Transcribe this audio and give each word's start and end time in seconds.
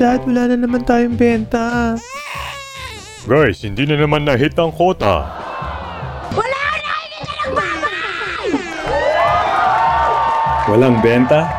Dad, 0.00 0.24
wala 0.26 0.50
na 0.50 0.56
naman 0.56 0.82
tayong 0.82 1.14
benta. 1.14 1.94
Guys, 3.28 3.62
hindi 3.62 3.84
na 3.86 4.00
naman 4.00 4.26
na-hit 4.26 4.56
ang 4.58 4.72
quota. 4.74 5.28
Walang 10.70 11.02
benta? 11.02 11.50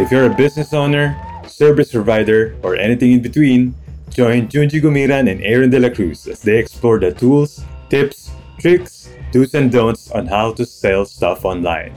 If 0.00 0.08
you're 0.08 0.26
a 0.26 0.34
business 0.34 0.72
owner, 0.72 1.12
service 1.44 1.92
provider, 1.92 2.56
or 2.64 2.74
anything 2.80 3.12
in 3.12 3.20
between, 3.20 3.76
join 4.08 4.48
Junji 4.48 4.80
Gumiran 4.80 5.28
and 5.28 5.44
Aaron 5.44 5.68
De 5.68 5.78
La 5.78 5.92
Cruz 5.92 6.26
as 6.26 6.40
they 6.40 6.56
explore 6.56 6.98
the 6.98 7.12
tools, 7.12 7.60
tips, 7.92 8.32
tricks, 8.58 9.12
do's 9.32 9.52
and 9.52 9.70
don'ts 9.70 10.10
on 10.16 10.26
how 10.26 10.50
to 10.56 10.64
sell 10.64 11.04
stuff 11.04 11.44
online. 11.44 11.92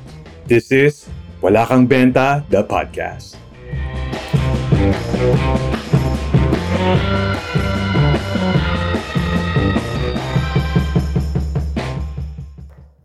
This 0.46 0.72
is 0.72 1.08
Wala 1.40 1.66
Kang 1.66 1.88
Benta, 1.88 2.44
the 2.52 2.68
podcast. 2.68 3.40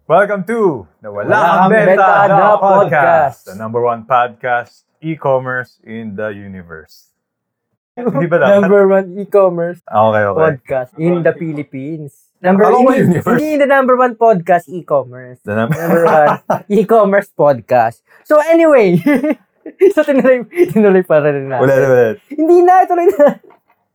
Welcome 0.06 0.44
to 0.48 0.86
the 1.00 1.10
Wala 1.12 1.28
Kang 1.28 1.70
Benta, 1.70 2.28
the 2.28 2.58
podcast. 2.60 3.44
The 3.44 3.54
number 3.56 3.80
one 3.80 4.04
podcast, 4.04 4.84
e-commerce 5.00 5.78
in 5.84 6.16
the 6.16 6.28
universe. 6.28 7.12
Hindi 7.96 8.26
ba 8.26 8.40
dapat? 8.40 8.60
Number 8.60 8.82
one 8.88 9.06
e-commerce 9.20 9.80
Okay, 9.84 10.24
okay. 10.24 10.40
podcast 10.40 10.90
in 10.96 11.22
the 11.22 11.32
Philippines. 11.36 12.32
Number 12.42 12.66
Ako 12.66 12.82
ba 12.88 12.92
in, 12.98 13.14
universe? 13.14 13.38
hindi 13.38 13.56
the 13.60 13.68
number 13.70 13.94
one 13.94 14.14
podcast 14.18 14.66
e-commerce. 14.66 15.38
The 15.44 15.54
num- 15.54 15.70
Number 15.76 16.02
one 16.08 16.32
e-commerce 16.82 17.28
podcast. 17.30 18.02
So 18.24 18.40
anyway, 18.42 18.98
so 19.94 20.02
tinuloy, 20.02 20.42
tinuloy 20.70 21.02
pa 21.06 21.22
rin 21.22 21.46
natin. 21.46 21.62
Ulit, 21.62 21.82
ulit. 21.86 22.16
Hindi 22.30 22.56
na, 22.66 22.82
ituloy 22.82 23.06
na. 23.14 23.38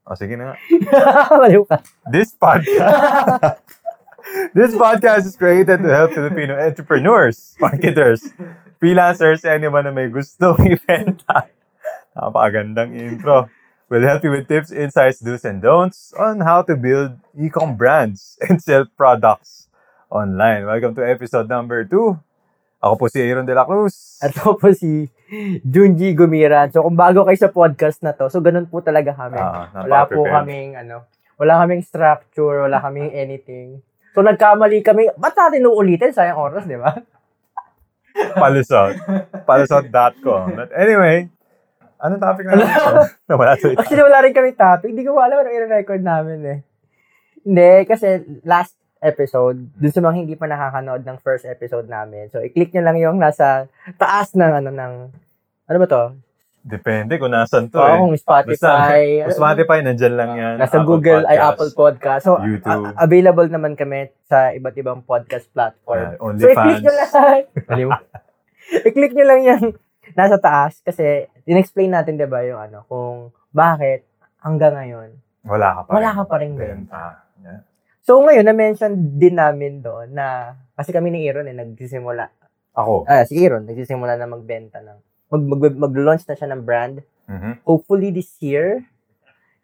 O, 0.07 0.15
sige 0.15 0.39
na 0.39 0.53
nga. 0.53 0.55
Maliw 1.43 1.67
ka. 1.67 1.83
This 2.07 2.31
podcast... 2.35 3.59
this 4.57 4.71
podcast 4.75 5.23
is 5.27 5.35
created 5.35 5.83
to 5.83 5.89
help 5.91 6.11
Filipino 6.11 6.55
entrepreneurs, 6.55 7.55
marketers, 7.59 8.23
freelancers, 8.79 9.43
anyone 9.43 9.83
na 9.83 9.91
may 9.91 10.07
gustong 10.07 10.59
ibenta. 10.63 11.51
Napakagandang 12.15 12.95
intro. 12.95 13.51
We'll 13.87 14.03
help 14.03 14.23
you 14.23 14.31
with 14.35 14.51
tips, 14.51 14.71
insights, 14.71 15.23
do's, 15.23 15.47
and 15.47 15.63
don'ts 15.63 16.11
on 16.19 16.43
how 16.43 16.59
to 16.67 16.75
build 16.75 17.23
e-com 17.39 17.79
brands 17.79 18.35
and 18.43 18.59
sell 18.59 18.83
products 18.83 19.71
online. 20.11 20.67
Welcome 20.67 20.95
to 20.99 21.07
episode 21.07 21.47
number 21.47 21.87
2. 21.87 22.19
Ako 22.77 22.93
po 22.93 23.05
si 23.09 23.17
Aaron 23.25 23.45
De 23.45 23.57
La 23.57 23.65
Cruz. 23.65 24.21
At 24.21 24.37
ako 24.37 24.61
po 24.61 24.69
si 24.69 25.09
Junji 25.65 26.13
Gumiran. 26.13 26.69
So 26.69 26.85
kung 26.85 26.93
bago 26.93 27.25
kayo 27.25 27.37
sa 27.37 27.49
podcast 27.49 28.05
na 28.05 28.13
to, 28.13 28.29
so 28.29 28.37
ganun 28.37 28.69
po 28.69 28.85
talaga 28.85 29.17
kami. 29.17 29.41
Ah, 29.41 29.73
wala 29.73 30.05
po 30.05 30.21
kaming 30.21 30.77
ano, 30.77 31.09
wala 31.41 31.65
kaming 31.65 31.81
structure, 31.81 32.69
wala 32.69 32.77
kaming 32.77 33.09
anything. 33.17 33.81
So 34.13 34.21
nagkamali 34.21 34.85
kami, 34.85 35.09
ba't 35.17 35.33
natin 35.33 35.65
uulitin? 35.65 36.13
Sayang 36.13 36.37
oras, 36.37 36.69
di 36.69 36.77
ba? 36.77 36.93
Palusot. 38.37 38.97
Palusot.com. 39.45 40.45
But 40.53 40.69
anyway, 40.73 41.33
anong 41.97 42.21
topic 42.21 42.45
na 42.45 42.61
Wala 43.25 43.57
to 43.57 43.73
Actually, 43.81 44.05
wala 44.05 44.21
rin 44.21 44.33
kami 44.37 44.53
topic. 44.53 44.93
Hindi 44.93 45.05
ko 45.05 45.17
alam 45.17 45.41
ano 45.41 45.49
i-record 45.49 46.01
namin 46.05 46.39
eh. 46.45 46.59
Hindi, 47.41 47.73
kasi 47.89 48.21
last 48.45 48.76
episode, 48.99 49.57
dun 49.73 49.91
sa 49.91 49.99
mga 49.99 50.15
hindi 50.17 50.33
pa 50.33 50.45
nakakanood 50.45 51.01
ng 51.01 51.17
first 51.19 51.43
episode 51.43 51.85
namin. 51.85 52.27
So, 52.27 52.39
i-click 52.39 52.71
nyo 52.71 52.83
lang 52.83 52.97
yung 52.97 53.17
nasa 53.17 53.65
taas 53.95 54.31
ng 54.31 54.53
ano 54.55 54.69
ng, 54.69 54.93
ano 55.65 55.77
ba 55.77 55.87
to? 55.87 56.03
Depende 56.59 57.15
kung 57.15 57.31
nasan 57.31 57.71
to 57.71 57.79
Oo, 57.79 57.87
eh. 57.87 57.95
kung 57.97 58.11
Spotify. 58.13 58.99
Basta, 59.23 59.23
kung 59.23 59.37
Spotify, 59.39 59.77
nandyan 59.79 60.15
lang 60.15 60.31
yan. 60.35 60.55
Nasa 60.59 60.77
Apple 60.77 60.85
Google 60.85 61.23
ay 61.23 61.37
Podcast. 61.37 61.47
Apple 61.49 61.71
Podcast. 61.73 62.23
So, 62.23 62.33
YouTube. 62.39 62.83
a- 62.83 62.95
available 62.99 63.47
naman 63.47 63.73
kami 63.73 63.99
sa 64.23 64.51
iba't 64.51 64.75
ibang 64.75 64.99
podcast 65.01 65.47
platform. 65.47 65.95
Yeah, 65.95 66.19
so, 66.19 66.27
i-click 66.27 66.57
OnlyFans. 66.59 66.81
nyo 66.83 66.93
lang. 66.93 67.89
I-click 68.87 69.13
nyo 69.15 69.25
lang 69.25 69.41
yung 69.41 69.63
nasa 70.11 70.35
taas 70.37 70.83
kasi 70.83 71.05
in-explain 71.43 71.87
natin, 71.89 72.19
di 72.19 72.27
ba, 72.27 72.43
yung 72.43 72.59
ano, 72.59 72.83
kung 72.85 73.31
bakit 73.49 74.03
hanggang 74.37 74.75
ngayon, 74.75 75.09
Wala 75.47 75.67
ka 75.71 75.81
pa 75.83 75.89
wala 75.95 76.03
rin. 76.03 76.17
ka 76.17 76.23
pa 76.25 76.35
rin 76.37 76.51
benta. 76.53 77.03
So, 78.07 78.23
ngayon, 78.23 78.47
na-mention 78.47 79.19
din 79.19 79.35
namin 79.35 79.83
doon 79.83 80.15
na, 80.15 80.55
kasi 80.79 80.95
kami 80.95 81.11
ni 81.11 81.27
Aaron 81.27 81.51
eh, 81.51 81.51
nagsisimula, 81.51 82.31
Ako. 82.71 83.03
ah, 83.03 83.27
si 83.27 83.35
Aaron, 83.35 83.67
nagsisimula 83.67 84.15
na 84.15 84.31
magbenta 84.31 84.79
ng, 84.79 84.95
mag, 85.27 85.43
mag, 85.43 85.75
mag-launch 85.75 86.23
na 86.23 86.39
siya 86.39 86.47
ng 86.55 86.63
brand. 86.63 87.03
Mhm. 87.27 87.67
Hopefully 87.67 88.15
this 88.15 88.31
year, 88.39 88.87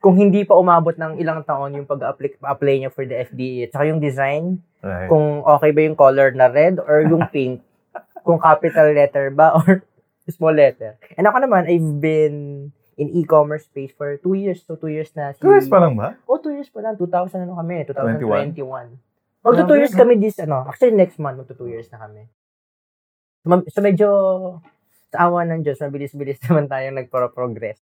kung 0.04 0.20
hindi 0.20 0.44
pa 0.44 0.60
umabot 0.60 0.92
ng 0.92 1.24
ilang 1.24 1.48
taon 1.48 1.72
yung 1.80 1.88
pag-apply 1.88 2.36
apply 2.44 2.76
niya 2.84 2.92
for 2.92 3.08
the 3.08 3.16
FDA, 3.16 3.64
at 3.64 3.72
saka 3.72 3.88
yung 3.88 4.04
design, 4.04 4.60
Right. 4.84 5.08
kung 5.08 5.48
okay 5.48 5.72
ba 5.72 5.80
yung 5.80 5.96
color 5.96 6.36
na 6.36 6.52
red 6.52 6.76
or 6.84 7.00
yung 7.08 7.24
pink, 7.32 7.64
kung 8.28 8.44
capital 8.44 8.92
letter 8.92 9.32
ba 9.32 9.56
or 9.56 9.88
small 10.28 10.52
letter. 10.52 11.00
And 11.16 11.24
ako 11.24 11.48
naman, 11.48 11.72
I've 11.72 11.92
been 12.04 12.36
in 12.98 13.10
e-commerce 13.14 13.66
space 13.66 13.94
for 13.96 14.18
two 14.22 14.34
years. 14.34 14.62
So, 14.64 14.76
two 14.76 14.92
years 14.92 15.10
na 15.18 15.34
si... 15.34 15.42
Two 15.42 15.54
years 15.54 15.70
pa 15.70 15.82
lang 15.82 15.98
ba? 15.98 16.18
Oh, 16.30 16.38
two 16.38 16.54
years 16.54 16.70
pa 16.70 16.82
lang. 16.82 16.98
2000 16.98 17.46
ano 17.46 17.58
kami? 17.58 17.88
21? 17.90 18.56
2021. 18.56 19.44
Magto 19.44 19.62
two 19.68 19.76
Grabe, 19.76 19.80
years 19.84 19.94
no? 19.94 20.00
kami 20.00 20.14
this, 20.22 20.38
ano, 20.40 20.58
actually 20.64 20.96
next 20.96 21.18
month, 21.20 21.36
magto 21.42 21.54
two 21.58 21.68
years 21.68 21.90
na 21.92 22.00
kami. 22.00 22.24
So, 23.74 23.84
medyo, 23.84 24.08
sa 25.12 25.28
awa 25.28 25.44
ng 25.44 25.62
Diyos, 25.66 25.82
mabilis-bilis 25.84 26.40
naman 26.48 26.72
tayong 26.72 26.96
nagpro-progress. 27.02 27.82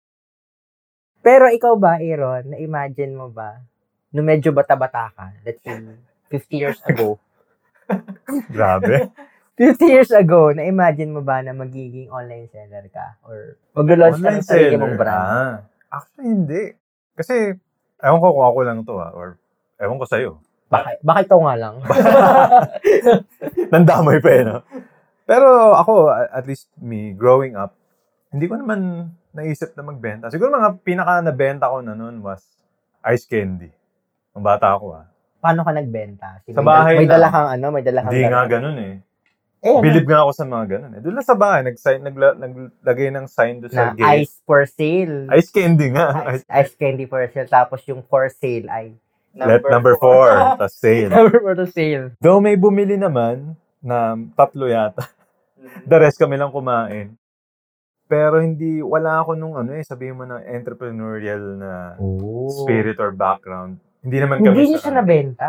Pero 1.18 1.50
ikaw 1.50 1.74
ba, 1.74 1.98
Aaron, 1.98 2.54
na-imagine 2.54 3.12
mo 3.16 3.26
ba, 3.28 3.58
nung 4.14 4.28
medyo 4.28 4.54
bata-bata 4.54 5.10
ka, 5.12 5.34
let's 5.42 5.60
say, 5.60 5.82
50 6.30 6.62
years 6.62 6.80
ago, 6.86 7.18
Grabe. 8.54 9.10
50 9.58 9.90
years 9.90 10.12
ago, 10.14 10.54
na-imagine 10.54 11.10
mo 11.10 11.18
ba 11.18 11.42
na 11.42 11.50
magiging 11.50 12.06
online 12.14 12.46
seller 12.46 12.86
ka? 12.94 13.18
Or 13.26 13.58
mag-launch 13.74 14.22
ka 14.22 14.30
ng 14.38 14.46
sarili 14.46 14.78
mong 14.78 14.94
brand? 14.94 15.18
Ah. 15.18 15.54
Actually, 15.90 16.30
hindi. 16.30 16.62
Kasi, 17.18 17.58
ewan 17.98 18.22
ko 18.22 18.28
kung 18.38 18.46
ako 18.46 18.58
lang 18.62 18.78
to 18.86 18.94
ah. 19.02 19.10
Or, 19.10 19.34
ewan 19.82 19.98
ko 19.98 20.06
sa'yo. 20.06 20.30
Baka, 20.70 21.02
baka 21.02 21.18
ikaw 21.26 21.40
nga 21.42 21.54
lang. 21.58 21.74
Nandamay 23.74 24.22
pa 24.22 24.30
eh, 24.30 24.42
no? 24.46 24.62
Pero 25.26 25.74
ako, 25.74 26.14
at 26.14 26.44
least 26.46 26.70
me, 26.78 27.18
growing 27.18 27.58
up, 27.58 27.74
hindi 28.30 28.46
ko 28.46 28.62
naman 28.62 29.10
naisip 29.34 29.74
na 29.74 29.82
magbenta. 29.82 30.30
Siguro 30.30 30.54
mga 30.54 30.86
pinaka 30.86 31.18
nabenta 31.18 31.66
ko 31.66 31.82
na 31.82 31.98
noon 31.98 32.22
was 32.22 32.46
ice 33.02 33.26
candy. 33.26 33.72
Nung 34.32 34.46
bata 34.46 34.76
ako 34.78 34.86
ah. 34.94 35.06
Paano 35.42 35.66
ka 35.66 35.72
nagbenta? 35.74 36.42
Sa 36.46 36.62
may, 36.62 36.68
bahay 36.68 36.94
may 37.02 37.10
dala 37.10 37.28
kang 37.30 37.48
ano, 37.48 37.66
may 37.74 37.84
dala 37.84 38.00
kang 38.04 38.12
Hindi 38.12 38.26
nga 38.28 38.42
ganun 38.46 38.78
eh. 38.78 38.94
Eh, 39.58 39.68
ano? 39.68 39.82
Bilib 39.82 40.06
nga 40.06 40.22
ako 40.22 40.30
sa 40.32 40.44
mga 40.44 40.64
ganun 40.68 40.92
eh. 40.94 41.00
Doon 41.00 41.14
lang 41.14 41.26
sa 41.26 41.34
bahay, 41.34 41.60
nag-sign, 41.62 41.98
nagla, 42.00 42.28
naglagay 42.32 43.10
ng 43.10 43.26
sign 43.26 43.58
doon 43.58 43.72
sa 43.72 43.90
na 43.90 43.94
gate. 43.94 44.22
ice 44.22 44.38
for 44.42 44.62
sale. 44.64 45.26
Ice 45.34 45.50
candy 45.50 45.90
nga. 45.90 46.14
Ice, 46.30 46.46
ice 46.46 46.74
candy 46.74 47.04
for 47.04 47.18
sale. 47.26 47.46
Tapos 47.46 47.82
yung 47.84 48.00
for 48.02 48.30
sale 48.30 48.66
ay 48.68 48.94
Let 49.34 49.62
number 49.66 49.94
four, 49.96 50.30
tas 50.58 50.74
sale. 50.74 51.10
number 51.10 51.38
for 51.38 51.54
the 51.54 51.66
sale. 51.66 52.10
Though 52.18 52.38
may 52.38 52.54
bumili 52.54 52.94
naman 52.94 53.54
na 53.78 54.14
tatlo 54.32 54.66
yata. 54.66 55.06
The 55.84 55.98
rest 55.98 56.18
kami 56.18 56.34
lang 56.34 56.50
kumain. 56.50 57.14
Pero 58.06 58.40
hindi, 58.40 58.80
wala 58.80 59.20
ako 59.20 59.36
nung 59.36 59.54
ano 59.54 59.74
eh, 59.74 59.84
sabihin 59.84 60.16
mo 60.16 60.24
na 60.24 60.40
entrepreneurial 60.40 61.42
na 61.54 61.98
spirit 62.56 62.96
or 62.96 63.12
background. 63.12 63.76
Hindi 64.00 64.16
naman 64.16 64.40
kami 64.40 64.54
Hindi 64.54 64.64
niyo 64.72 64.78
sa- 64.80 64.88
siya 64.88 64.94
nabenta. 64.96 65.48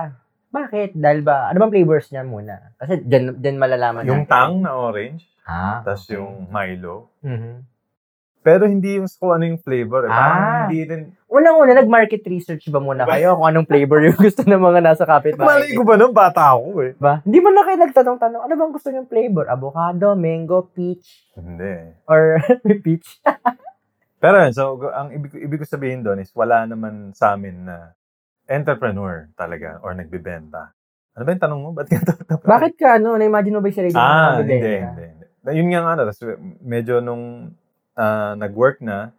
Bakit? 0.49 0.97
Dahil 0.97 1.21
ba, 1.21 1.47
ano 1.47 1.57
bang 1.59 1.73
flavors 1.73 2.09
niya 2.09 2.25
muna? 2.25 2.73
Kasi 2.75 3.01
dyan, 3.01 3.37
dyan 3.37 3.57
malalaman 3.57 4.01
Yung 4.03 4.25
natin. 4.25 4.31
tang 4.31 4.53
na 4.59 4.73
orange, 4.73 5.29
Ah. 5.43 5.81
tas 5.81 6.01
okay. 6.03 6.17
yung 6.17 6.49
Milo. 6.49 7.13
Mhm. 7.21 7.65
Pero 8.39 8.65
hindi 8.65 8.97
yung 8.97 9.05
kung 9.11 9.35
ano 9.35 9.43
yung 9.45 9.59
flavor. 9.59 10.07
Eh. 10.07 10.09
Parang 10.09 10.39
Ah. 10.39 10.57
hindi 10.65 10.79
rin. 10.83 11.01
Unang-una, 11.27 11.75
nag-market 11.75 12.23
research 12.25 12.65
ba 12.67 12.79
muna 12.79 13.05
kayo 13.05 13.35
kung 13.35 13.45
anong 13.45 13.67
flavor 13.67 13.99
yung 14.01 14.17
gusto 14.25 14.41
ng 14.41 14.57
mga 14.57 14.79
nasa 14.81 15.03
kapitbahay? 15.05 15.45
Malay 15.45 15.71
ko 15.75 15.83
ba 15.83 15.93
nung 15.93 16.15
bata 16.15 16.55
ako 16.55 16.81
eh. 16.81 16.93
ba? 16.97 17.21
Hindi 17.21 17.39
mo 17.39 17.51
na 17.51 17.61
kayo 17.61 17.77
nagtanong-tanong, 17.79 18.41
ano 18.41 18.53
bang 18.55 18.73
gusto 18.73 18.89
niyong 18.89 19.05
flavor? 19.07 19.45
Avocado, 19.45 20.15
mango, 20.15 20.65
peach, 20.65 21.29
Hindi. 21.35 21.93
or 22.05 22.39
may 22.65 22.79
peach? 22.79 23.21
Pero 24.23 24.35
yun, 24.35 24.51
so 24.51 24.75
ang 24.89 25.13
ibig, 25.13 25.31
ibig 25.37 25.59
ko 25.59 25.67
sabihin 25.67 26.01
doon 26.01 26.19
is 26.19 26.31
wala 26.33 26.63
naman 26.63 27.13
sa 27.13 27.35
amin 27.35 27.63
na 27.63 27.93
entrepreneur 28.49 29.29
talaga 29.37 29.77
or 29.85 29.93
nagbebenta. 29.93 30.73
Ano 31.13 31.21
ba 31.21 31.31
yung 31.31 31.43
tanong 31.43 31.61
mo? 31.61 31.69
Ba't 31.71 31.87
ka 31.87 32.01
Bakit 32.43 32.73
ka, 32.75 32.97
ano, 32.97 33.15
na-imagine 33.15 33.53
mo 33.53 33.61
ba 33.61 33.69
yung 33.69 33.77
sarili 33.77 33.93
mo 33.93 34.01
Ah, 34.01 34.41
hindi, 34.41 34.57
hindi, 34.57 34.75
hindi. 34.81 35.25
Yun 35.49 35.67
nga 35.69 35.79
nga, 35.81 35.91
ano, 35.93 36.01
tas 36.09 36.19
medyo 36.59 36.99
nung 36.99 37.53
ah, 37.93 38.33
nag-work 38.33 38.81
na, 38.81 39.13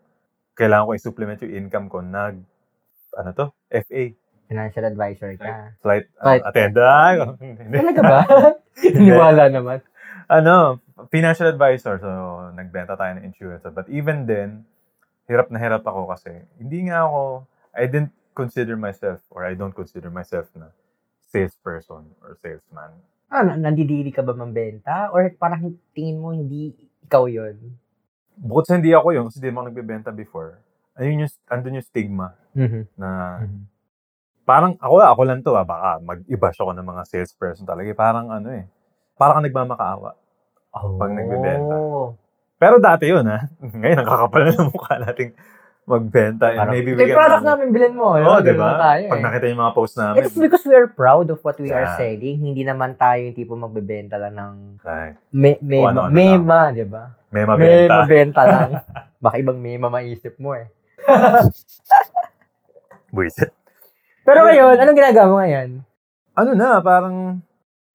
kailangan 0.56 0.86
ko 0.86 0.92
i-supplement 0.92 1.38
yung 1.40 1.54
income 1.56 1.86
ko, 1.86 2.02
nag, 2.02 2.42
ano 3.14 3.30
to? 3.32 3.46
FA. 3.70 4.02
Financial 4.50 4.84
advisor 4.84 5.30
ka. 5.38 5.78
Flight, 5.78 6.10
Flight- 6.18 6.42
attendant. 6.42 7.38
Hindi. 7.40 7.76
Talaga 7.78 8.00
ba? 8.02 8.18
Niwala 8.98 9.46
naman. 9.46 9.78
ano, 10.26 10.78
financial 11.10 11.48
advisor. 11.48 11.98
So, 11.98 12.08
nagbenta 12.54 12.94
tayo 12.94 13.14
ng 13.14 13.24
insurance. 13.24 13.62
But 13.66 13.86
even 13.86 14.26
then, 14.26 14.66
hirap 15.26 15.50
na 15.50 15.62
hirap 15.62 15.86
ako 15.86 16.10
kasi 16.10 16.42
hindi 16.58 16.90
nga 16.90 17.06
ako, 17.06 17.46
I 17.70 17.86
didn't 17.86 18.10
consider 18.32 18.74
myself 18.74 19.20
or 19.28 19.44
I 19.44 19.54
don't 19.54 19.74
consider 19.74 20.08
myself 20.08 20.48
na 20.54 20.70
salesperson 21.26 22.10
or 22.22 22.34
salesman. 22.36 22.90
Ah, 23.30 23.46
na- 23.46 23.58
nandidiri 23.60 24.10
ka 24.10 24.20
ba 24.20 24.34
mambenta? 24.34 25.10
Or 25.14 25.22
parang 25.38 25.78
tingin 25.92 26.18
mo 26.18 26.34
hindi 26.34 26.74
ikaw 27.06 27.30
yon 27.30 27.56
Bukod 28.34 28.66
sa 28.66 28.74
hindi 28.74 28.90
ako 28.90 29.12
yun, 29.12 29.24
kasi 29.28 29.38
di 29.38 29.52
mo 29.52 29.60
ako 29.60 29.68
nagbebenta 29.68 30.10
before, 30.10 30.58
ayun 30.96 31.22
yung, 31.22 31.32
andun 31.46 31.76
yung 31.76 31.86
stigma 31.86 32.34
Mhm. 32.56 32.82
na 32.96 33.08
parang 34.42 34.74
ako, 34.80 34.94
ako 34.98 35.22
lang 35.22 35.40
to 35.44 35.54
ah, 35.54 35.62
baka 35.62 36.00
mag-iba 36.00 36.48
siya 36.50 36.62
ako 36.66 36.72
ng 36.74 36.88
mga 36.88 37.02
salesperson 37.06 37.62
talaga. 37.62 37.86
eh. 37.86 37.94
Parang 37.94 38.26
ano 38.26 38.48
eh, 38.50 38.64
parang 39.14 39.38
ka 39.38 39.46
nagmamakaawa. 39.46 40.10
Oh. 40.72 40.98
Pag 40.98 41.12
nagbebenta. 41.14 41.76
Pero 42.56 42.76
dati 42.78 43.06
yun 43.06 43.26
ha. 43.26 43.46
Ngayon, 43.80 43.98
nakakapal 44.02 44.42
na 44.42 44.52
ng 44.52 44.70
mukha 44.70 44.94
nating 44.98 45.30
magbenta. 45.90 46.46
And 46.48 46.58
Parang, 46.60 46.72
maybe 46.72 46.90
we 46.90 46.98
yung 46.98 47.10
can... 47.10 47.18
product 47.18 47.44
namin, 47.44 47.66
bilhin 47.68 47.92
mo. 47.92 48.06
Oo, 48.08 48.16
yun, 48.16 48.40
di 48.40 48.54
ba? 48.54 48.70
tayo, 48.78 49.04
Pag 49.06 49.18
eh. 49.18 49.24
nakita 49.24 49.44
yung 49.46 49.60
mga 49.60 49.74
posts 49.74 49.96
namin. 49.96 50.18
It's 50.20 50.36
because 50.36 50.62
we 50.62 50.72
are 50.72 50.86
proud 50.86 51.26
of 51.26 51.38
what 51.40 51.56
we 51.56 51.68
are 51.68 51.84
Yeah. 51.84 51.96
selling. 51.96 52.38
Hindi 52.40 52.62
naman 52.62 52.94
tayo 52.94 53.20
yung 53.20 53.34
tipo 53.34 53.52
magbebenta 53.54 54.16
lang 54.16 54.34
ng 54.34 54.54
Right. 54.80 55.14
me, 55.28 55.58
mema, 55.60 55.90
ano-ano 55.90 56.12
mema, 56.12 56.60
di 56.70 56.84
ba? 56.84 57.04
May 57.28 57.42
May 57.42 57.44
mabenta. 57.44 57.94
mabenta 57.98 58.42
lang. 58.44 58.70
Baka 59.22 59.36
ibang 59.36 59.56
mema 59.56 59.86
maisip 59.88 60.34
mo 60.36 60.54
eh. 60.54 60.70
Buisit. 63.10 63.50
Pero 64.22 64.44
ngayon, 64.44 64.76
anong 64.76 64.96
ginagawa 64.96 65.26
mo 65.26 65.36
ngayon? 65.38 65.68
Ano 66.32 66.50
na, 66.54 66.78
parang 66.78 67.42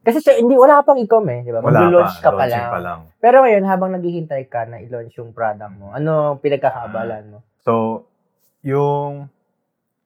Kasi 0.02 0.22
siya, 0.22 0.38
hindi, 0.38 0.54
wala 0.54 0.78
ka 0.78 0.94
pang 0.94 1.02
e-com 1.02 1.26
eh, 1.26 1.42
di 1.42 1.50
ba? 1.50 1.60
wala 1.60 1.82
Mag-launch 1.82 2.16
pa. 2.16 2.24
ka 2.24 2.32
pa 2.32 2.46
lang. 2.46 2.70
pa 2.70 2.78
lang. 2.78 3.00
Pero 3.18 3.42
ngayon, 3.42 3.64
habang 3.66 3.90
naghihintay 3.90 4.46
ka 4.46 4.62
na 4.64 4.78
i-launch 4.78 5.18
yung 5.18 5.34
product 5.34 5.74
mo, 5.74 5.90
ano 5.90 6.38
pinagkakaabalan 6.38 7.24
mo? 7.28 7.40
So, 7.66 8.06
yung 8.62 9.28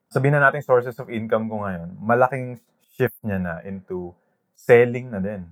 sabihin 0.08 0.40
na 0.40 0.48
natin 0.48 0.64
sources 0.64 0.96
of 0.98 1.12
income 1.12 1.52
ko 1.52 1.62
ngayon, 1.62 2.00
malaking 2.00 2.56
shift 2.90 3.20
niya 3.22 3.38
na 3.38 3.54
into 3.62 4.16
selling 4.56 5.12
na 5.12 5.20
din. 5.20 5.44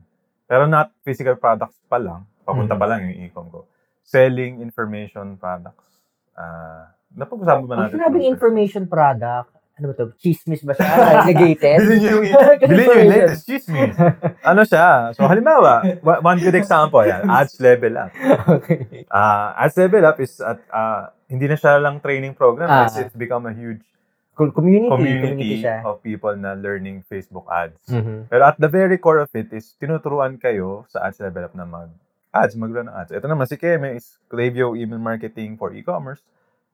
Pero 0.48 0.66
not 0.66 0.96
physical 1.04 1.36
products 1.36 1.76
pa 1.86 2.00
lang. 2.00 2.24
Papunta 2.44 2.80
pa 2.80 2.88
lang 2.88 3.12
yung 3.12 3.28
e-com 3.28 3.52
ko. 3.52 3.68
Selling 4.02 4.64
information 4.64 5.36
products. 5.36 6.00
Ah, 6.32 6.96
napag-usapan 7.12 7.68
ba 7.68 7.76
Ang 7.76 7.82
natin? 7.84 7.96
sinabing 8.00 8.24
ito? 8.24 8.32
information 8.32 8.84
product, 8.88 9.52
ano 9.78 9.86
ba 9.88 9.94
to? 9.94 10.10
Chismis 10.18 10.62
ba 10.62 10.74
siya? 10.74 10.90
Negated? 11.30 11.78
Bilhin 11.78 11.98
niyo 12.00 12.12
yung, 12.18 12.26
bilhin 12.70 12.82
niyo 12.84 12.98
yung 12.98 13.12
latest 13.14 13.46
chismis. 13.46 13.94
Ano 14.42 14.62
siya? 14.62 15.14
So, 15.14 15.24
halimbawa, 15.24 15.86
wa- 16.02 16.22
one 16.26 16.42
good 16.42 16.58
example 16.58 17.02
yan, 17.02 17.24
ads 17.24 17.62
level 17.62 17.94
up. 17.96 18.10
okay. 18.50 19.06
Ah, 19.08 19.54
ads 19.56 19.78
level 19.78 20.02
up 20.02 20.18
is 20.18 20.38
at 20.40 20.58
ah, 20.68 21.14
hindi 21.28 21.46
na 21.46 21.54
siya 21.54 21.78
lang 21.78 22.02
training 22.02 22.34
program. 22.34 22.66
Ah. 22.66 22.86
It's, 22.86 22.98
it's 22.98 23.14
become 23.14 23.46
a 23.46 23.54
huge 23.54 23.86
Com- 24.34 24.54
Community. 24.54 24.86
Community, 24.88 25.22
community 25.28 25.56
siya. 25.62 25.82
of 25.82 25.98
people 26.02 26.34
na 26.34 26.54
learning 26.54 27.02
Facebook 27.04 27.50
ads. 27.50 27.82
Mhm. 27.90 28.30
Pero 28.30 28.46
at 28.46 28.58
the 28.58 28.70
very 28.70 28.98
core 28.98 29.18
of 29.20 29.34
it 29.34 29.50
is 29.50 29.74
tinuturuan 29.76 30.38
kayo 30.38 30.86
sa 30.86 31.06
ads 31.06 31.18
level 31.18 31.42
up 31.42 31.54
na 31.54 31.66
mag 31.66 31.90
ads, 32.30 32.54
mag-run 32.54 32.86
ads. 32.86 33.10
Ito 33.10 33.26
naman 33.26 33.50
si 33.50 33.58
Keme 33.58 33.94
is 33.94 34.22
Klaviyo 34.26 34.78
email 34.78 35.02
marketing 35.02 35.58
for 35.58 35.74
e-commerce. 35.74 36.22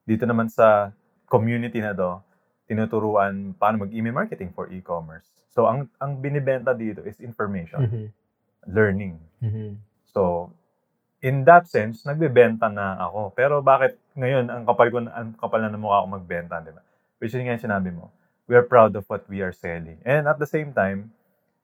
Dito 0.03 0.23
naman 0.23 0.51
sa 0.51 0.91
community 1.25 1.79
na 1.79 1.95
to, 1.95 2.19
tinuturuan 2.65 3.53
paano 3.59 3.83
mag-email 3.83 4.15
marketing 4.15 4.55
for 4.55 4.71
e-commerce. 4.71 5.27
So 5.51 5.67
ang 5.69 5.91
ang 5.99 6.17
binibenta 6.23 6.73
dito 6.73 7.03
is 7.03 7.19
information, 7.19 7.85
Mhm. 7.85 8.05
learning. 8.71 9.15
Mhm. 9.43 9.77
So 10.09 10.51
in 11.23 11.47
that 11.47 11.67
sense, 11.71 12.03
nagbebenta 12.03 12.67
na 12.67 12.99
ako. 12.99 13.31
Pero 13.35 13.63
bakit 13.63 13.95
ngayon 14.15 14.51
ang 14.51 14.63
kapal 14.67 14.87
ko 14.91 14.97
ang 15.03 15.35
kapal 15.39 15.59
na 15.63 15.71
ng 15.71 15.79
mukha 15.79 16.03
ko 16.03 16.07
magbenta, 16.11 16.59
di 16.59 16.71
ba? 16.71 16.83
Which 17.19 17.31
is 17.31 17.39
nga 17.39 17.55
yung 17.55 17.63
sinabi 17.63 17.91
mo. 17.95 18.11
We 18.47 18.59
are 18.59 18.67
proud 18.67 18.91
of 18.99 19.07
what 19.07 19.23
we 19.31 19.39
are 19.39 19.55
selling. 19.55 20.03
And 20.03 20.27
at 20.27 20.35
the 20.35 20.47
same 20.47 20.75
time, 20.75 21.15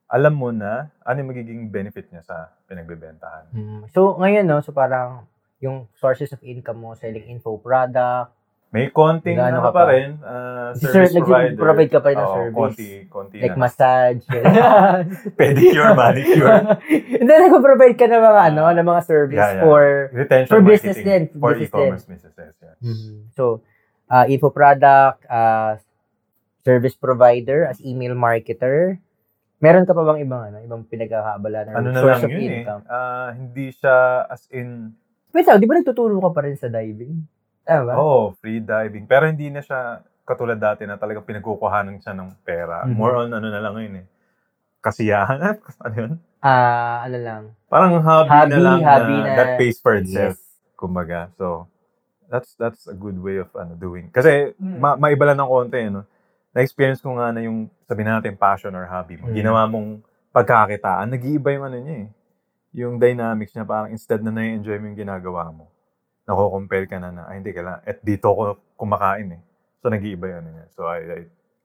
alam 0.08 0.32
mo 0.32 0.48
na 0.48 0.88
ano 1.04 1.16
yung 1.20 1.30
magiging 1.30 1.60
benefit 1.68 2.08
niya 2.08 2.24
sa 2.24 2.50
pinagbebentahan. 2.66 3.52
Mhm. 3.52 3.80
So, 3.92 4.16
ngayon, 4.16 4.48
no, 4.48 4.58
so 4.64 4.72
parang 4.72 5.28
yung 5.60 5.86
sources 5.92 6.32
of 6.32 6.40
income 6.40 6.80
mo, 6.80 6.96
selling 6.96 7.28
info 7.28 7.60
product, 7.60 8.32
May 8.70 8.86
konting 8.88 9.34
ano 9.34 9.66
ka 9.66 9.74
pa 9.74 9.82
pa? 9.82 9.90
rin, 9.90 10.14
uh, 10.22 10.70
Sir, 10.78 10.94
service 11.10 11.18
provider. 11.18 11.58
nag-provide 11.58 11.90
ka 11.90 11.98
pa 11.98 12.08
rin 12.08 12.16
ng 12.16 12.22
Oo, 12.22 12.34
service. 12.38 12.54
konti, 12.54 12.88
konti 13.10 13.36
like 13.42 13.58
na. 13.58 13.62
massage. 13.66 14.22
Pedicure, 15.38 15.90
manicure. 15.92 16.78
Hindi, 17.18 17.32
nag-provide 17.34 17.96
ka 17.98 18.06
ng 18.06 18.22
mga, 18.22 18.40
ano, 18.54 18.62
ng 18.70 18.86
mga 18.86 19.02
service 19.02 19.34
Yeah, 19.36 19.52
yeah. 19.58 19.64
for, 19.66 19.82
Retention 20.14 20.50
For 20.50 20.60
business 20.62 20.98
din, 21.02 21.22
For 21.34 21.50
business 21.50 21.66
e-commerce 21.66 22.04
businesses, 22.06 22.54
yes. 22.62 22.76
so, 23.34 23.58
uh, 24.06 24.30
info 24.30 24.54
product, 24.54 25.26
uh, 25.26 25.74
service 26.62 26.94
provider, 26.94 27.66
as 27.66 27.82
email 27.82 28.14
marketer. 28.14 29.02
Meron 29.58 29.82
ka 29.82 29.92
pa 29.92 30.06
bang 30.06 30.22
ibang, 30.22 30.46
ano, 30.46 30.62
ibang 30.62 30.86
pinagkakaabala 30.86 31.66
or 31.66 31.74
Ano 31.74 31.88
na 31.90 31.98
source 31.98 32.16
lang 32.16 32.22
of 32.22 32.30
yun 32.30 32.38
eh. 32.40 32.58
income? 32.62 32.82
Ah, 32.86 33.34
hindi 33.34 33.74
siya 33.74 33.96
as 34.24 34.46
in 34.48 34.94
Wait, 35.30 35.46
di 35.46 35.66
ba 35.66 35.74
nagtuturo 35.74 36.18
ka 36.18 36.30
pa 36.30 36.42
rin 36.42 36.54
sa 36.54 36.66
diving? 36.66 37.22
Ba? 37.64 37.94
Oo, 37.94 38.34
free 38.38 38.58
diving. 38.58 39.04
Pero 39.04 39.26
hindi 39.26 39.48
na 39.48 39.60
siya 39.60 40.00
katulad 40.24 40.56
dati 40.56 40.86
na 40.86 40.94
talagang 40.94 41.26
pinagkukuhanan 41.26 41.98
siya 41.98 42.14
ng 42.14 42.30
pera. 42.42 42.86
Mhm. 42.86 42.94
More 42.94 43.14
on 43.18 43.30
ano 43.30 43.48
na 43.48 43.60
lang 43.60 43.74
yun 43.78 43.94
eh. 44.02 44.06
Kasiyahan. 44.80 45.58
ano 45.84 45.94
yun? 45.94 46.12
Ah, 46.40 47.04
ano 47.04 47.18
lang. 47.20 47.42
Parang 47.68 48.00
hobby, 48.00 48.30
Hobby, 48.30 48.50
na 48.50 48.58
lang 48.58 48.78
hobby 48.80 49.14
na, 49.14 49.26
na- 49.26 49.36
that 49.36 49.50
pays 49.60 49.76
for 49.76 49.92
itself. 49.94 50.40
Yes. 50.40 50.40
Kumbaga. 50.72 51.28
So, 51.36 51.68
that's 52.30 52.56
that's 52.56 52.88
a 52.88 52.96
good 52.96 53.18
way 53.20 53.42
of 53.42 53.50
ano 53.52 53.76
doing. 53.76 54.08
Kasi 54.08 54.56
Hmm. 54.56 54.78
ma- 54.80 54.96
maiba 54.96 55.28
lang 55.28 55.38
ng 55.38 55.50
konti, 55.50 55.90
no? 55.90 56.06
Na-experience 56.50 56.98
ko 56.98 57.14
nga 57.14 57.30
na 57.30 57.46
yung, 57.46 57.70
sabihin 57.86 58.10
natin, 58.10 58.34
passion 58.34 58.74
or 58.74 58.82
hobby 58.82 59.14
mo. 59.14 59.30
Mm. 59.30 59.38
Ginawa 59.38 59.70
mong 59.70 60.02
pagkakitaan, 60.34 61.06
nag-iiba 61.06 61.54
yung 61.54 61.62
ano 61.62 61.78
niya 61.78 61.96
eh. 62.02 62.08
Yung 62.74 62.98
dynamics 62.98 63.54
niya, 63.54 63.62
parang 63.62 63.94
instead 63.94 64.18
na 64.18 64.34
na-enjoy 64.34 64.74
mo 64.82 64.90
yung 64.90 64.98
ginagawa 64.98 65.46
mo, 65.54 65.70
nako-compare 66.30 66.86
ka 66.86 66.96
na 66.96 67.10
na, 67.10 67.26
ay 67.26 67.42
hindi 67.42 67.50
ka 67.50 67.60
lang, 67.60 67.76
at 67.82 67.98
dito 68.00 68.30
ko 68.30 68.42
kumakain 68.78 69.34
eh. 69.34 69.42
So, 69.82 69.90
nag-iiba 69.90 70.30
yung 70.30 70.40
ano 70.40 70.50
niya. 70.54 70.66
So, 70.70 70.86
I, 70.86 71.00
I 71.02 71.20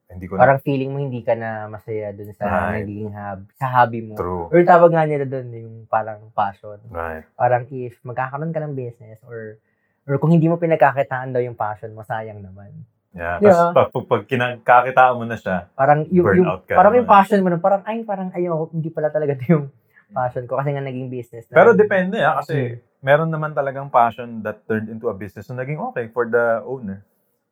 hindi 0.05 0.29
ko 0.29 0.37
Parang 0.37 0.61
feeling 0.61 0.93
mo 0.93 1.01
hindi 1.01 1.25
ka 1.25 1.33
na 1.33 1.65
masaya 1.65 2.13
dun 2.13 2.29
sa 2.33 2.45
Right. 2.45 2.85
naging 2.85 3.09
hobby, 3.09 3.45
sa 3.57 3.67
hobby 3.67 3.99
mo. 4.01 4.13
na, 4.13 4.19
true. 4.21 4.45
Or 4.53 4.61
tawag 4.61 4.93
nga 4.93 5.05
nila 5.05 5.25
dun 5.25 5.49
yung 5.49 5.73
parang 5.85 6.29
passion. 6.29 6.77
Right. 6.89 7.25
Parang 7.33 7.65
if 7.69 7.97
magkakaroon 8.01 8.53
ka 8.53 8.61
ng 8.61 8.77
business 8.77 9.17
or 9.25 9.57
or 10.05 10.21
kung 10.21 10.29
hindi 10.29 10.45
mo 10.45 10.61
pinagkakitaan 10.61 11.33
daw 11.33 11.41
yung 11.41 11.57
passion 11.57 11.89
mo, 11.91 12.05
sayang 12.05 12.37
naman. 12.37 12.85
Yeah. 13.17 13.41
Yeah. 13.41 13.73
Tapos 13.73 13.73
pag, 13.73 13.89
pag, 13.89 14.05
pag 14.05 14.23
kinakakitaan 14.29 15.17
mo 15.17 15.25
na 15.25 15.37
siya, 15.41 15.73
Parang 15.73 16.05
yung, 16.13 16.25
yung 16.37 16.47
parang 16.69 16.93
naman. 16.93 16.99
yung 17.01 17.09
passion 17.09 17.41
mo 17.41 17.49
na 17.49 17.57
parang 17.57 17.81
ay 17.83 18.05
parang 18.05 18.29
ayoko 18.29 18.69
hindi 18.77 18.93
pala 18.93 19.09
talaga 19.09 19.33
ito 19.33 19.45
yung 19.57 19.65
passion 20.11 20.45
ko 20.45 20.59
kasi 20.59 20.69
nga 20.71 20.83
naging 20.83 21.09
business 21.09 21.45
na. 21.49 21.55
Pero 21.55 21.71
depende 21.73 22.19
ah, 22.19 22.37
Hmm. 22.37 22.39
kasi 22.43 22.55
meron 22.99 23.29
naman 23.29 23.53
talagang 23.53 23.89
passion 23.89 24.41
that 24.41 24.61
turned 24.65 24.89
into 24.89 25.07
a 25.07 25.15
business 25.15 25.49
na 25.49 25.61
naging 25.61 25.79
okay 25.79 26.09
for 26.09 26.25
the 26.25 26.61
owner. 26.63 27.01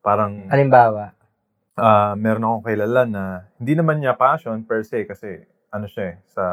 Parang, 0.02 0.50
Halimbawa, 0.52 1.16
ah 1.74 2.14
meron 2.14 2.46
akong 2.46 2.66
kilala 2.70 3.02
na 3.08 3.24
hindi 3.58 3.74
naman 3.74 3.98
niya 3.98 4.14
passion 4.14 4.62
per 4.62 4.84
se 4.84 5.08
kasi 5.08 5.42
ano 5.70 5.90
siya 5.90 6.14
eh, 6.14 6.16
sa 6.30 6.44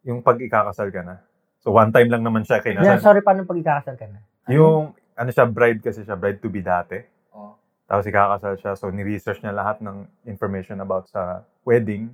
yung 0.00 0.20
pag 0.20 0.40
ikakasal 0.40 0.88
ka 0.88 1.02
na. 1.02 1.20
So 1.60 1.72
one 1.72 1.92
time 1.92 2.08
lang 2.08 2.24
naman 2.24 2.44
siya 2.44 2.60
yeah, 2.60 2.64
kinasal. 2.96 3.00
sorry 3.00 3.20
paano 3.20 3.44
pag 3.44 3.60
ikakasal 3.60 3.96
ka 3.96 4.06
na? 4.08 4.20
Yung 4.48 4.92
ano 5.14 5.30
siya 5.30 5.44
bride 5.44 5.80
kasi 5.80 6.04
siya 6.04 6.16
bride 6.16 6.40
to 6.40 6.48
be 6.48 6.60
dati. 6.60 7.00
Oh. 7.32 7.56
Tapos 7.84 8.04
ikakasal 8.04 8.54
siya 8.56 8.72
so 8.76 8.88
ni-research 8.88 9.40
niya 9.40 9.52
lahat 9.52 9.80
ng 9.80 10.04
information 10.24 10.80
about 10.80 11.08
sa 11.08 11.44
wedding. 11.64 12.08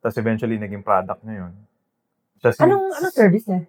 Tapos 0.00 0.16
eventually 0.16 0.56
naging 0.56 0.80
product 0.80 1.20
niya 1.22 1.46
yun. 1.46 1.52
Siya 2.40 2.50
si- 2.50 2.62
Anong 2.62 2.84
anong 2.90 3.14
service 3.14 3.44
niya? 3.46 3.62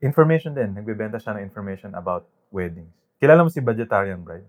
Information 0.00 0.52
din. 0.52 0.72
Nagbebenta 0.72 1.20
siya 1.20 1.36
ng 1.36 1.44
information 1.44 1.92
about 1.92 2.24
weddings. 2.48 2.88
Kilala 3.20 3.44
mo 3.44 3.52
si 3.52 3.60
Budgetarian 3.60 4.16
Bride? 4.18 4.48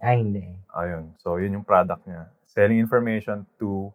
Ay 0.00 0.24
hindi. 0.24 0.48
Ayun. 0.72 1.12
So, 1.18 1.36
yun 1.36 1.52
yung 1.52 1.66
product 1.66 2.08
niya. 2.08 2.32
Selling 2.48 2.80
information 2.80 3.44
to 3.58 3.92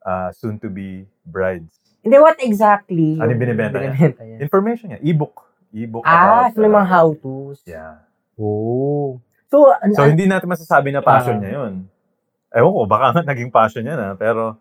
uh, 0.00 0.32
soon-to-be 0.32 1.04
brides. 1.22 1.76
Hindi 2.00 2.16
what 2.16 2.40
exactly 2.40 3.20
Ano 3.20 3.28
yung 3.28 3.36
binibenta 3.38 3.76
niya? 3.76 3.92
binibenta 3.92 4.22
niya? 4.24 4.38
Information 4.40 4.86
niya. 4.88 5.00
E-book. 5.04 5.44
E-book 5.70 6.02
Ah, 6.02 6.48
about, 6.48 6.56
so 6.56 6.58
may 6.58 6.72
mga 6.72 6.80
uh, 6.80 6.88
how-tos. 6.88 7.58
Yeah. 7.62 8.00
Oh. 8.34 9.20
So, 9.46 9.68
an- 9.76 9.92
So, 9.92 10.08
hindi 10.08 10.24
natin 10.24 10.48
masasabi 10.48 10.88
na 10.88 11.04
passion 11.04 11.36
Ah. 11.36 11.40
niya 11.40 11.52
yun. 11.60 11.74
Ewan 12.50 12.72
ko, 12.72 12.82
baka 12.88 13.06
nga 13.12 13.22
naging 13.28 13.52
passion 13.52 13.84
niya 13.84 13.94
na. 13.94 14.08
Pero, 14.14 14.56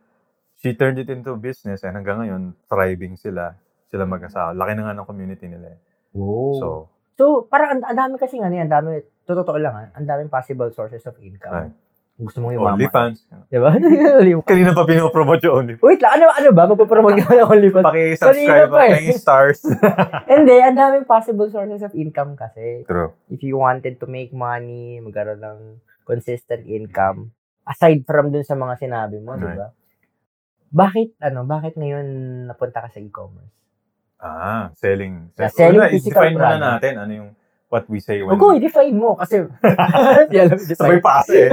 she 0.59 0.75
turned 0.75 0.99
it 0.99 1.07
into 1.07 1.31
business 1.33 1.81
and 1.81 1.95
hanggang 1.95 2.19
ngayon, 2.19 2.41
thriving 2.67 3.15
sila. 3.15 3.55
Sila 3.89 4.05
mag-asawa. 4.05 4.53
Laki 4.53 4.71
na 4.73 4.83
nga 4.85 4.95
ng 4.95 5.09
community 5.09 5.45
nila. 5.49 5.73
eh. 5.73 5.79
oh. 6.15 6.55
So, 6.57 6.67
So, 7.19 7.51
parang 7.51 7.75
ang, 7.75 7.81
ang 7.83 7.97
dami 7.99 8.15
kasi 8.15 8.39
nga, 8.39 8.47
ang 8.47 8.71
dami, 8.71 9.03
to- 9.27 9.35
totoo 9.35 9.59
lang 9.59 9.75
ha, 9.75 9.85
ang 9.91 10.07
daming 10.07 10.31
possible 10.31 10.71
sources 10.71 11.03
of 11.03 11.19
income. 11.19 11.51
Right. 11.51 11.75
Gusto 12.15 12.39
mong 12.39 12.55
yumaman. 12.55 12.79
OnlyFans. 12.79 13.27
Diba? 13.51 13.75
Kanina 14.47 14.71
pa 14.71 14.87
pinopromote 14.87 15.43
yung 15.43 15.67
OnlyFans. 15.67 15.83
Wait 15.83 15.99
lang, 15.99 16.15
ano, 16.15 16.31
ano 16.31 16.49
ba? 16.55 16.63
Magpapromote 16.63 17.19
ka 17.19 17.35
ng 17.35 17.51
OnlyFans? 17.51 17.87
Paki-subscribe 17.91 18.71
pa 18.71 18.83
eh. 18.87 18.91
paki 18.95 19.11
stars. 19.19 19.59
Hindi, 20.31 20.55
ang 20.63 20.79
daming 20.79 21.03
possible 21.03 21.51
sources 21.51 21.83
of 21.83 21.91
income 21.91 22.39
kasi. 22.39 22.87
True. 22.87 23.11
If 23.27 23.43
you 23.43 23.59
wanted 23.59 23.99
to 23.99 24.07
make 24.07 24.31
money, 24.31 25.03
magkaroon 25.03 25.43
ng 25.43 25.59
consistent 26.07 26.63
income, 26.71 27.35
aside 27.67 28.07
from 28.07 28.31
dun 28.31 28.47
sa 28.47 28.55
mga 28.55 28.79
sinabi 28.79 29.19
mo, 29.19 29.35
di 29.35 29.43
ba? 29.43 29.75
Bakit, 30.71 31.19
ano, 31.19 31.43
bakit 31.43 31.75
ngayon 31.75 32.07
napunta 32.47 32.79
ka 32.79 32.87
sa 32.87 33.03
e-commerce? 33.03 33.58
Ah, 34.19 34.69
selling. 34.75 35.31
Yeah, 35.33 35.47
selling 35.47 35.79
Una, 35.79 35.87
physical 35.87 36.19
i-define 36.19 36.33
muna 36.35 36.43
product. 36.45 36.63
natin 36.75 36.93
ano 36.99 37.11
yung 37.15 37.29
what 37.69 37.85
we 37.87 37.99
say 37.99 38.19
when 38.19 38.35
Huwag 38.35 38.41
ko, 38.41 38.47
i-define 38.51 38.91
mo 38.93 39.15
kasi... 39.15 39.47
Sabay 40.27 40.59
define. 40.67 40.99
pa 40.99 41.23
kasi 41.23 41.37
eh. 41.39 41.51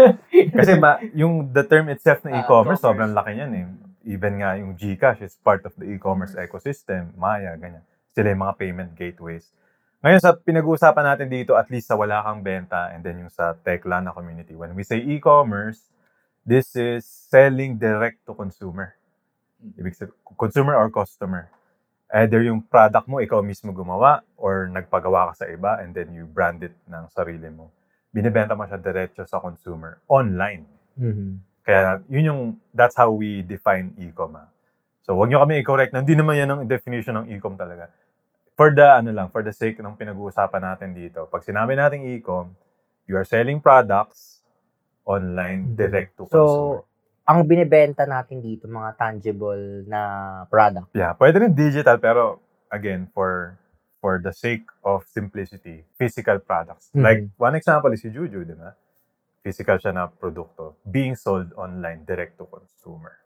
Kasi 0.50 0.72
ma, 0.74 0.98
yung 1.14 1.52
the 1.52 1.62
term 1.62 1.86
itself 1.88 2.24
na 2.24 2.32
Ah, 2.32 2.42
e-commerce, 2.42 2.80
e-commerce. 2.80 2.82
sobrang 2.82 3.12
laki 3.14 3.32
niyan 3.34 3.52
eh. 3.54 3.66
Even 4.06 4.38
nga 4.38 4.54
yung 4.54 4.74
GCash 4.74 5.22
is 5.22 5.34
part 5.36 5.62
of 5.62 5.74
the 5.74 5.86
e-commerce 5.86 6.34
ecosystem, 6.34 7.14
Maya, 7.14 7.54
ganyan. 7.54 7.82
Sila 8.10 8.30
yung 8.30 8.42
mga 8.42 8.56
payment 8.56 8.90
gateways. 8.94 9.50
Ngayon 10.00 10.20
sa 10.22 10.32
pinag-uusapan 10.32 11.04
natin 11.04 11.28
dito, 11.28 11.54
at 11.54 11.66
least 11.68 11.86
sa 11.86 11.94
wala 11.94 12.22
kang 12.22 12.40
benta 12.40 12.90
and 12.90 13.02
then 13.02 13.18
yung 13.18 13.30
sa 13.30 13.54
Tekla 13.54 14.00
na 14.00 14.10
community. 14.10 14.54
When 14.54 14.72
we 14.72 14.82
say 14.82 14.98
e-commerce, 14.98 15.90
this 16.42 16.74
is 16.74 17.02
selling 17.04 17.76
direct 17.76 18.22
to 18.24 18.32
consumer. 18.32 18.94
Ibig 19.74 19.94
sabihin, 19.94 20.14
consumer 20.34 20.74
or 20.74 20.86
customer. 20.88 21.50
Either 22.14 22.38
yung 22.46 22.62
product 22.62 23.10
mo, 23.10 23.18
ikaw 23.18 23.42
mismo 23.42 23.74
gumawa 23.74 24.22
or 24.38 24.70
nagpagawa 24.70 25.34
ka 25.34 25.42
sa 25.42 25.46
iba 25.50 25.82
and 25.82 25.90
then 25.90 26.14
you 26.14 26.22
brand 26.22 26.62
it 26.62 26.74
ng 26.86 27.04
sarili 27.10 27.50
mo. 27.50 27.74
Binibenta 28.14 28.54
mo 28.54 28.62
siya 28.62 28.78
diretso 28.78 29.26
sa 29.26 29.42
consumer 29.42 29.98
online. 30.06 30.62
Mhm. 30.94 31.42
Kaya 31.66 31.98
yun 32.06 32.24
yung, 32.30 32.40
that's 32.70 32.94
how 32.94 33.10
we 33.10 33.42
define 33.42 33.90
e-com. 33.98 34.38
ah. 34.38 34.46
So 35.02 35.18
wag 35.18 35.30
nyo 35.30 35.42
kami 35.42 35.62
i-correct 35.62 35.94
hindi 35.94 36.14
naman 36.14 36.38
yan 36.38 36.50
ang 36.50 36.62
definition 36.64 37.22
ng 37.22 37.26
e-com 37.34 37.58
talaga. 37.58 37.90
For 38.56 38.70
the, 38.72 38.86
ano 38.86 39.10
lang, 39.12 39.28
for 39.34 39.42
the 39.42 39.52
sake 39.52 39.82
ng 39.82 39.98
pinag-uusapan 39.98 40.62
natin 40.62 40.94
dito, 40.94 41.26
pag 41.28 41.42
sinabi 41.44 41.74
natin 41.76 42.06
e-com, 42.06 42.54
you 43.04 43.18
are 43.18 43.26
selling 43.26 43.58
products 43.58 44.40
online 45.04 45.74
Mhm. 45.74 45.76
direct 45.76 46.10
to 46.16 46.24
So, 46.26 46.38
consumer. 46.38 46.78
Ang 47.26 47.42
binibenta 47.42 48.06
natin 48.06 48.38
dito, 48.38 48.70
mga 48.70 48.94
tangible 48.94 49.82
na 49.90 50.00
product. 50.46 50.94
Yeah, 50.94 51.12
pwede 51.18 51.42
rin 51.42 51.52
digital 51.58 51.98
pero 51.98 52.38
again 52.70 53.10
for 53.10 53.58
for 53.98 54.22
the 54.22 54.30
sake 54.30 54.62
of 54.86 55.02
simplicity, 55.10 55.82
physical 55.98 56.38
products. 56.38 56.94
Mhm. 56.94 57.02
Like 57.02 57.20
one 57.34 57.58
example 57.58 57.90
is 57.90 58.06
si 58.06 58.14
Juju, 58.14 58.46
di 58.46 58.54
ba? 58.54 58.70
Physical 59.42 59.82
siya 59.82 59.90
na 59.90 60.06
produkto 60.06 60.78
being 60.86 61.18
sold 61.18 61.50
online 61.58 62.06
direct 62.06 62.38
to 62.38 62.46
consumer. 62.46 63.18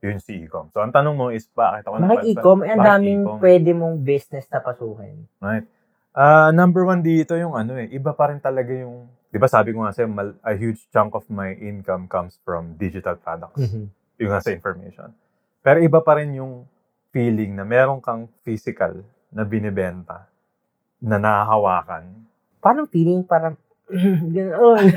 Yun 0.00 0.20
si 0.20 0.44
e-com. 0.44 0.68
So 0.72 0.80
ang 0.80 0.92
tanong 0.92 1.16
mo 1.16 1.28
is 1.32 1.48
bakit 1.52 1.84
ako 1.84 2.00
Bakit 2.00 2.24
e-com? 2.32 2.58
Eh, 2.64 2.72
ang 2.72 2.84
daming 2.84 3.24
e-com? 3.24 3.36
pwede 3.40 3.70
mong 3.76 3.96
business 4.00 4.48
na 4.48 4.60
pasukin. 4.60 5.28
Right. 5.40 5.64
Ah, 6.12 6.48
number 6.52 6.84
one 6.84 7.04
dito 7.04 7.36
yung 7.36 7.52
ano 7.56 7.76
eh, 7.76 7.88
iba 7.92 8.12
pa 8.16 8.32
rin 8.32 8.40
talaga 8.40 8.72
yung, 8.72 9.08
di 9.30 9.36
ba 9.36 9.46
sabi 9.46 9.70
ko 9.70 9.80
nga 9.80 9.90
sa'yo, 9.90 10.06
mal- 10.06 10.36
a 10.42 10.52
huge 10.52 10.86
chunk 10.88 11.12
of 11.12 11.26
my 11.28 11.50
income 11.54 12.06
comes 12.06 12.36
from 12.40 12.74
digital 12.76 13.14
products. 13.14 13.60
Mhm. 13.60 13.86
yung 14.18 14.28
nga 14.28 14.38
sa 14.38 14.50
information. 14.50 15.10
Pero 15.60 15.78
iba 15.78 15.98
pa 15.98 16.14
rin 16.14 16.34
yung 16.34 16.64
feeling 17.08 17.52
na 17.52 17.64
meron 17.64 17.98
kang 17.98 18.24
physical 18.40 19.02
na 19.28 19.42
binibenta 19.42 20.24
na 21.00 21.16
nahahawakan. 21.16 22.04
Parang 22.60 22.84
feeling, 22.84 23.24
parang, 23.24 23.56
ganoon. 24.30 24.92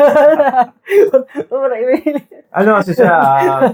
Ano 2.54 2.78
kasi 2.78 2.94
siya, 2.94 3.10
ah, 3.10 3.66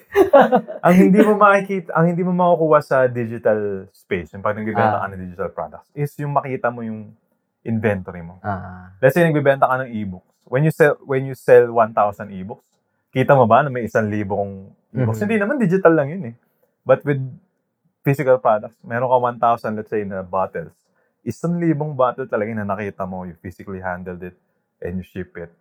ang 0.84 0.94
hindi 0.96 1.20
mo 1.20 1.36
makikita, 1.36 1.92
ang 1.92 2.08
hindi 2.08 2.24
mo 2.24 2.32
makukuha 2.32 2.80
sa 2.80 3.04
digital 3.04 3.84
space, 3.92 4.32
yung 4.32 4.40
pag 4.40 4.56
nagbibenta 4.56 4.96
Ah. 4.96 5.04
ka 5.04 5.12
ng 5.12 5.20
digital 5.20 5.50
products, 5.50 5.88
is 5.92 6.08
yung 6.16 6.32
makita 6.32 6.72
mo 6.72 6.80
yung 6.80 7.12
inventory 7.62 8.22
mo. 8.22 8.38
ah, 8.40 8.94
Let's 8.98 9.14
say 9.14 9.22
nagbibenta 9.22 9.66
ka 9.66 9.82
ng 9.82 9.90
e-books. 9.92 10.26
When 10.48 10.64
you 10.64 10.72
sell 10.72 10.96
when 11.04 11.24
you 11.24 11.36
sell 11.36 11.68
1,000 11.68 11.92
e-books, 12.32 12.64
kita 13.10 13.36
mo 13.36 13.44
ba 13.44 13.60
na 13.60 13.68
may 13.68 13.84
1,000 13.84 14.08
kong 14.24 14.52
e-books? 14.92 15.18
Mhm. 15.18 15.24
Hindi 15.28 15.36
naman 15.36 15.56
digital 15.58 15.92
lang 15.92 16.08
yun 16.08 16.22
eh. 16.32 16.34
But 16.82 17.04
with 17.04 17.20
physical 18.00 18.40
products, 18.40 18.78
meron 18.80 19.08
ka 19.08 19.18
1,000 19.20 19.76
let's 19.76 19.92
say 19.92 20.02
na 20.02 20.24
bottles. 20.24 20.72
1,000 21.20 21.60
bottle 21.92 22.24
talaga 22.24 22.48
na 22.54 22.64
nakita 22.64 23.04
mo, 23.04 23.28
you 23.28 23.36
physically 23.36 23.84
handled 23.84 24.22
it 24.22 24.32
and 24.80 24.96
you 24.96 25.04
ship 25.04 25.36
it. 25.36 25.52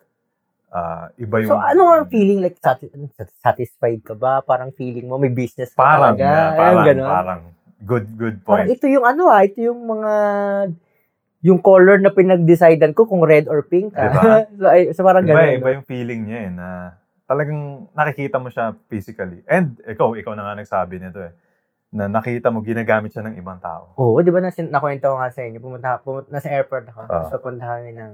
Ah, 0.67 1.11
iba 1.15 1.43
yung 1.43 1.51
so, 1.51 1.59
ano 1.59 1.91
ang 1.91 2.07
feeling? 2.07 2.39
Like, 2.39 2.59
sati- 2.59 2.91
satisfied 3.39 4.03
ka 4.03 4.15
ba? 4.15 4.39
Parang 4.39 4.71
feeling 4.71 5.07
mo, 5.07 5.15
may 5.15 5.31
business 5.31 5.71
ka 5.71 5.79
Parang, 5.79 6.15
talaga. 6.15 6.23
yeah, 6.23 6.47
Ayun, 6.47 6.55
parang, 6.55 6.85
ganon. 6.85 7.07
parang 7.09 7.41
good 7.77 8.05
good 8.15 8.37
Parang 8.43 8.67
point. 8.67 8.73
ito 8.73 8.85
yung 8.87 9.03
ano 9.03 9.23
ah, 9.27 9.41
ito 9.43 9.59
yung 9.59 9.79
mga 9.79 10.11
yung 11.41 11.61
color 11.61 12.01
na 12.01 12.09
pinag-decidean 12.09 12.91
ko 12.91 13.05
kung 13.05 13.21
red 13.21 13.45
or 13.45 13.61
pink. 13.61 13.93
Ah. 13.93 14.09
Diba? 14.09 14.21
so, 14.59 14.65
ay, 14.65 14.81
so 14.91 15.01
parang 15.05 15.23
Iba, 15.23 15.37
ganun. 15.37 15.59
iba 15.61 15.69
yung 15.77 15.85
feeling 15.85 16.21
niya 16.25 16.39
eh, 16.47 16.51
na 16.51 16.67
talagang 17.23 17.87
nakikita 17.93 18.41
mo 18.41 18.49
siya 18.49 18.73
physically. 18.87 19.43
And 19.45 19.77
ikaw, 19.83 20.17
ikaw 20.17 20.33
na 20.33 20.47
nga 20.47 20.57
nagsabi 20.57 20.97
nito 20.97 21.21
eh, 21.21 21.33
na 21.87 22.09
nakita 22.09 22.49
mo 22.49 22.59
ginagamit 22.59 23.13
siya 23.13 23.23
ng 23.23 23.37
ibang 23.37 23.61
tao. 23.61 23.93
Oo, 23.95 24.19
di 24.19 24.33
ba 24.33 24.41
nasin, 24.41 24.67
nakwento 24.67 25.07
ko 25.07 25.17
nga 25.19 25.29
sa 25.29 25.45
inyo, 25.45 25.59
pumunta, 25.59 26.01
pumunta 26.01 26.27
nasa 26.29 26.49
airport 26.49 26.89
ako, 26.89 26.99
Ah. 27.07 27.27
so 27.29 27.37
punta 27.37 27.63
kami 27.63 27.93
ng 27.93 28.11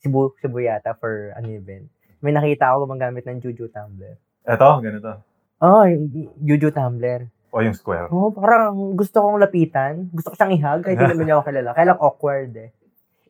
Cebu, 0.00 0.32
Cebu 0.40 0.64
yata 0.64 0.96
for 0.96 1.32
an 1.36 1.44
event. 1.46 1.86
May 2.20 2.32
nakita 2.32 2.72
ako 2.72 2.84
gumagamit 2.84 3.24
ng 3.24 3.40
Juju 3.40 3.68
tumbler. 3.68 4.16
Eto, 4.44 4.80
ganito. 4.80 5.20
Oh, 5.60 5.84
yung 5.84 6.08
Juju 6.40 6.72
tumbler. 6.72 7.28
O 7.50 7.62
yung 7.62 7.74
square. 7.74 8.06
Oo, 8.14 8.30
parang 8.30 8.94
gusto 8.94 9.18
kong 9.18 9.42
lapitan. 9.42 10.06
Gusto 10.14 10.30
ko 10.30 10.34
siyang 10.38 10.54
ihag 10.54 10.80
kahit 10.86 10.96
hindi 10.98 11.12
naman 11.14 11.24
niya 11.26 11.36
ako 11.38 11.44
kilala. 11.50 11.70
Kaya 11.74 11.86
lang 11.90 12.00
awkward 12.00 12.52
eh. 12.54 12.70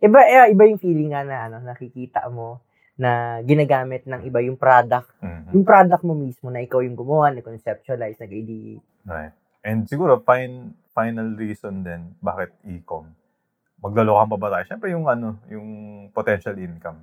Iba, 0.01 0.19
eh, 0.25 0.53
iba 0.53 0.63
yung 0.69 0.81
feeling 0.81 1.13
nga 1.13 1.25
na 1.25 1.37
ano, 1.49 1.57
nakikita 1.65 2.29
mo 2.29 2.61
na 3.01 3.41
ginagamit 3.45 4.05
ng 4.05 4.29
iba 4.29 4.45
yung 4.45 4.61
product. 4.61 5.09
Mhm. 5.25 5.57
Yung 5.57 5.65
product 5.65 6.05
mo 6.05 6.13
mismo 6.13 6.53
na 6.53 6.61
ikaw 6.61 6.85
yung 6.85 6.97
gumawa, 6.97 7.33
na-conceptualize, 7.33 8.21
nag-ideate. 8.21 8.85
Right. 9.09 9.33
And 9.65 9.89
siguro, 9.89 10.21
fine, 10.21 10.77
final 10.93 11.33
reason 11.37 11.81
din 11.81 12.13
bakit 12.21 12.53
e-com. 12.69 13.09
Maglalokan 13.81 14.29
pa 14.29 14.37
ba 14.37 14.49
tayo? 14.53 14.65
Siyempre 14.69 14.93
yung 14.93 15.09
ano, 15.09 15.41
yung 15.49 15.69
potential 16.13 16.57
income. 16.61 17.01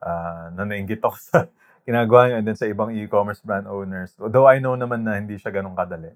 Ah, 0.00 0.52
na 0.52 0.64
nainggit 0.68 1.00
ako 1.00 1.16
sa 1.16 1.48
ginagawa 1.84 2.28
nyo 2.28 2.36
and 2.40 2.46
then 2.46 2.58
sa 2.58 2.68
ibang 2.68 2.92
e-commerce 2.94 3.40
brand 3.42 3.66
owners. 3.66 4.14
Although 4.20 4.46
I 4.46 4.58
know 4.58 4.76
naman 4.76 5.02
na 5.04 5.16
hindi 5.18 5.36
siya 5.36 5.50
ganun 5.52 5.74
kadali. 5.74 6.12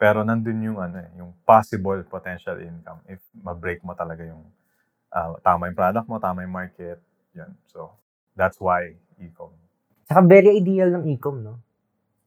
Pero 0.00 0.24
nandun 0.24 0.64
yung 0.64 0.78
ano 0.80 0.96
eh, 0.96 1.10
yung 1.20 1.36
possible 1.44 2.00
potential 2.08 2.56
income 2.60 3.04
if 3.04 3.20
ma-break 3.36 3.84
mo 3.84 3.92
talaga 3.92 4.24
yung 4.24 4.40
ah, 5.12 5.36
tama 5.44 5.68
yung 5.68 5.76
product 5.76 6.06
mo, 6.08 6.16
tama 6.16 6.40
yung 6.46 6.54
market. 6.54 6.96
Yan. 7.36 7.52
So, 7.68 7.92
that's 8.38 8.56
why 8.58 8.96
e-com. 9.20 9.52
Saka 10.08 10.24
very 10.24 10.56
ideal 10.56 10.90
ng 10.90 11.04
e-com, 11.12 11.42
no? 11.44 11.60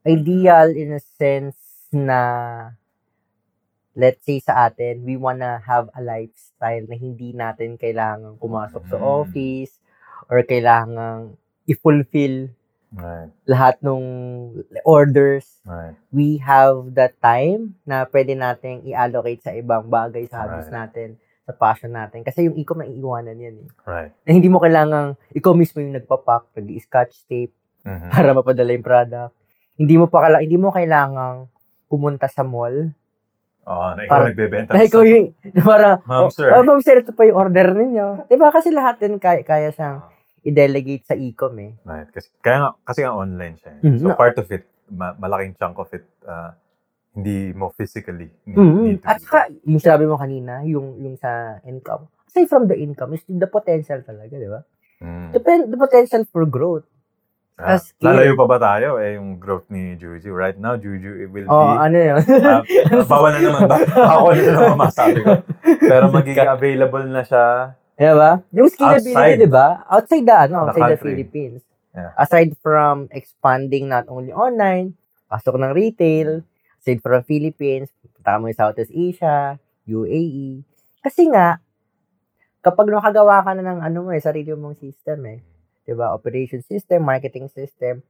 Ideal 0.05 0.75
in 0.75 0.93
a 0.95 1.01
sense 1.01 1.57
na 1.89 2.19
let's 3.93 4.25
say 4.25 4.41
sa 4.41 4.69
atin, 4.69 5.05
we 5.05 5.17
wanna 5.17 5.61
have 5.65 5.89
a 5.93 6.01
lifestyle 6.01 6.85
na 6.89 6.97
hindi 6.97 7.29
natin 7.33 7.77
kailangan 7.77 8.41
pumasok 8.41 8.83
sa 8.89 8.97
Mm. 8.97 9.05
office 9.05 9.73
or 10.29 10.41
kailangan 10.41 11.37
i-fulfill 11.69 12.49
Right. 12.93 13.33
lahat 13.45 13.81
ng 13.81 14.01
orders. 14.83 15.59
Right. 15.63 15.97
We 16.09 16.37
have 16.39 16.93
the 16.93 17.09
time 17.17 17.81
na 17.83 18.05
pwede 18.05 18.33
nating 18.33 18.85
i-allocate 18.85 19.41
sa 19.41 19.51
ibang 19.51 19.89
bagay 19.89 20.25
sa 20.25 20.45
hobbies 20.45 20.69
Right. 20.69 20.77
natin, 20.77 21.07
sa 21.41 21.51
passion 21.51 21.89
natin. 21.89 22.21
Kasi 22.21 22.45
yung 22.45 22.53
e-com 22.53 22.77
na 22.77 22.85
iiwanan 22.85 23.35
yan 23.35 23.55
eh. 23.59 23.69
Right. 23.83 24.11
Na 24.23 24.31
hindi 24.31 24.45
mo 24.45 24.57
kailangan, 24.57 25.17
ikaw 25.31 25.51
mismo 25.51 25.81
yung 25.81 25.95
nagpapak, 25.95 26.53
nag-scotch 26.53 27.25
tape, 27.25 27.53
Mhm. 27.81 28.09
para 28.09 28.29
mapadala 28.31 28.71
yung 28.71 28.85
product. 28.85 29.33
Hindi 29.73 29.95
mo 29.97 30.05
pa 30.05 30.23
kala, 30.23 30.39
hindi 30.39 30.55
mo 30.55 30.69
kailangang 30.69 31.49
pumunta 31.89 32.29
sa 32.29 32.45
mall. 32.45 32.93
Oo, 33.63 33.85
na 33.91 34.01
ikaw 34.01 34.11
Parang- 34.11 34.27
nagbebenta. 34.29 34.69
Na 34.69 34.83
ikaw 34.83 35.01
yung, 35.01 35.33
para, 35.65 35.97
Ma'am, 36.05 36.29
sir. 36.29 36.51
oh, 36.51 36.61
ma'am 36.61 36.79
sir, 36.79 36.99
ito 36.99 37.09
pa 37.09 37.23
yung 37.23 37.39
order 37.39 37.73
ninyo. 37.73 38.27
Diba? 38.27 38.51
Kasi 38.51 38.69
lahat 38.69 38.99
din 38.99 39.17
kaya, 39.17 39.41
kaya 39.41 39.71
siyang 39.71 40.03
i-delegate 40.43 41.03
sa 41.03 41.15
e-com 41.15 41.55
eh. 41.57 41.71
Right. 41.81 42.09
Kasi, 42.09 42.27
kaya 42.39 42.57
nga, 42.59 42.69
kasi 42.83 42.99
nga 43.01 43.13
online 43.13 43.55
siya. 43.57 43.71
eh. 43.73 43.81
Mhm. 43.81 43.99
So, 43.99 44.13
part 44.13 44.35
of 44.35 44.47
it, 44.47 44.63
ma- 44.87 45.15
malaking 45.15 45.55
chunk 45.55 45.75
of 45.77 45.89
it, 45.89 46.03
ah, 46.23 46.53
hindi 47.13 47.53
mo 47.53 47.69
physically 47.69 48.27
need, 48.43 48.57
Mhm. 48.57 48.81
need 48.81 48.99
to 48.99 49.07
At 49.07 49.19
saka, 49.19 49.39
yung 49.63 49.79
sabi 49.79 50.03
mo 50.03 50.15
kanina, 50.15 50.61
yung, 50.63 50.99
yung 50.99 51.15
sa 51.15 51.57
income. 51.63 52.09
Aside 52.25 52.49
from 52.49 52.65
the 52.65 52.75
income, 52.75 53.13
is 53.13 53.23
the 53.23 53.45
potential 53.45 54.01
talaga, 54.01 54.33
di 54.33 54.49
ba? 54.49 54.61
Mm. 54.99 55.29
Depend, 55.31 55.61
the 55.69 55.77
potential 55.77 56.23
for 56.25 56.43
growth. 56.43 56.87
Ah, 57.53 57.77
as 57.77 57.93
lalayo 58.01 58.33
pa 58.33 58.49
ba 58.49 58.57
tayo? 58.57 58.97
Eh, 58.97 59.13
yung 59.13 59.37
growth 59.37 59.69
ni 59.69 59.93
Juju. 59.93 60.33
Right 60.33 60.57
now, 60.57 60.73
Juju 60.73 61.21
it 61.21 61.29
will 61.29 61.45
Oh, 61.45 61.77
be... 61.77 61.85
ano 61.85 61.97
yun? 62.01 62.21
ah, 62.41 62.65
bawal 63.05 63.29
na 63.29 63.39
naman 63.39 63.61
ba? 63.69 63.77
Ako 64.17 64.25
na 64.31 64.41
naman 64.49 64.77
masabi 64.81 65.19
ko. 65.21 65.37
Pero 65.61 66.09
magiging 66.09 66.49
available 66.49 67.05
na 67.05 67.21
siya. 67.21 67.77
Di 67.93 68.09
ba? 68.09 68.41
Yung 68.51 68.69
scalability, 68.69 69.37
di 69.37 69.47
ba? 69.47 69.85
Outside 69.85 70.25
the, 70.25 70.35
ano, 70.35 70.57
The 70.65 70.69
outside 70.71 70.81
the 70.81 70.97
country. 70.97 71.05
Philippines. 71.05 71.61
Yeah. 71.93 72.11
Aside 72.17 72.51
from 72.57 73.05
expanding 73.09 73.85
not 73.85 74.09
only 74.09 74.33
online, 74.33 74.97
pasok 75.27 75.55
ng 75.55 75.71
retail, 75.71 76.41
aside 76.77 76.99
from 76.99 77.21
Philippines, 77.21 77.93
punta 78.11 78.41
mo 78.41 78.49
yung 78.49 78.57
Southeast 78.57 78.89
Asia, 78.89 79.55
UAE. 79.85 80.65
Kasi 80.99 81.29
nga, 81.29 81.61
kapag 82.59 82.89
nakagawa 82.89 83.43
ka 83.43 83.53
na 83.53 83.63
ng 83.63 83.79
ano 83.79 83.97
mo 84.01 84.09
eh, 84.09 84.19
sarili 84.19 84.49
mong 84.51 84.79
system 84.79 85.19
eh, 85.27 85.39
'di 85.83 85.93
ba? 85.93 86.11
Operation 86.11 86.63
system, 86.63 87.03
marketing 87.03 87.45
system, 87.47 88.01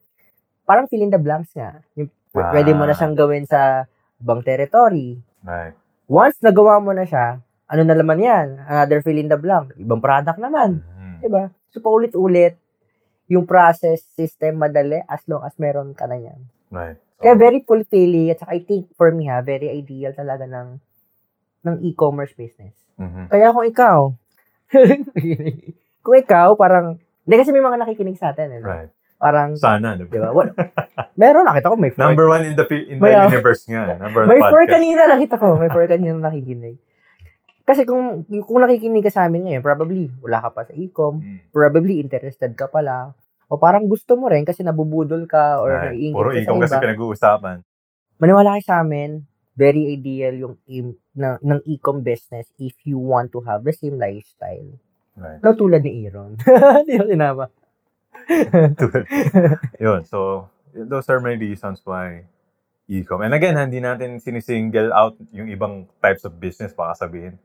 parang 0.63 0.87
fill 0.87 1.01
in 1.01 1.09
the 1.09 1.19
blanks 1.19 1.51
nga. 1.51 1.81
Yung, 1.95 2.07
p- 2.07 2.15
Pwede 2.31 2.71
mo 2.71 2.85
na 2.85 2.93
Ah. 2.93 2.97
siyang 2.97 3.13
gawin 3.13 3.43
sa 3.43 3.83
ibang 4.17 4.39
territory. 4.39 5.19
Right. 5.41 5.73
Once 6.05 6.39
nagawa 6.39 6.77
mo 6.77 6.93
na 6.93 7.03
siya, 7.03 7.41
ano 7.74 7.82
na 7.82 7.98
naman 7.98 8.22
yan? 8.22 8.62
Another 8.70 9.01
fill 9.01 9.18
in 9.18 9.25
the 9.25 9.36
blank. 9.36 9.74
Ibang 9.74 9.98
product 9.98 10.38
naman. 10.38 10.86
Mhm. 10.86 11.25
Diba? 11.25 11.44
So, 11.74 11.82
paulit-ulit, 11.82 12.62
yung 13.25 13.50
process 13.50 14.06
system 14.13 14.62
madali 14.62 15.01
as 15.10 15.25
long 15.25 15.42
as 15.42 15.58
meron 15.58 15.98
ka 15.98 16.06
na 16.06 16.22
yan. 16.22 16.38
Right. 16.70 17.01
Kaya 17.18 17.34
very 17.34 17.65
fulfilling 17.65 18.30
at 18.30 18.38
saka 18.38 18.53
I 18.53 18.62
think 18.62 18.94
for 18.94 19.10
me 19.10 19.25
ha, 19.25 19.42
very 19.42 19.74
ideal 19.74 20.13
talaga 20.13 20.46
ng 20.46 20.77
ng 21.63 21.75
e-commerce 21.82 22.36
business. 22.38 22.75
Mhm. 23.00 23.32
Kaya 23.34 23.50
kung 23.50 23.65
ikaw, 23.65 23.98
kung 26.06 26.18
ikaw, 26.20 26.53
parang, 26.53 27.00
hindi 27.24 27.36
kasi 27.39 27.56
may 27.56 27.63
mga 27.63 27.80
nakikinig 27.80 28.20
sa 28.20 28.36
atin. 28.36 28.51
Eh, 28.51 28.60
no? 28.60 28.68
Right. 28.68 28.92
Parang, 29.15 29.56
Sana, 29.56 29.96
di 29.96 30.03
ba? 30.03 30.36
Wala. 30.36 30.51
Meron, 31.15 31.48
nakita 31.48 31.72
ko 31.72 31.80
may 31.80 31.96
four. 31.96 32.03
Number 32.03 32.27
one 32.27 32.44
in 32.44 32.60
the 32.60 32.65
in 32.68 33.00
the 33.00 33.08
May- 33.08 33.15
universe 33.32 33.63
nga. 33.72 33.96
Number 33.96 34.27
one 34.27 34.36
may 34.36 34.42
four 34.44 34.68
kanina 34.68 35.08
nakita 35.08 35.39
ko. 35.39 35.56
May 35.56 35.72
four 35.72 35.88
kanina 35.88 36.20
nakikinig. 36.20 36.75
Kasi 37.63 37.88
kung 37.88 38.27
kung 38.43 38.60
nakikinig 38.60 39.08
ka 39.08 39.12
sa 39.12 39.24
amin 39.25 39.48
ngayon, 39.48 39.63
probably 39.63 40.12
wala 40.20 40.43
ka 40.43 40.50
pa 40.51 40.62
sa 40.67 40.75
e-com, 40.75 41.24
Mm. 41.24 41.39
probably 41.50 42.03
interested 42.03 42.51
ka 42.60 42.67
pala, 42.67 43.15
o 43.48 43.55
parang 43.55 43.88
gusto 43.88 44.20
mo 44.20 44.27
rin 44.27 44.43
kasi 44.43 44.67
nabubudol 44.67 45.24
ka 45.24 45.63
or 45.63 45.72
Right. 45.72 45.96
naiingit 45.96 46.15
Puro 46.17 46.29
ka 46.29 46.36
sa 46.36 46.43
ikaw 46.43 46.55
kasi 46.60 46.75
pinag-uusapan. 46.84 47.58
Maniwala 48.20 48.60
kayo 48.60 48.65
sa 48.67 48.84
amin, 48.84 49.24
very 49.55 49.96
ideal 49.96 50.34
yung 50.36 50.55
im, 50.67 50.98
na, 51.15 51.39
ng 51.39 51.62
e-com 51.63 52.03
business 52.03 52.51
if 52.58 52.75
you 52.84 53.00
want 53.00 53.32
to 53.32 53.39
have 53.46 53.63
the 53.63 53.72
same 53.72 53.96
lifestyle. 53.96 54.67
Right. 55.15 55.39
Na 55.39 55.53
tulad 55.53 55.86
ni 55.86 56.03
Aaron. 56.03 56.36
Hindi 56.84 57.00
ko 57.00 57.05
sinama. 57.05 57.46
Yun. 59.84 60.01
So, 60.03 60.50
those 60.74 61.08
are 61.08 61.22
my 61.22 61.38
reasons 61.38 61.82
why 61.86 62.25
e-com. 62.89 63.22
And 63.22 63.34
again, 63.34 63.55
hindi 63.55 63.79
natin 63.79 64.20
sinisingle 64.20 64.91
out 64.91 65.15
yung 65.32 65.48
ibang 65.48 65.88
types 66.01 66.25
of 66.25 66.36
business, 66.38 66.74
baka 66.74 67.08
sabihin. 67.08 67.38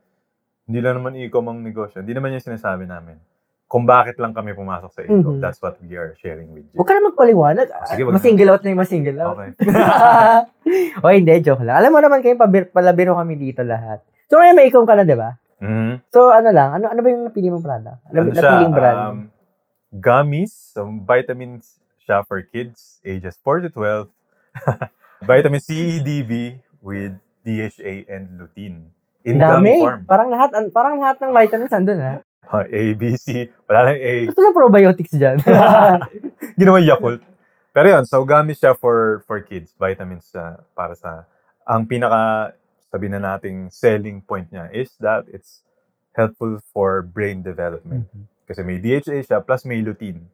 Hindi 0.69 0.85
lang 0.85 1.01
naman 1.01 1.17
e-com 1.17 1.49
ang 1.49 1.65
negosyo. 1.65 2.05
Hindi 2.05 2.13
naman 2.13 2.37
yung 2.37 2.45
sinasabi 2.45 2.85
namin. 2.85 3.17
Kung 3.65 3.89
bakit 3.89 4.21
lang 4.21 4.37
kami 4.37 4.53
pumasok 4.53 4.89
sa 4.93 5.01
e-com, 5.01 5.37
Mhm. 5.37 5.41
that's 5.41 5.57
what 5.57 5.81
we 5.81 5.97
are 5.97 6.13
sharing 6.17 6.53
with 6.53 6.69
you. 6.69 6.77
Huwag 6.77 6.85
ka 6.85 6.93
na 6.93 7.09
magpaliwanag. 7.09 7.67
Sige, 7.89 8.05
wag 8.05 8.13
na. 8.13 8.17
Masingle 8.21 8.49
out 8.49 8.61
na 8.61 8.69
yung 8.69 8.81
masingle 8.81 9.17
out. 9.17 9.33
Okay. 9.33 9.49
o 11.01 11.09
hindi, 11.09 11.33
joke 11.41 11.65
lang. 11.65 11.81
Alam 11.81 11.89
mo 11.89 11.99
naman 12.01 12.21
kayo, 12.21 12.37
pabir, 12.37 12.69
palabiro 12.69 13.17
kami 13.17 13.33
dito 13.33 13.65
lahat. 13.65 14.05
So 14.29 14.37
ngayon 14.37 14.53
may 14.53 14.69
ikaw 14.69 14.85
ka 14.85 14.93
na, 14.93 15.05
di 15.05 15.17
ba? 15.17 15.41
Mhm. 15.57 16.05
So 16.13 16.29
ano 16.29 16.49
lang, 16.49 16.69
ano 16.77 16.85
ano 16.87 16.99
ba 17.01 17.09
yung 17.09 17.25
napili 17.25 17.49
mong 17.49 17.65
product? 17.65 17.99
Ano, 18.09 18.17
Ano 18.21 18.29
siya? 18.29 18.41
napiling 18.41 18.73
brand? 18.73 18.99
Um, 19.01 19.17
gummies, 19.91 20.53
some 20.53 21.01
vitamins 21.01 21.81
siya 21.99 22.21
for 22.23 22.41
kids 22.41 23.01
ages 23.01 23.41
4 23.41 23.65
to 23.65 23.69
12. 23.69 24.05
Vitamin 25.25 25.59
C, 25.59 25.69
E, 25.73 25.99
DB 25.99 26.61
with 26.79 27.17
DHA 27.43 28.05
and 28.07 28.37
lutein. 28.37 28.93
In 29.27 29.35
Dami. 29.39 29.83
form. 29.83 30.01
Parang 30.07 30.29
lahat, 30.31 30.49
an- 30.55 30.71
parang 30.71 30.95
lahat 30.99 31.19
ng 31.19 31.31
vitamins 31.35 31.75
andun 31.75 31.99
ha. 31.99 32.15
Uh, 32.49 32.65
A, 32.79 32.81
B, 32.95 33.13
C. 33.19 33.51
Wala 33.67 33.91
lang 33.91 33.99
A. 33.99 34.13
Gusto 34.31 34.41
na 34.41 34.55
probiotics 34.55 35.13
dyan. 35.13 35.37
Ginawa 36.59 36.79
Yakult. 36.79 37.21
Pero 37.75 37.87
yun, 37.87 38.03
so 38.07 38.23
gamit 38.25 38.57
siya 38.57 38.73
for 38.73 39.21
for 39.27 39.37
kids. 39.43 39.75
Vitamins 39.77 40.33
uh, 40.33 40.57
para 40.73 40.97
sa... 40.97 41.29
Ang 41.69 41.85
pinaka, 41.85 42.57
sabi 42.89 43.05
na 43.11 43.21
nating 43.21 43.69
selling 43.69 44.25
point 44.25 44.49
niya 44.49 44.73
is 44.73 44.89
that 44.97 45.29
it's 45.29 45.61
helpful 46.17 46.57
for 46.73 47.05
brain 47.05 47.45
development. 47.45 48.09
Kasi 48.49 48.65
may 48.65 48.81
DHA 48.81 49.29
siya 49.29 49.39
plus 49.45 49.61
may 49.69 49.85
lutein. 49.85 50.25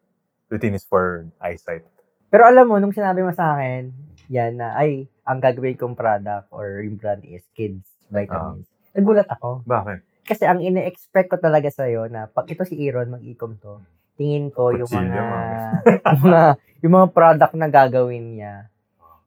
Lutein 0.47 0.71
is 0.71 0.87
for 0.87 1.27
eyesight. 1.43 1.83
Pero 2.31 2.47
alam 2.47 2.71
mo, 2.71 2.79
nung 2.79 2.95
sinabi 2.95 3.19
mo 3.19 3.35
sa 3.35 3.59
akin, 3.59 3.91
yan 4.31 4.55
na, 4.55 4.71
ay, 4.79 5.11
ang 5.27 5.43
gagawin 5.43 5.75
kong 5.75 5.99
product 5.99 6.47
or 6.55 6.79
yung 6.79 6.95
brand 6.95 7.27
is 7.27 7.43
kids 7.51 7.83
vitamins. 8.07 8.63
Ah. 8.69 8.74
Nagulat 8.95 9.27
ako. 9.29 9.61
Bakit? 9.63 9.99
Kasi 10.25 10.43
ang 10.43 10.57
ine-expect 10.57 11.29
ko 11.29 11.37
talaga 11.37 11.69
sa'yo 11.69 12.07
na 12.07 12.25
pag 12.25 12.47
ito 12.47 12.63
si 12.63 12.79
Aaron 12.81 13.13
mag-ecom 13.13 13.59
to, 13.59 13.83
tingin 14.15 14.49
ko 14.49 14.71
yung 14.71 14.87
Kutsilyo, 14.87 15.21
mga, 15.21 15.59
mga, 16.23 16.43
yung 16.81 16.93
mga 16.95 17.07
product 17.11 17.53
na 17.53 17.67
gagawin 17.67 18.25
niya 18.33 18.71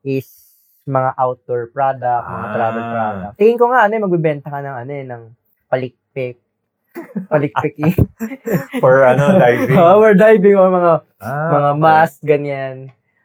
is 0.02 0.26
mga 0.82 1.12
outdoor 1.14 1.68
product, 1.68 2.24
mga 2.24 2.42
Ah. 2.42 2.54
travel 2.56 2.84
product. 2.88 3.32
Tingin 3.36 3.58
ko 3.60 3.64
nga, 3.68 3.84
ano, 3.84 3.92
magbibenta 4.00 4.48
ka 4.48 4.58
ng, 4.58 4.76
ano, 4.78 4.90
eh, 4.90 5.04
ng 5.04 5.22
palikpik. 5.68 6.36
Palikpik. 7.30 7.76
For 8.82 9.04
ano, 9.04 9.36
diving. 9.36 9.76
Power 9.76 10.12
diving 10.16 10.56
o 10.56 10.64
mga 10.66 10.92
Ah, 11.20 11.50
mga 11.52 11.70
okay. 11.70 11.82
mask, 11.84 12.18
ganyan. 12.24 12.76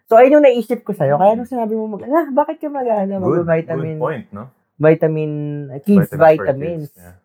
So, 0.05 0.19
ayun 0.19 0.37
yung 0.37 0.45
naisip 0.45 0.83
ko 0.83 0.91
sa'yo. 0.91 1.15
Kaya 1.15 1.33
nung 1.33 1.47
sinabi 1.47 1.73
mo, 1.73 1.87
mag, 1.87 2.03
ah, 2.03 2.27
bakit 2.29 2.59
ka 2.59 2.67
mag, 2.67 2.85
ano, 2.85 3.17
Good, 3.17 3.47
mag-vitamin, 3.47 3.97
good 3.97 4.03
point, 4.03 4.27
no? 4.29 4.51
Vitamin, 4.83 5.31
uh, 5.71 5.79
kids 5.79 6.11
for 6.11 6.19
vitamins. 6.19 6.91
kids, 6.91 6.99
yeah. 6.99 7.15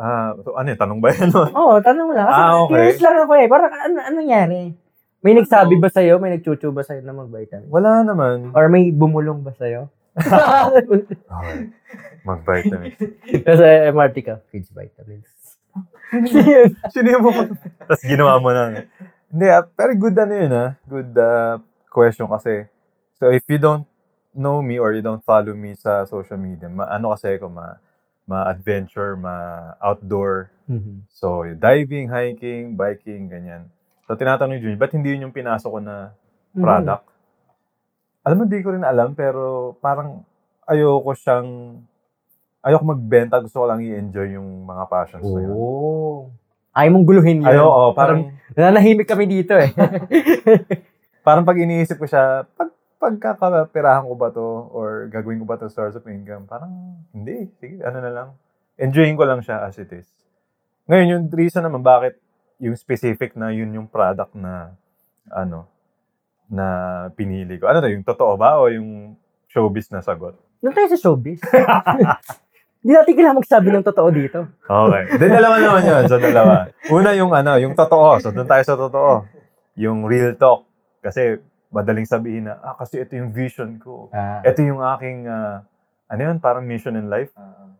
Ah, 0.00 0.32
so 0.40 0.56
ano 0.56 0.72
yun? 0.72 0.80
Tanong 0.80 0.98
ba 0.98 1.12
yan? 1.12 1.28
Oo, 1.60 1.76
tanong 1.84 2.08
lang. 2.16 2.24
Kasi 2.24 2.40
Ah, 2.40 2.56
okay. 2.64 2.72
curious 2.72 3.00
lang 3.04 3.16
ako 3.20 3.32
eh. 3.36 3.46
Parang, 3.52 3.68
ano, 3.68 3.96
ano 4.00 4.14
nangyari? 4.16 4.60
May 5.20 5.36
nagsabi 5.36 5.76
ba 5.76 5.92
sa'yo? 5.92 6.16
May 6.16 6.40
nagchuchu 6.40 6.72
ba 6.72 6.80
sa'yo 6.80 7.04
na 7.04 7.12
mag-vitamin? 7.12 7.68
Wala 7.68 8.00
naman. 8.00 8.56
Or 8.56 8.72
may 8.72 8.88
bumulong 8.88 9.44
ba 9.44 9.52
sa'yo? 9.54 9.92
Okay. 11.30 11.70
Mag-vitamins. 12.26 12.98
Kasi 13.44 13.64
MRT 13.92 14.16
ka, 14.24 14.34
kids 14.52 14.68
vitamins. 14.72 15.28
Sino 16.92 17.06
yung? 17.06 17.24
Tapos 17.86 18.02
ginawa 18.02 18.36
mo 18.42 18.50
na. 18.50 18.84
Hindi, 19.30 19.46
ah, 19.46 19.62
pero 19.62 19.94
good 19.94 20.16
ano 20.18 20.34
yun 20.34 20.52
ah. 20.52 20.70
Good 20.84 21.12
ah, 21.16 21.62
question 21.88 22.26
kasi. 22.26 22.66
So 23.20 23.30
if 23.30 23.46
you 23.46 23.60
don't 23.60 23.86
know 24.34 24.62
me 24.62 24.78
or 24.78 24.94
you 24.94 25.02
don't 25.02 25.22
follow 25.24 25.54
me 25.54 25.74
sa 25.74 26.06
social 26.06 26.38
media, 26.38 26.70
ma 26.70 26.86
ano 26.86 27.14
kasi 27.14 27.38
ako, 27.38 27.50
ma 27.50 27.78
ma-adventure, 28.30 29.18
ma-outdoor. 29.18 30.54
Mhm. 30.70 31.02
So, 31.10 31.42
diving, 31.58 32.06
hiking, 32.06 32.78
biking, 32.78 33.26
ganyan. 33.26 33.66
So, 34.06 34.14
tinatanong 34.14 34.54
ni 34.54 34.62
Jun, 34.62 34.78
ba't 34.78 34.94
hindi 34.94 35.18
yun 35.18 35.26
yung 35.26 35.34
pinasok 35.34 35.66
ko 35.66 35.80
na 35.82 36.14
product? 36.54 37.10
Alam 38.22 38.36
mo, 38.38 38.44
di 38.46 38.62
ko 38.62 38.70
rin 38.70 38.86
alam, 38.86 39.18
pero 39.18 39.74
parang 39.82 40.22
ayoko 40.70 41.10
siyang, 41.18 41.82
ayoko 42.62 42.84
magbenta, 42.86 43.42
gusto 43.42 43.62
ko 43.62 43.66
lang 43.66 43.82
i-enjoy 43.82 44.38
yung 44.38 44.62
mga 44.62 44.84
passions 44.86 45.26
ko 45.26 45.38
yun. 45.42 45.50
Oo. 45.50 46.30
Ayaw 46.70 46.90
mong 46.94 47.06
guluhin 47.10 47.42
yun. 47.42 47.50
Ayoko, 47.50 47.98
parang, 47.98 48.30
Nananahimik 48.54 49.10
kami 49.10 49.26
dito 49.26 49.58
eh. 49.58 49.74
parang 51.26 51.42
pag 51.42 51.58
iniisip 51.58 51.98
ko 51.98 52.06
siya, 52.06 52.46
pag 52.54 52.70
pagkakapirahan 53.00 54.04
ko 54.04 54.14
ba 54.14 54.28
to 54.28 54.46
or 54.76 55.08
gagawin 55.08 55.40
ko 55.40 55.48
ba 55.48 55.56
to 55.56 55.72
source 55.72 55.96
of 55.96 56.04
income, 56.04 56.44
parang 56.44 57.00
hindi. 57.16 57.48
Sige, 57.56 57.80
ano 57.80 57.98
na 58.04 58.12
lang. 58.12 58.28
Enjoying 58.76 59.16
ko 59.16 59.24
lang 59.24 59.40
siya 59.40 59.64
as 59.64 59.80
it 59.80 59.88
is. 59.88 60.06
Ngayon, 60.84 61.08
yung 61.08 61.24
reason 61.32 61.64
naman 61.64 61.80
bakit 61.80 62.20
yung 62.60 62.76
specific 62.76 63.32
na 63.40 63.48
yun 63.48 63.72
yung 63.72 63.88
product 63.88 64.36
na 64.36 64.76
ano, 65.32 65.64
na 66.52 66.66
pinili 67.16 67.56
ko. 67.56 67.72
Ano 67.72 67.80
to, 67.80 67.88
yung 67.88 68.04
totoo 68.04 68.36
ba 68.36 68.60
o 68.60 68.68
yung 68.68 69.16
showbiz 69.48 69.88
na 69.88 70.04
sagot? 70.04 70.36
Doon 70.60 70.76
tayo 70.76 70.88
sa 70.92 71.00
showbiz. 71.00 71.40
Hindi 72.80 72.92
natin 72.96 73.12
kailangan 73.12 73.40
magsabi 73.44 73.68
ng 73.76 73.84
totoo 73.84 74.08
dito. 74.08 74.40
Okay. 74.64 75.04
Then 75.20 75.36
dalawa 75.36 75.56
naman 75.60 75.82
yun. 75.84 76.02
So 76.08 76.16
dalawa. 76.16 76.72
Una 76.88 77.10
yung 77.12 77.32
ano, 77.32 77.60
yung 77.60 77.76
totoo. 77.76 78.20
So 78.24 78.32
doon 78.32 78.48
tayo 78.48 78.64
sa 78.64 78.76
totoo. 78.76 79.28
Yung 79.76 80.08
real 80.08 80.32
talk. 80.40 80.64
Kasi 81.04 81.40
madaling 81.70 82.06
sabihin 82.06 82.50
na, 82.50 82.58
ah, 82.60 82.74
kasi 82.74 82.98
ito 83.00 83.14
yung 83.14 83.30
vision 83.30 83.78
ko. 83.78 84.10
Ah. 84.10 84.42
Ito 84.42 84.58
yung 84.62 84.82
aking, 84.82 85.30
ah, 85.30 85.62
ano 86.10 86.20
yun, 86.20 86.36
parang 86.42 86.66
mission 86.66 86.98
in 86.98 87.06
life. 87.06 87.30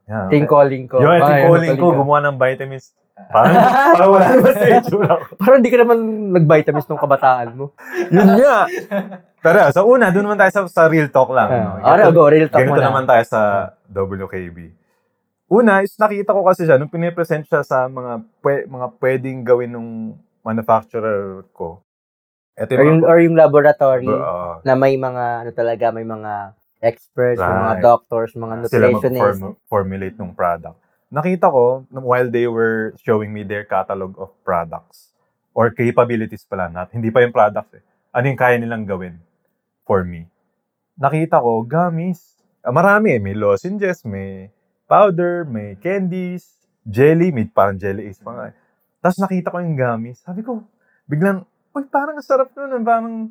Yan. 0.06 0.30
Ito 0.30 0.34
yung 0.38 0.50
calling 0.50 0.84
ko. 0.86 1.02
Yung 1.02 1.14
yung 1.18 1.50
calling 1.50 1.76
ko, 1.78 1.86
gumawa 1.94 2.22
ng 2.30 2.38
vitamins. 2.38 2.94
Parang, 3.28 3.52
parang 3.98 4.10
wala 4.16 4.26
naman 4.32 4.54
sa 4.54 4.66
itsura 4.80 5.12
ko. 5.18 5.24
Parang 5.36 5.60
di 5.60 5.68
ka 5.68 5.78
naman 5.82 5.98
nag-vitamins 6.32 6.86
nung 6.88 7.02
kabataan 7.02 7.48
mo. 7.58 7.74
Yun 8.14 8.30
nga. 8.38 8.64
Pero 9.42 9.58
sa 9.74 9.82
una, 9.84 10.08
doon 10.14 10.24
naman 10.30 10.38
tayo 10.40 10.52
sa, 10.54 10.60
sa 10.70 10.82
real 10.86 11.10
talk 11.10 11.34
lang. 11.34 11.50
no? 11.50 11.82
Ah, 11.82 11.98
ano, 11.98 12.14
go, 12.14 12.30
real 12.30 12.48
talk 12.48 12.62
Ganito 12.62 12.80
naman 12.80 13.04
tayo 13.04 13.24
sa 13.26 13.72
WKB. 13.90 14.78
Una, 15.50 15.82
is 15.82 15.98
nakita 15.98 16.30
ko 16.30 16.46
kasi 16.46 16.62
siya, 16.62 16.78
nung 16.78 16.92
pinipresent 16.92 17.42
siya 17.42 17.66
sa 17.66 17.90
mga 17.90 18.22
pwe, 18.38 18.70
mga 18.70 18.86
pwedeng 19.02 19.42
gawin 19.42 19.74
ng 19.74 19.88
manufacturer 20.46 21.42
ko. 21.50 21.82
Ito 22.60 22.76
Or 22.76 22.84
yung, 22.84 23.00
or 23.02 23.16
yung 23.24 23.36
laboratory 23.40 24.04
Oo. 24.06 24.60
na 24.60 24.72
may 24.76 25.00
mga, 25.00 25.24
ano 25.46 25.50
talaga, 25.56 25.88
may 25.90 26.04
mga 26.04 26.52
experts, 26.84 27.40
may 27.40 27.56
mga 27.56 27.76
Right. 27.80 27.84
doctors, 27.84 28.30
mga 28.36 28.54
sila 28.68 28.86
nutritionists. 28.92 29.40
mag-formulate 29.40 30.16
ng 30.20 30.32
product. 30.36 30.76
Nakita 31.08 31.48
ko, 31.48 31.88
while 31.90 32.28
they 32.28 32.44
were 32.46 32.92
showing 33.00 33.32
me 33.32 33.42
their 33.42 33.64
catalog 33.64 34.12
of 34.20 34.28
products, 34.44 35.10
or 35.50 35.72
capabilities 35.72 36.44
pala, 36.44 36.68
not, 36.68 36.92
hindi 36.92 37.08
pa 37.08 37.24
yung 37.24 37.32
products 37.34 37.74
eh. 37.74 37.82
Ano 38.12 38.28
yung 38.28 38.38
kaya 38.38 38.60
nilang 38.60 38.84
gawin 38.86 39.18
for 39.82 40.04
me. 40.04 40.28
Nakita 40.94 41.40
ko, 41.40 41.64
gummies. 41.64 42.38
Ah, 42.60 42.70
marami 42.70 43.16
eh. 43.16 43.20
May 43.20 43.34
lozenges, 43.34 44.04
may 44.04 44.52
powder, 44.84 45.42
may 45.48 45.74
candies, 45.80 46.60
jelly, 46.84 47.32
may 47.32 47.48
parang 47.48 47.80
jelly 47.80 48.06
is 48.06 48.20
pa 48.20 48.30
nga. 48.30 48.44
eh. 48.52 48.54
Tapos 49.00 49.18
nakita 49.18 49.48
ko 49.50 49.58
yung 49.58 49.74
gummies. 49.74 50.20
Sabi 50.22 50.44
ko, 50.44 50.60
biglang, 51.08 51.42
uy, 51.72 51.84
parang 51.86 52.16
ang 52.16 52.24
sarap 52.24 52.48
nun. 52.52 52.80
Parang, 52.80 53.28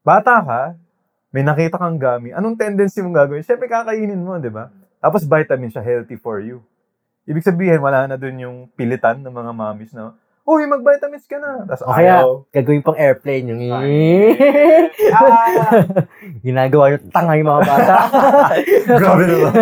bata 0.00 0.40
ka, 0.40 0.60
may 1.30 1.42
nakita 1.42 1.76
kang 1.76 1.96
gummy. 1.96 2.32
Anong 2.32 2.56
tendency 2.56 3.00
mong 3.00 3.16
gagawin? 3.16 3.42
Siyempre, 3.42 3.66
kakainin 3.66 4.18
mo, 4.18 4.36
di 4.36 4.48
ba? 4.48 4.70
Tapos 4.98 5.22
vitamin 5.22 5.68
siya, 5.68 5.82
healthy 5.82 6.16
for 6.16 6.40
you. 6.40 6.62
Ibig 7.26 7.42
sabihin, 7.42 7.82
wala 7.82 8.06
na 8.06 8.14
dun 8.14 8.38
yung 8.38 8.56
pilitan 8.72 9.20
ng 9.20 9.30
mga 9.30 9.50
mommies 9.52 9.92
na, 9.92 10.14
uy, 10.46 10.62
mag-vitamins 10.64 11.26
ka 11.26 11.36
na. 11.36 11.66
Tapos 11.66 11.82
O 11.82 11.90
kaya, 11.90 12.22
ayaw. 12.22 12.46
gagawin 12.54 12.80
pang 12.80 12.94
airplane 12.94 13.50
yung 13.50 13.60
Ah! 13.66 13.82
ginagawa 16.46 16.94
yung 16.94 17.10
tanga 17.10 17.34
yung 17.34 17.50
mga 17.50 17.62
bata. 17.66 17.94
Grabe 19.02 19.22
naman. 19.26 19.52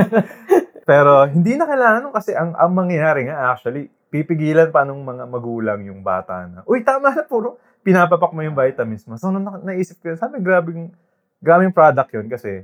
Pero 0.84 1.24
hindi 1.24 1.56
na 1.56 1.64
kailangan 1.64 2.00
nun 2.04 2.12
kasi 2.12 2.36
ang, 2.36 2.52
ang 2.52 2.68
mangyayari 2.76 3.24
nga 3.24 3.56
actually, 3.56 3.88
pipigilan 4.14 4.70
pa 4.70 4.86
ng 4.86 4.94
mga 4.94 5.24
magulang 5.26 5.80
yung 5.90 5.98
bata 6.06 6.46
na, 6.46 6.62
uy, 6.70 6.86
tama 6.86 7.10
na, 7.10 7.26
puro 7.26 7.58
pinapapak 7.82 8.30
mo 8.30 8.46
yung 8.46 8.54
vitamins 8.54 9.02
mo. 9.10 9.18
So, 9.18 9.34
nung 9.34 9.42
na- 9.42 9.74
naisip 9.74 9.98
ko, 9.98 10.14
yun, 10.14 10.18
sabi, 10.22 10.38
grabing, 10.38 10.94
grabing 11.42 11.74
product 11.74 12.14
yun 12.14 12.30
kasi 12.30 12.62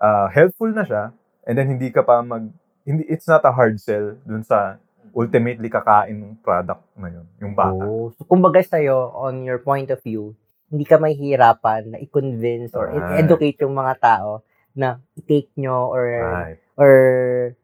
ah, 0.00 0.32
helpful 0.32 0.72
na 0.72 0.88
siya 0.88 1.12
and 1.44 1.60
then 1.60 1.68
hindi 1.68 1.92
ka 1.92 2.00
pa 2.00 2.24
mag, 2.24 2.48
hindi, 2.88 3.04
it's 3.04 3.28
not 3.28 3.44
a 3.44 3.52
hard 3.52 3.76
sell 3.76 4.16
dun 4.24 4.40
sa 4.40 4.80
ultimately 5.12 5.68
kakain 5.68 6.16
ng 6.16 6.34
product 6.40 6.80
na 6.96 7.12
yun, 7.12 7.26
yung 7.36 7.52
bata. 7.52 7.84
Oo. 7.84 8.08
So, 8.16 8.24
kumbaga 8.24 8.64
sa'yo, 8.64 9.12
on 9.12 9.44
your 9.44 9.60
point 9.60 9.92
of 9.92 10.00
view, 10.00 10.32
hindi 10.72 10.88
ka 10.88 10.96
mahihirapan 10.96 11.82
na 11.92 11.98
i-convince 12.00 12.72
or 12.72 12.88
Right. 12.92 13.24
educate 13.24 13.60
yung 13.60 13.76
mga 13.76 13.94
tao 14.00 14.40
na 14.72 15.00
i-take 15.16 15.52
nyo 15.60 15.92
or 15.92 16.04
Right. 16.08 16.60
Or 16.78 16.92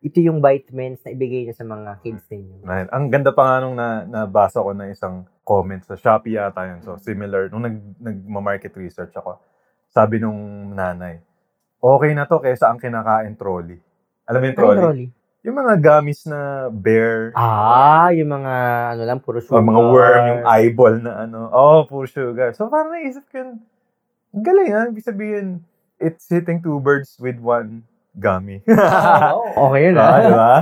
ito 0.03 0.19
yung 0.19 0.43
vitamins 0.43 0.99
na 1.07 1.15
ibigay 1.15 1.47
niyo 1.47 1.55
sa 1.55 1.63
mga 1.63 2.03
kids 2.03 2.27
ninyo. 2.27 2.67
Right. 2.67 2.91
Ang 2.91 3.15
ganda 3.15 3.31
pa 3.31 3.47
nga 3.47 3.57
nung 3.63 3.79
na, 3.79 4.03
nabasa 4.03 4.59
ko 4.59 4.75
na 4.75 4.91
isang 4.91 5.23
comment 5.47 5.79
sa 5.87 5.95
Shopee 5.95 6.35
yata 6.35 6.67
yun. 6.67 6.83
So, 6.83 6.99
similar. 6.99 7.47
Nung 7.47 7.63
nag, 7.63 7.79
nag-market 8.03 8.75
research 8.75 9.15
ako, 9.15 9.39
sabi 9.87 10.19
nung 10.19 10.75
nanay, 10.75 11.23
okay 11.79 12.11
na 12.11 12.27
to 12.27 12.43
kaysa 12.43 12.75
ang 12.75 12.83
kinakain 12.83 13.39
trolley. 13.39 13.79
Alam 14.27 14.43
mo 14.43 14.47
yung 14.51 14.59
trolley? 14.59 14.83
Rolly. 14.83 15.07
Yung 15.45 15.61
mga 15.61 15.75
gummies 15.79 16.25
na 16.27 16.73
bear, 16.73 17.31
Ah, 17.39 18.09
yung 18.11 18.33
mga 18.33 18.55
ano 18.97 19.03
lang, 19.05 19.21
puro 19.21 19.39
or 19.39 19.45
sugar. 19.45 19.61
mga 19.63 19.83
worm, 19.93 20.23
yung 20.27 20.45
eyeball 20.49 20.95
na 20.99 21.29
ano. 21.29 21.53
Oh, 21.55 21.85
puro 21.87 22.09
sugar. 22.09 22.51
So, 22.57 22.67
parang 22.67 22.91
naisip 22.91 23.29
ko 23.31 23.45
yun, 23.45 23.51
galing 24.33 24.73
ha. 24.73 24.89
Ibig 24.89 25.05
sabihin, 25.05 25.61
it's 26.01 26.27
hitting 26.27 26.59
two 26.65 26.81
birds 26.81 27.15
with 27.21 27.39
one 27.39 27.85
gummy. 28.15 28.63
Okay 29.65 29.81
yun 29.85 29.95
Ah, 29.95 30.07
ah. 30.07 30.19
di 30.19 30.31
ba? 30.31 30.53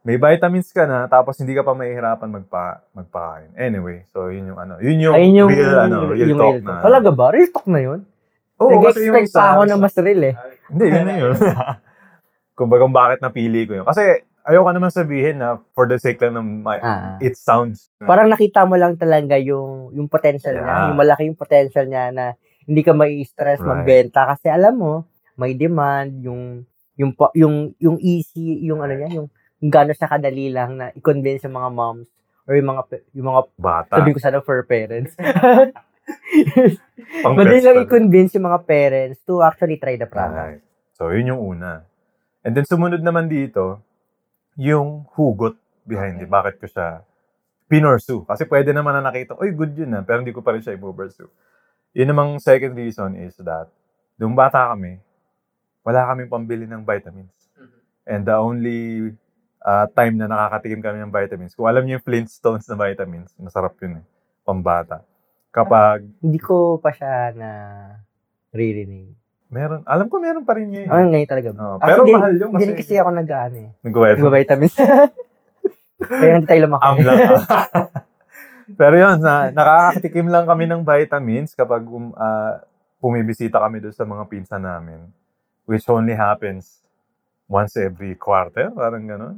May 0.00 0.16
vitamins 0.16 0.70
ka 0.70 0.88
na, 0.88 1.04
tapos 1.04 1.36
hindi 1.36 1.52
ka 1.52 1.60
pa 1.60 1.72
mahihirapan 1.72 2.28
magpa, 2.30 2.80
magpakain. 2.92 3.52
Anyway, 3.54 4.08
so 4.08 4.32
yun 4.32 4.48
yung 4.48 4.58
ano, 4.58 4.80
yun 4.80 4.96
yung, 5.02 5.12
Ayun 5.12 5.34
yung 5.36 5.50
real, 5.50 5.74
ano, 5.76 5.96
real 6.08 6.28
yung 6.28 6.38
talk 6.38 6.54
real 6.54 6.64
na. 6.64 6.70
talk. 6.70 6.84
Talaga 6.86 7.08
ba? 7.12 7.26
Real 7.28 7.50
talk 7.50 7.66
na 7.66 7.80
yun? 7.82 8.00
Oo, 8.56 8.80
kasi 8.80 9.04
yung 9.04 9.14
Nag-expect 9.14 9.28
isa, 9.28 9.36
pa 9.36 9.46
ako 9.52 9.60
na 9.64 9.76
mas 9.76 9.94
real 9.94 10.22
eh. 10.24 10.34
Hindi, 10.66 10.84
yun 10.86 11.04
na 11.04 11.14
yun. 11.18 11.34
Kung 12.56 12.68
bakit 12.90 13.18
napili 13.20 13.68
ko 13.68 13.72
yun. 13.74 13.86
Kasi 13.86 14.02
ayoko 14.42 14.70
naman 14.72 14.88
sabihin 14.88 15.36
na 15.38 15.60
for 15.70 15.84
the 15.84 16.00
sake 16.00 16.18
lang 16.18 16.34
ng 16.34 16.64
my, 16.64 16.80
Ah. 16.80 17.20
it 17.20 17.36
sounds. 17.36 17.92
Parang 18.00 18.26
nakita 18.26 18.64
mo 18.64 18.74
lang 18.74 18.96
talaga 18.96 19.36
yung 19.36 19.92
yung 19.92 20.08
potential 20.08 20.56
niya, 20.56 20.64
Yeah. 20.64 20.86
yung 20.88 20.98
malaki 20.98 21.22
yung 21.28 21.36
potential 21.36 21.84
niya 21.84 22.04
na 22.10 22.24
hindi 22.64 22.80
ka 22.80 22.96
mai 22.96 23.20
stress 23.22 23.60
Right. 23.60 23.84
magbenta 23.84 24.24
kasi 24.26 24.48
alam 24.48 24.74
mo, 24.74 24.92
may 25.36 25.52
demand, 25.52 26.16
yung 26.18 26.64
yung 26.98 27.14
pa- 27.14 27.32
yung 27.32 27.72
yung 27.78 27.96
easy, 28.02 28.66
yung 28.66 28.82
ano 28.82 28.92
niya, 28.98 29.22
yung, 29.22 29.30
gano'n 29.58 29.94
siya 29.94 30.10
kadali 30.10 30.50
lang 30.50 30.78
na 30.78 30.90
i-convince 30.94 31.46
yung 31.46 31.56
mga 31.58 31.70
moms 31.70 32.10
or 32.46 32.58
yung 32.58 32.68
mga 32.74 32.82
yung 33.14 33.26
mga 33.26 33.42
Bata. 33.58 33.90
sabi 33.98 34.10
ko 34.14 34.18
sana 34.18 34.42
for 34.42 34.58
parents. 34.66 35.14
Madali 37.24 37.60
lang 37.62 37.76
i-convince 37.86 38.36
yung 38.38 38.46
mga 38.50 38.60
parents 38.66 39.18
to 39.22 39.42
actually 39.42 39.78
try 39.78 39.94
the 39.94 40.06
product. 40.06 40.58
Right. 40.58 40.62
So, 40.98 41.14
yun 41.14 41.30
yung 41.34 41.42
una. 41.42 41.86
And 42.42 42.54
then, 42.54 42.66
sumunod 42.66 43.02
naman 43.02 43.30
dito, 43.30 43.82
yung 44.58 45.06
hugot 45.14 45.54
behind 45.86 46.18
it. 46.18 46.26
Bakit 46.26 46.58
ko 46.58 46.66
siya 46.66 47.06
pinorsu? 47.70 48.26
Kasi 48.26 48.48
pwede 48.50 48.74
naman 48.74 48.98
na 48.98 49.10
nakita, 49.10 49.38
oy, 49.38 49.54
good 49.54 49.78
yun 49.78 49.94
na, 49.94 50.00
pero 50.02 50.18
hindi 50.18 50.34
ko 50.34 50.42
pa 50.42 50.56
rin 50.56 50.62
siya 50.64 50.74
i-pursue. 50.74 51.30
Yun 51.94 52.08
namang 52.10 52.30
second 52.42 52.74
reason 52.74 53.14
is 53.14 53.38
that, 53.38 53.70
nung 54.18 54.34
bata 54.34 54.74
kami, 54.74 54.98
wala 55.88 56.04
kaming 56.12 56.28
pambili 56.28 56.68
ng 56.68 56.84
vitamins. 56.84 57.32
And 58.04 58.28
the 58.28 58.36
only 58.36 59.12
uh, 59.64 59.88
time 59.96 60.20
na 60.20 60.28
nakakatikim 60.28 60.84
kami 60.84 61.00
ng 61.00 61.12
vitamins, 61.12 61.56
kung 61.56 61.64
alam 61.64 61.80
niyo 61.88 61.96
yung 61.96 62.04
Flintstones 62.04 62.68
na 62.68 62.76
vitamins, 62.76 63.32
masarap 63.40 63.72
yun 63.80 64.04
eh, 64.04 64.04
pambata. 64.44 65.00
Kapag 65.48 66.04
Hindi 66.20 66.36
ko 66.36 66.76
pa 66.76 66.92
siya 66.92 67.32
na 67.32 67.50
ririnig. 68.52 69.16
meron, 69.48 69.80
alam 69.88 70.12
ko 70.12 70.20
meron 70.20 70.44
pa 70.44 70.60
rin 70.60 70.68
ngayon. 70.68 70.92
Ah, 70.92 71.08
ngayon 71.08 71.28
talaga 71.28 71.48
Ah, 71.56 71.80
pero 71.80 72.04
hindi- 72.04 72.12
mahal 72.20 72.32
yun 72.36 72.50
kasi- 72.52 72.60
rin 72.68 72.76
kasi 72.76 72.94
ako 73.00 73.10
nag-ano 73.16 73.56
eh. 73.56 73.70
Nag-vitamins. 73.80 74.20
Nag-vitamins. 74.20 74.74
Kaya 76.20 76.32
hindi 76.36 76.46
tayo 76.46 76.60
lumaki. 76.68 76.84
Am 76.84 76.96
lang. 77.00 77.18
Pero 78.76 78.94
yun, 79.00 79.16
na, 79.24 79.48
nakakatikim 79.48 80.28
lang 80.28 80.44
kami 80.44 80.68
ng 80.68 80.84
vitamins 80.84 81.56
kapag 81.56 81.80
um, 81.88 82.12
ah, 82.12 82.60
pumibisita 83.00 83.56
kami 83.56 83.80
doon 83.80 83.96
sa 83.96 84.04
mga 84.04 84.24
pinsan 84.28 84.60
namin. 84.60 85.08
Which 85.68 85.84
only 85.86 86.16
happens 86.16 86.80
once 87.44 87.76
every 87.76 88.16
quarter, 88.16 88.72
parang 88.72 89.04
gano'n. 89.04 89.36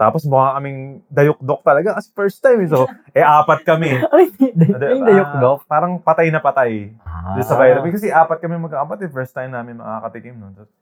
Tapos 0.00 0.24
mukha 0.24 0.56
kaming 0.56 1.04
dayok-dok 1.12 1.60
talaga 1.60 2.00
kasi 2.00 2.08
first 2.16 2.40
time. 2.40 2.64
eh. 2.64 2.72
So, 2.72 2.88
eh, 3.16 3.20
apat 3.20 3.68
kami. 3.68 4.00
Ay, 4.08 4.32
hindi 4.32 5.12
yung 5.12 5.28
Ah. 5.36 5.60
Parang 5.68 6.00
patay 6.00 6.32
na 6.32 6.40
patay. 6.40 6.96
Ah. 7.04 7.36
Sa 7.44 7.60
vitamin. 7.60 7.92
Kasi 7.92 8.08
apat 8.08 8.40
kami 8.40 8.56
magkakapat. 8.56 9.04
Eh, 9.04 9.12
first 9.12 9.36
time 9.36 9.52
namin 9.52 9.76
makakatikim. 9.76 10.40
No? 10.40 10.56
Tapos, 10.56 10.72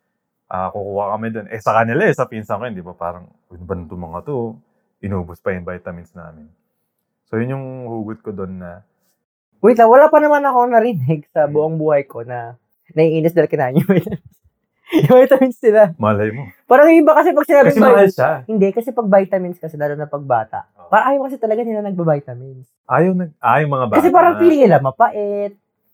ah, 0.47 0.71
kukuha 0.71 1.19
kami 1.19 1.27
doon. 1.35 1.47
Eh, 1.51 1.59
sa 1.59 1.75
kanila 1.75 2.07
eh, 2.07 2.14
sa 2.14 2.31
pinsan 2.31 2.62
ko, 2.62 2.71
hindi 2.71 2.79
ba 2.79 2.95
parang, 2.95 3.27
ano 3.27 3.64
ba 3.67 3.75
nito 3.75 3.99
mga 3.99 4.19
to? 4.23 4.55
Inubos 5.03 5.43
pa 5.43 5.51
yung 5.51 5.67
vitamins 5.67 6.14
namin. 6.14 6.47
So, 7.27 7.43
yun 7.43 7.59
yung 7.59 7.67
hugot 7.91 8.23
ko 8.23 8.31
doon 8.31 8.62
na, 8.62 8.87
Wait 9.59 9.75
lang, 9.75 9.91
wala 9.91 10.07
pa 10.07 10.23
naman 10.23 10.47
ako 10.47 10.71
narinig 10.71 11.27
sa 11.35 11.51
buong 11.51 11.75
buhay 11.75 12.07
ko 12.07 12.23
na 12.23 12.55
naiinis 12.95 13.35
dahil 13.35 13.51
kinain 13.51 13.75
yung 13.75 13.91
vitamins. 13.91 14.38
yung 15.05 15.18
vitamins 15.18 15.59
nila. 15.59 15.92
malay 15.96 16.31
mo. 16.31 16.48
Parang 16.64 16.88
yung 16.88 17.03
iba 17.03 17.12
kasi 17.12 17.31
pag 17.31 17.44
sinabi 17.44 17.68
Kasi 17.68 17.81
mahal 17.81 18.09
siya. 18.09 18.31
Hindi, 18.44 18.68
kasi 18.70 18.88
pag 18.90 19.05
vitamins 19.07 19.57
kasi, 19.57 19.74
lalo 19.74 19.94
na 19.94 20.05
pag 20.05 20.20
bata, 20.20 20.64
parang 20.88 21.07
ayaw 21.11 21.20
kasi 21.24 21.37
talaga 21.37 21.61
nila 21.61 21.81
nagba-vitamins. 21.83 22.68
Ayaw, 22.85 23.12
nag, 23.12 23.31
ayaw 23.37 23.66
mga 23.66 23.87
bata. 23.87 23.98
Kasi 23.98 24.09
parang 24.09 24.35
feeling 24.37 24.61
nila 24.62 24.79
mapait. 24.79 25.53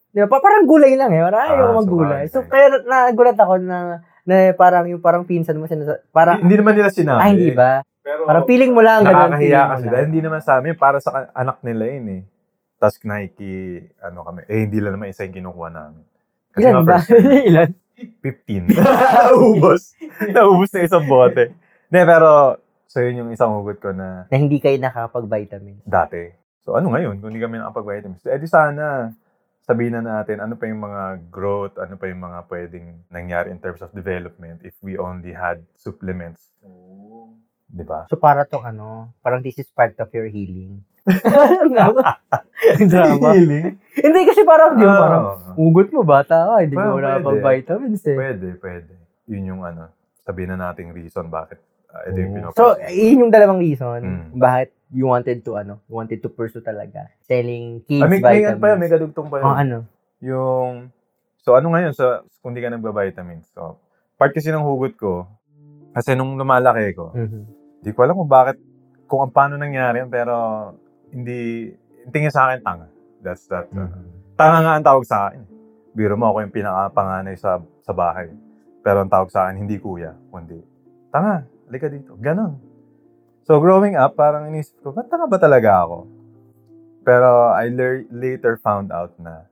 Di 0.09 0.19
ba? 0.21 0.29
Pa- 0.29 0.39
Parang 0.41 0.63
gulay 0.63 0.95
lang 0.95 1.11
eh. 1.11 1.19
Parang 1.21 1.43
ayaw 1.43 1.55
Ah, 1.59 1.67
so 1.67 1.77
maggulay. 1.77 2.23
bagay. 2.23 2.27
So, 2.31 2.39
kaya 2.45 2.67
na- 2.71 2.85
nagulat 3.11 3.35
ako 3.35 3.55
na, 3.59 3.79
na 4.23 4.35
parang 4.53 4.87
yung 4.87 5.03
parang 5.03 5.27
pinsan 5.27 5.59
mo 5.59 5.67
sinasa, 5.67 5.99
parang, 6.09 6.39
hindi, 6.39 6.55
hindi 6.55 6.57
naman 6.57 6.75
nila 6.77 6.89
sinabi. 6.89 7.19
ah, 7.19 7.29
hindi 7.29 7.51
ba? 7.51 7.83
Pero, 7.99 8.23
Parang 8.23 8.45
feeling 8.45 8.71
mo 8.71 8.79
lang, 8.79 9.03
ganun. 9.03 9.33
nakakahiya 9.33 9.59
mo 9.59 9.71
kasi. 9.75 9.87
Dahil 9.89 10.07
hindi 10.07 10.23
naman 10.23 10.39
sa 10.39 10.53
amin, 10.57 10.77
para 10.77 11.01
sa 11.01 11.11
anak 11.33 11.59
nila 11.61 11.85
yun 11.89 12.07
eh. 12.13 12.23
Tapos 12.77 13.01
Nike, 13.01 13.55
ano 13.99 14.23
kami, 14.23 14.41
eh 14.45 14.61
hindi 14.61 14.79
lang 14.79 14.93
naman 14.93 15.09
isa 15.09 15.25
yung 15.25 15.35
kinukuha 15.35 15.69
namin. 15.69 16.05
Kasi 16.53 16.63
Ilan 16.63 16.85
ba? 16.85 16.97
Ilan? 17.49 17.69
15. 17.97 18.71
Naubos. 18.75 19.95
Naubos 20.31 20.71
na 20.71 20.81
isang 20.83 21.07
bote. 21.07 21.55
Hindi, 21.89 22.01
pero, 22.03 22.59
so 22.87 22.99
yun 22.99 23.27
yung 23.27 23.31
isang 23.31 23.55
hugot 23.55 23.79
ko 23.79 23.91
na 23.91 24.27
Na 24.27 24.37
hindi 24.37 24.59
kayo 24.59 24.75
nakakapag-vitamins. 24.79 25.83
dati. 25.87 26.31
So 26.65 26.75
ano 26.75 26.91
ngayon, 26.91 27.21
kung 27.21 27.31
hindi 27.31 27.45
kami 27.45 27.61
nakapag-vitamins? 27.61 28.25
Eh 28.25 28.41
di 28.41 28.49
sana, 28.49 29.13
sabihin 29.63 29.97
na 29.97 30.21
natin 30.21 30.41
ano 30.41 30.57
pa 30.57 30.65
yung 30.65 30.81
mga 30.81 31.03
growth, 31.29 31.77
ano 31.77 31.95
pa 31.95 32.09
yung 32.09 32.25
mga 32.25 32.39
pwedeng 32.49 32.87
nangyari 33.09 33.53
in 33.53 33.61
terms 33.61 33.85
of 33.85 33.93
development 33.93 34.65
if 34.65 34.73
we 34.81 34.97
only 34.97 35.31
had 35.31 35.61
supplements. 35.77 36.51
Di 37.65 37.85
ba? 37.85 38.07
So, 38.09 38.17
para 38.17 38.47
tong 38.47 38.65
ano, 38.65 39.13
parang 39.21 39.43
this 39.43 39.59
is 39.59 39.69
part 39.69 39.93
of 39.99 40.09
your 40.15 40.31
healing. 40.31 40.81
Drama. 42.85 43.31
Healing? 43.33 43.77
hindi 43.95 44.21
kasi 44.25 44.41
parang, 44.43 44.75
di 44.75 44.85
ba, 44.85 44.97
parang, 44.97 45.25
Ah, 45.27 45.55
ugot 45.55 45.89
mo, 45.91 46.01
bata 46.03 46.37
ka, 46.49 46.55
hindi 46.59 46.75
mo 46.75 46.97
wala 46.97 47.21
pang 47.21 47.39
vitamins 47.39 48.03
eh. 48.05 48.17
pwede, 48.17 48.57
pwede. 48.59 48.93
Yun 49.27 49.45
yung 49.47 49.63
ano, 49.63 49.93
sabihin 50.21 50.53
na 50.53 50.71
nating 50.71 50.91
reason 50.91 51.29
bakit 51.29 51.61
uh, 51.89 52.09
ito 52.09 52.19
yung 52.19 52.33
pinopursue. 52.35 52.59
So, 52.59 52.81
yun 52.83 53.23
yung 53.23 53.33
dalawang 53.33 53.61
reason 53.61 54.01
Mm. 54.01 54.25
bakit 54.35 54.73
you 54.91 55.07
wanted 55.07 55.43
to, 55.43 55.57
ano, 55.57 55.81
you 55.85 55.95
wanted 55.95 56.19
to 56.19 56.29
pursue 56.29 56.61
talaga. 56.61 57.11
Selling 57.23 57.85
kids 57.85 58.01
Ah, 58.01 58.09
may, 58.09 58.19
may, 58.19 58.43
ano 58.43 58.57
vitamins. 58.57 58.61
pa 58.61 58.67
yun, 58.67 58.79
may 58.79 58.91
kadugtong 58.91 59.29
pa 59.29 59.37
yun. 59.39 59.45
Oh, 59.45 59.55
ano? 59.55 59.79
Yung, 60.21 60.71
so 61.39 61.53
ano 61.53 61.67
ngayon, 61.71 61.93
sa, 61.93 62.07
kung 62.41 62.53
di 62.53 62.61
ka 62.61 62.69
nagba-vitamins. 62.69 63.53
So, 63.53 63.77
part 64.17 64.33
kasi 64.33 64.49
ng 64.49 64.63
hugot 64.63 64.95
ko, 64.95 65.29
kasi 65.93 66.15
nung 66.15 66.35
lumalaki 66.35 66.91
ko, 66.93 67.13
Mhm. 67.13 67.41
di 67.81 67.91
ko 67.93 68.03
alam 68.03 68.17
kung 68.17 68.31
bakit, 68.31 68.57
kung 69.05 69.21
paano 69.29 69.55
nangyari 69.55 70.01
yun, 70.01 70.09
pero 70.09 70.33
hindi, 71.15 71.71
tingin 72.11 72.35
sa 72.35 72.51
akin, 72.51 72.61
tanga. 72.61 72.87
That's 73.23 73.47
that. 73.47 73.71
uh, 73.71 73.87
Mhm. 73.87 74.03
Tanga 74.35 74.59
nga 74.61 74.73
ang 74.75 74.85
tawag 74.85 75.07
sa 75.07 75.31
akin. 75.31 75.47
Biro 75.95 76.19
mo 76.19 76.27
ako 76.27 76.43
yung 76.43 76.53
pinakapanganay 76.53 77.39
sa, 77.39 77.63
sa 77.81 77.95
bahay. 77.95 78.29
Pero 78.83 79.01
ang 79.01 79.09
tawag 79.09 79.31
sa 79.31 79.47
akin, 79.47 79.63
hindi 79.63 79.79
kuya, 79.79 80.13
kundi, 80.29 80.59
tanga, 81.09 81.47
halika 81.71 81.87
dito. 81.87 82.19
Ganon. 82.19 82.59
So, 83.47 83.61
growing 83.61 83.95
up, 83.95 84.19
parang 84.19 84.51
inisip 84.51 84.75
ko, 84.83 84.91
ba't 84.91 85.07
tanga 85.07 85.31
ba 85.31 85.39
talaga 85.39 85.87
ako? 85.87 85.99
Pero 87.05 87.53
I 87.53 87.69
lear- 87.69 88.09
later 88.11 88.57
found 88.57 88.89
out 88.91 89.13
na 89.21 89.45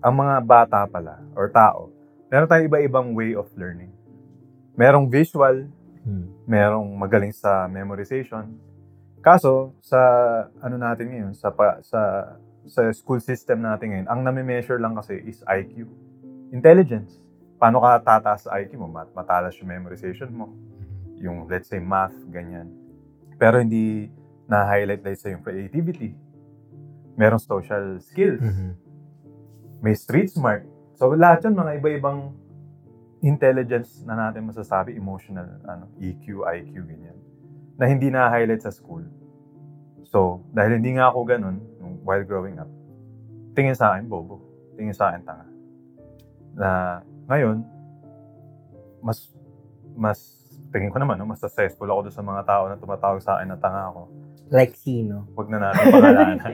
ang 0.00 0.14
mga 0.16 0.34
bata 0.40 0.86
pala, 0.86 1.20
or 1.34 1.50
tao, 1.50 1.90
meron 2.30 2.46
tayong 2.46 2.70
iba-ibang 2.70 3.12
way 3.12 3.34
of 3.34 3.50
learning. 3.54 3.90
Merong 4.74 5.10
visual, 5.10 5.66
Hmm. 6.00 6.30
merong 6.46 6.88
magaling 6.96 7.34
sa 7.34 7.68
memorization. 7.68 8.48
Kaso, 9.20 9.76
sa 9.84 10.00
ano 10.64 10.80
natin 10.80 11.12
ngayon, 11.12 11.32
sa 11.36 11.52
pa, 11.52 11.80
sa 11.84 12.34
sa 12.64 12.88
school 12.92 13.20
system 13.20 13.64
natin 13.64 13.92
ngayon, 13.92 14.08
ang 14.08 14.20
nami-measure 14.24 14.80
lang 14.80 14.96
kasi 14.96 15.20
is 15.24 15.44
IQ. 15.44 15.88
Intelligence. 16.52 17.20
Paano 17.60 17.84
ka 17.84 18.00
tataas 18.00 18.48
sa 18.48 18.56
IQ 18.60 18.80
mo? 18.80 18.88
Mat 18.88 19.12
matalas 19.12 19.56
yung 19.60 19.68
memorization 19.68 20.32
mo. 20.32 20.48
Yung, 21.20 21.44
let's 21.52 21.68
say, 21.68 21.82
math, 21.82 22.16
ganyan. 22.32 22.72
Pero 23.36 23.60
hindi 23.60 24.08
na-highlight 24.48 25.04
let's 25.04 25.20
say, 25.20 25.36
yung 25.36 25.44
creativity. 25.44 26.16
Merong 27.20 27.42
social 27.44 28.00
skills. 28.00 28.40
Mhm. 28.40 28.72
May 29.84 29.92
street 29.92 30.32
smart. 30.32 30.64
So, 30.96 31.12
lahat 31.12 31.44
yun, 31.44 31.56
mga 31.56 31.80
iba-ibang 31.80 32.32
intelligence 33.20 34.00
na 34.08 34.16
natin 34.16 34.48
masasabi, 34.48 34.96
emotional, 34.96 35.60
ano, 35.68 35.92
EQ, 36.00 36.48
IQ, 36.48 36.72
ganyan, 36.88 37.16
na 37.80 37.88
hindi 37.88 38.12
na-highlight 38.12 38.60
sa 38.60 38.68
school. 38.68 39.08
So, 40.04 40.44
dahil 40.52 40.76
hindi 40.76 41.00
nga 41.00 41.08
ako 41.08 41.24
ganun, 41.24 41.56
while 42.04 42.20
growing 42.28 42.60
up, 42.60 42.68
tingin 43.56 43.72
sa 43.72 43.96
akin, 43.96 44.04
bobo. 44.04 44.44
Tingin 44.76 44.92
sa 44.92 45.08
akin, 45.08 45.24
tanga. 45.24 45.46
Na, 46.52 46.68
ngayon, 47.24 47.64
mas, 49.00 49.32
mas, 49.96 50.18
tingin 50.68 50.92
ko 50.92 51.00
naman, 51.00 51.16
no, 51.16 51.24
mas 51.24 51.40
successful 51.40 51.88
ako 51.88 52.12
doon 52.12 52.16
sa 52.20 52.26
mga 52.26 52.42
tao 52.44 52.68
na 52.68 52.76
tumatawag 52.76 53.24
sa 53.24 53.40
akin 53.40 53.48
na 53.48 53.56
tanga 53.56 53.88
ako. 53.88 54.12
Like 54.50 54.74
sino? 54.76 55.30
Huwag 55.32 55.48
na 55.48 55.58
natin 55.62 55.84
pangalanan. 55.88 56.52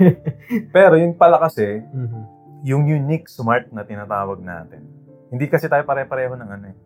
Pero 0.76 0.94
yun 1.00 1.16
pala 1.16 1.40
kasi, 1.40 1.82
Mhm. 1.82 2.20
yung 2.62 2.84
unique 2.86 3.26
smart 3.26 3.72
na 3.72 3.82
tinatawag 3.82 4.38
natin. 4.38 4.84
Hindi 5.32 5.48
kasi 5.48 5.66
tayo 5.66 5.82
pare-pareho 5.82 6.36
ng 6.36 6.50
ano 6.52 6.66
eh. 6.70 6.76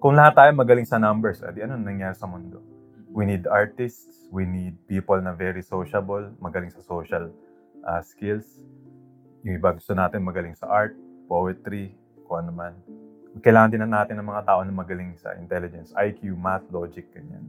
Kung 0.00 0.16
lahat 0.16 0.34
tayo 0.34 0.50
magaling 0.56 0.88
sa 0.88 0.96
numbers, 0.96 1.44
adi 1.44 1.62
ano 1.62 1.76
nangyari 1.76 2.16
sa 2.16 2.24
mundo? 2.24 2.77
We 3.08 3.24
need 3.24 3.48
artists, 3.48 4.28
we 4.28 4.44
need 4.44 4.76
people 4.84 5.16
na 5.20 5.32
very 5.32 5.64
sociable, 5.64 6.28
magaling 6.38 6.72
sa 6.72 6.84
social 6.84 7.32
uh, 7.84 8.02
skills. 8.04 8.44
Yung 9.42 9.56
iba 9.56 9.72
gusto 9.72 9.96
natin 9.96 10.20
magaling 10.20 10.52
sa 10.52 10.68
art, 10.68 10.92
poetry, 11.24 11.96
kung 12.28 12.44
ano 12.44 12.52
man. 12.52 12.74
Kailangan 13.40 13.70
din 13.72 13.80
na 13.86 14.04
natin 14.04 14.20
ng 14.20 14.28
mga 14.28 14.42
tao 14.44 14.60
na 14.60 14.72
magaling 14.74 15.16
sa 15.16 15.32
intelligence, 15.40 15.94
IQ, 15.96 16.36
math, 16.36 16.66
logic, 16.68 17.08
ganyan. 17.14 17.48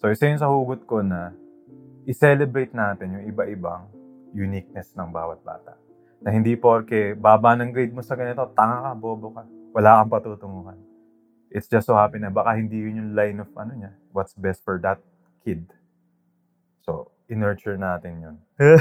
So, 0.00 0.08
isa 0.08 0.30
yun 0.30 0.40
sa 0.40 0.48
hugot 0.48 0.86
ko 0.88 1.04
na 1.04 1.34
i-celebrate 2.08 2.72
natin 2.72 3.20
yung 3.20 3.24
iba-ibang 3.28 3.90
uniqueness 4.32 4.94
ng 4.96 5.10
bawat 5.12 5.42
bata 5.44 5.76
na 6.18 6.34
hindi 6.34 6.56
porke 6.58 7.14
baba 7.14 7.54
ng 7.54 7.70
grade 7.70 7.94
mo 7.94 8.02
sa 8.02 8.16
ganito, 8.18 8.42
tanga 8.56 8.90
ka, 8.90 8.90
bobo 8.96 9.34
ka. 9.34 9.42
Wala 9.74 10.02
kang 10.02 10.10
patutunguhan. 10.10 10.78
It's 11.48 11.68
just 11.68 11.88
so 11.88 11.96
happy 11.96 12.20
na 12.20 12.28
baka 12.28 12.56
hindi 12.56 12.76
yun 12.76 13.00
yung 13.00 13.12
line 13.16 13.38
of 13.40 13.48
ano 13.56 13.72
niya, 13.72 13.92
what's 14.12 14.36
best 14.36 14.60
for 14.60 14.76
that 14.84 15.00
kid. 15.40 15.64
So, 16.84 17.12
in-nurture 17.28 17.76
natin 17.76 18.24
yun. 18.24 18.36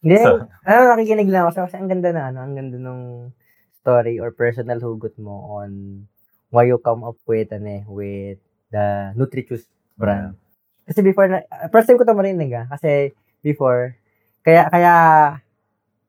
Hindi, 0.00 0.16
So- 0.24 0.48
ano, 0.64 0.96
nakikinig 0.96 1.28
lang 1.28 1.44
ako. 1.44 1.68
Kasi 1.68 1.76
ang 1.76 1.92
ganda 1.92 2.08
na, 2.08 2.32
ano, 2.32 2.40
ang 2.40 2.56
ganda 2.56 2.80
nung 2.80 3.36
story 3.76 4.16
or 4.16 4.32
personal 4.32 4.80
hugot 4.80 5.12
mo 5.20 5.60
on 5.60 6.04
why 6.48 6.64
you 6.64 6.80
come 6.80 7.04
up 7.04 7.20
with, 7.28 7.52
ano 7.52 7.68
eh, 7.68 7.82
with 7.84 8.40
the 8.72 9.12
Nutritious 9.12 9.68
brand. 10.00 10.40
Kasi 10.88 11.04
before 11.04 11.28
na, 11.28 11.44
first 11.68 11.84
time 11.84 12.00
ko 12.00 12.08
ito 12.08 12.16
marinig 12.16 12.48
ah. 12.56 12.66
Kasi 12.72 13.12
before, 13.44 14.00
kaya, 14.40 14.72
kaya, 14.72 14.92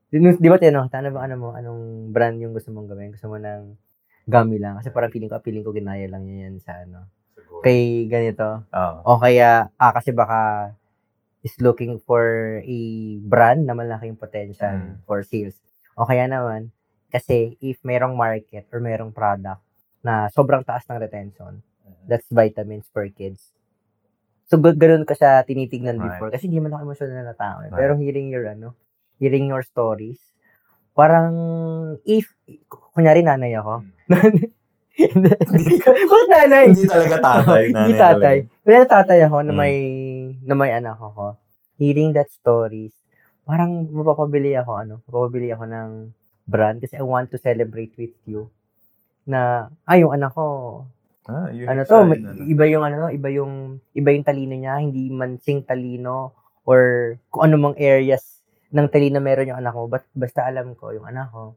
di, 0.08 0.24
di 0.24 0.48
ba 0.48 0.56
tinanong, 0.56 0.88
ano 0.88 1.10
ba, 1.12 1.20
ano 1.28 1.36
mo, 1.36 1.50
anong 1.52 1.82
brand 2.16 2.40
yung 2.40 2.56
gusto 2.56 2.72
mong 2.72 2.88
gawin? 2.88 3.12
Gusto 3.12 3.28
mo 3.28 3.36
ng 3.36 3.76
gummy 4.26 4.58
lang. 4.58 4.78
Kasi 4.78 4.90
parang 4.90 5.10
feeling 5.10 5.28
ko, 5.28 5.40
feeling 5.40 5.64
ko 5.64 5.72
ginaya 5.72 6.06
lang 6.06 6.26
niya 6.26 6.48
yan 6.48 6.56
sa 6.60 6.74
ano. 6.80 7.06
Kay 7.62 8.06
ganito. 8.06 8.66
Oo. 8.68 8.98
O 9.06 9.20
kaya, 9.20 9.70
ah, 9.76 9.92
kasi 9.92 10.10
baka 10.12 10.72
is 11.42 11.58
looking 11.58 11.98
for 11.98 12.22
a 12.62 12.80
brand 13.20 13.66
na 13.66 13.74
malaking 13.74 14.14
potential 14.14 14.70
Mm. 14.72 15.02
for 15.04 15.22
sales. 15.22 15.58
O 15.94 16.06
kaya 16.06 16.26
naman, 16.26 16.70
kasi 17.10 17.58
if 17.60 17.82
merong 17.82 18.14
market 18.14 18.70
or 18.70 18.78
merong 18.80 19.10
product 19.12 19.62
na 20.02 20.30
sobrang 20.30 20.62
taas 20.62 20.86
ng 20.86 20.98
retention, 20.98 21.62
that's 22.06 22.30
vitamins 22.30 22.86
for 22.90 23.06
kids. 23.10 23.54
So, 24.46 24.58
g- 24.58 24.76
ganun 24.76 25.06
ko 25.06 25.14
siya 25.14 25.42
tinitignan 25.42 25.98
Right. 25.98 26.14
before. 26.14 26.30
Kasi 26.30 26.46
hindi 26.46 26.60
man 26.60 26.74
ako 26.74 26.82
emotional 26.88 27.24
na 27.24 27.34
tao. 27.34 27.62
eh. 27.62 27.70
Right. 27.70 27.78
Pero 27.78 27.94
hearing 27.96 28.28
your, 28.30 28.46
ano, 28.48 28.74
hearing 29.18 29.48
your 29.48 29.62
stories, 29.62 30.20
parang, 30.92 31.32
if, 32.04 32.28
kunyari 32.92 33.24
nanay 33.24 33.56
ako, 33.56 33.86
Bakit 35.02 36.28
nanay? 36.28 36.66
Hindi 36.72 36.86
talaga 36.86 37.18
tatay. 37.18 37.64
Hindi 37.68 37.74
nanay 37.74 37.94
tatay. 37.96 38.36
talaga. 38.44 38.62
Pero 38.62 38.82
tatay 38.86 39.20
ako 39.26 39.38
na 39.42 39.52
Mm. 39.52 39.58
may 39.58 39.76
na 40.42 40.54
may 40.54 40.72
anak 40.72 40.98
ako. 40.98 41.36
Hearing 41.76 42.14
that 42.14 42.30
stories, 42.30 42.94
parang 43.42 43.90
mapapabili 43.90 44.54
ako 44.54 44.72
ano, 44.78 44.94
mapapabili 45.04 45.50
ako 45.50 45.64
ng 45.66 45.90
brand 46.46 46.78
kasi 46.78 46.94
I 46.96 47.06
want 47.06 47.32
to 47.32 47.40
celebrate 47.40 47.96
with 47.96 48.14
you. 48.24 48.52
Na 49.24 49.72
ay 49.86 50.04
yung 50.04 50.14
anak 50.14 50.34
ko, 50.34 50.46
Ah, 51.22 51.48
ano 51.48 51.86
to, 51.86 52.02
may- 52.04 52.18
iba 52.50 52.66
yung 52.66 52.82
ano, 52.82 53.08
iba 53.08 53.30
yung 53.30 53.78
iba 53.94 54.10
yung 54.10 54.26
talino 54.26 54.52
niya, 54.52 54.82
hindi 54.82 55.08
man 55.08 55.38
sing 55.38 55.62
talino 55.62 56.34
or 56.66 57.14
kung 57.30 57.46
ano 57.46 57.56
mang 57.58 57.78
areas 57.78 58.42
ng 58.70 58.90
talino 58.90 59.22
meron 59.22 59.48
yung 59.48 59.62
anak 59.62 59.72
ko. 59.72 59.86
But 59.86 60.04
basta 60.12 60.44
alam 60.44 60.74
ko 60.74 60.90
yung 60.90 61.06
anak 61.06 61.30
ko, 61.30 61.54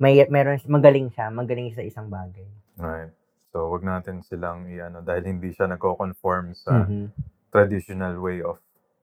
may 0.00 0.16
meron 0.26 0.56
magaling 0.64 1.12
siya, 1.12 1.28
magaling 1.28 1.70
sa 1.70 1.84
isang 1.84 2.08
bagay. 2.08 2.48
Right. 2.74 3.12
So, 3.52 3.68
wag 3.68 3.84
natin 3.84 4.24
silang 4.24 4.64
i-ano 4.66 5.04
dahil 5.04 5.28
hindi 5.28 5.52
siya 5.52 5.68
nagko-conform 5.68 6.56
sa 6.56 6.88
Mhm. 6.88 7.12
traditional 7.52 8.16
way 8.16 8.40
of 8.40 8.56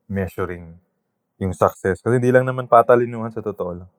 measuring 0.08 0.80
yung 1.38 1.54
success. 1.54 2.02
Kasi 2.02 2.18
hindi 2.18 2.34
lang 2.34 2.48
naman 2.48 2.66
patalinuhan 2.66 3.30
sa 3.30 3.44
totoo 3.44 3.72
lang. 3.78 3.90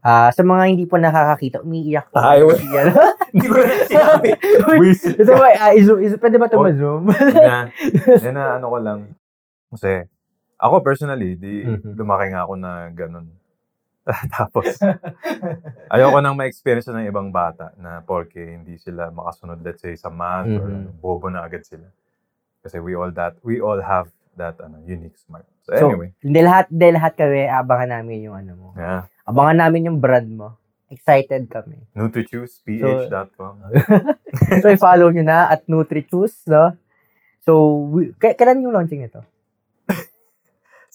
Ah, 0.00 0.30
sa 0.30 0.40
mga 0.40 0.70
hindi 0.70 0.86
po 0.86 0.96
nakakakita, 0.96 1.60
umiiyak 1.60 2.08
po. 2.08 2.22
Ay, 2.22 2.40
wala. 2.40 2.54
Hindi 3.36 3.46
ko 3.50 3.58
na 3.58 3.74
sinabi. 3.84 4.28
Ito 5.20 5.32
ba, 5.34 5.46
ah, 5.60 5.72
izo, 5.74 5.98
izo, 5.98 6.16
pwede 6.16 6.38
ba 6.38 6.46
ito 6.46 6.56
Oh. 6.56 6.62
ma-zoom? 6.64 7.10
na, 7.10 7.68
na 8.32 8.42
ano 8.56 8.66
ko 8.70 8.78
lang. 8.80 9.00
Kasi, 9.68 10.06
ako 10.56 10.80
personally, 10.80 11.34
di 11.36 11.66
Mhm. 11.66 11.98
lumaki 11.98 12.32
nga 12.32 12.46
ako 12.46 12.54
na 12.54 12.88
ganun. 12.94 13.28
Tapos, 14.32 14.78
ayoko 15.88 16.18
nang 16.18 16.34
ma-experience 16.34 16.86
ng 16.86 17.06
ibang 17.06 17.28
bata 17.28 17.74
na 17.74 17.98
porke 18.00 18.38
hindi 18.38 18.78
sila 18.78 19.10
makasunod, 19.10 19.58
let's 19.60 19.82
say, 19.82 19.94
sa 19.94 20.08
math 20.08 20.46
or 20.48 20.62
Mhm. 20.64 20.78
ano, 20.78 20.90
bobo 20.94 21.26
na 21.26 21.42
agad 21.42 21.62
sila. 21.62 21.90
Kasi 22.60 22.78
we 22.78 22.94
all 22.94 23.10
that, 23.10 23.34
we 23.42 23.58
all 23.58 23.78
have 23.78 24.06
that 24.34 24.54
ano, 24.58 24.78
unique 24.80 25.16
smart. 25.16 25.42
So, 25.62 25.72
So, 25.72 25.90
anyway, 25.90 26.14
Hindi 26.20 26.40
lahat, 26.40 26.68
hindi 26.68 26.88
lahat 26.92 27.12
kami, 27.14 27.40
abangan 27.44 27.90
namin 27.92 28.16
yung 28.22 28.36
ano 28.36 28.52
mo. 28.54 28.68
yeah. 28.74 29.10
Abangan 29.24 29.58
namin 29.60 29.86
yung 29.86 29.98
brand 29.98 30.30
mo. 30.30 30.54
Excited 30.86 31.50
kami. 31.50 31.82
NutriChoose.ph.com. 31.92 33.54
So, 34.62 34.70
i-follow 34.70 35.10
nyo 35.10 35.24
na 35.24 35.48
at 35.48 35.66
NutriChoose, 35.66 36.46
no? 36.46 36.78
So, 37.42 37.52
we, 37.88 38.14
k- 38.14 38.34
kailan 38.34 38.60
yung 38.60 38.70
launching 38.70 39.02
nito? 39.02 39.26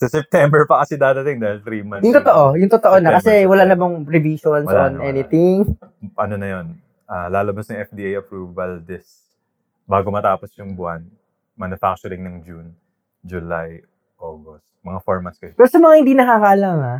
Sa 0.01 0.09
September 0.09 0.65
pa 0.65 0.81
kasi 0.81 0.97
dadating 0.97 1.37
dahil 1.37 1.61
3 1.61 1.85
months. 1.85 2.01
Yung 2.01 2.15
totoo, 2.15 2.43
yung 2.57 2.71
totoo 2.71 2.95
na. 2.97 3.13
Kasi 3.13 3.29
September, 3.37 3.47
wala 3.47 3.63
na 3.63 3.69
September. 3.69 4.01
bang 4.01 4.09
revisions 4.09 4.65
Wala 4.65 4.81
on 4.81 4.91
na, 4.91 4.97
wala. 4.97 5.05
anything. 5.07 5.57
ano 6.17 6.35
na 6.35 6.47
yun, 6.49 6.65
ah, 7.05 7.27
lalabas 7.27 7.69
ng 7.69 7.77
FDA 7.79 8.17
approval 8.17 8.81
this, 8.81 9.29
bago 9.83 10.09
matapos 10.09 10.49
yung 10.55 10.73
buwan, 10.73 11.05
manufacturing 11.53 12.19
ng 12.19 12.41
June, 12.41 12.73
July, 13.21 13.85
August. 14.17 14.65
Mga 14.81 14.99
four 14.99 15.21
months 15.21 15.37
kayo. 15.37 15.53
Pero 15.53 15.69
sa 15.69 15.77
mga 15.77 15.95
hindi 15.95 16.13
nakakaalam, 16.13 16.77
ha? 16.79 16.97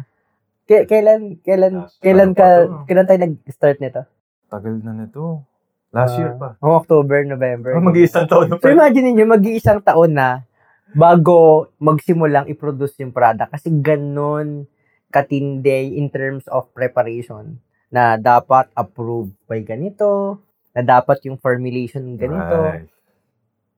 K- 0.64 0.86
kailan, 0.86 1.42
kailan, 1.42 1.74
Last 1.82 1.98
kailan 1.98 2.30
ano 2.30 2.38
ka, 2.38 2.46
to? 2.46 2.86
kailan 2.86 3.06
tayo 3.08 3.20
nag-start 3.20 3.78
nito? 3.80 4.02
Tagal 4.46 4.78
na 4.78 4.94
nito. 4.96 5.42
Last 5.90 6.16
year 6.16 6.38
pa. 6.38 6.56
Oh, 6.60 6.78
October, 6.78 7.26
November. 7.26 7.74
Oh, 7.74 7.82
mag-iisang 7.82 8.24
taon 8.24 8.48
na 8.48 8.56
So 8.56 8.64
pa. 8.64 8.72
imagine 8.72 9.12
niyo 9.12 9.26
mag-iisang 9.26 9.82
taon 9.82 10.14
na 10.14 10.46
bago 10.96 11.72
magsimulang 11.80 12.48
i-produce 12.52 13.00
yung 13.04 13.16
product 13.16 13.56
kasi 13.56 13.72
ganun 13.72 14.68
katindi 15.12 16.00
in 16.00 16.08
terms 16.08 16.48
of 16.48 16.72
preparation 16.72 17.60
na 17.92 18.16
dapat 18.16 18.72
approved 18.72 19.36
by 19.46 19.60
ganito, 19.60 20.40
na 20.72 20.82
dapat 20.82 21.20
yung 21.28 21.36
formulation 21.36 22.16
ganito. 22.16 22.56
Right. 22.56 22.88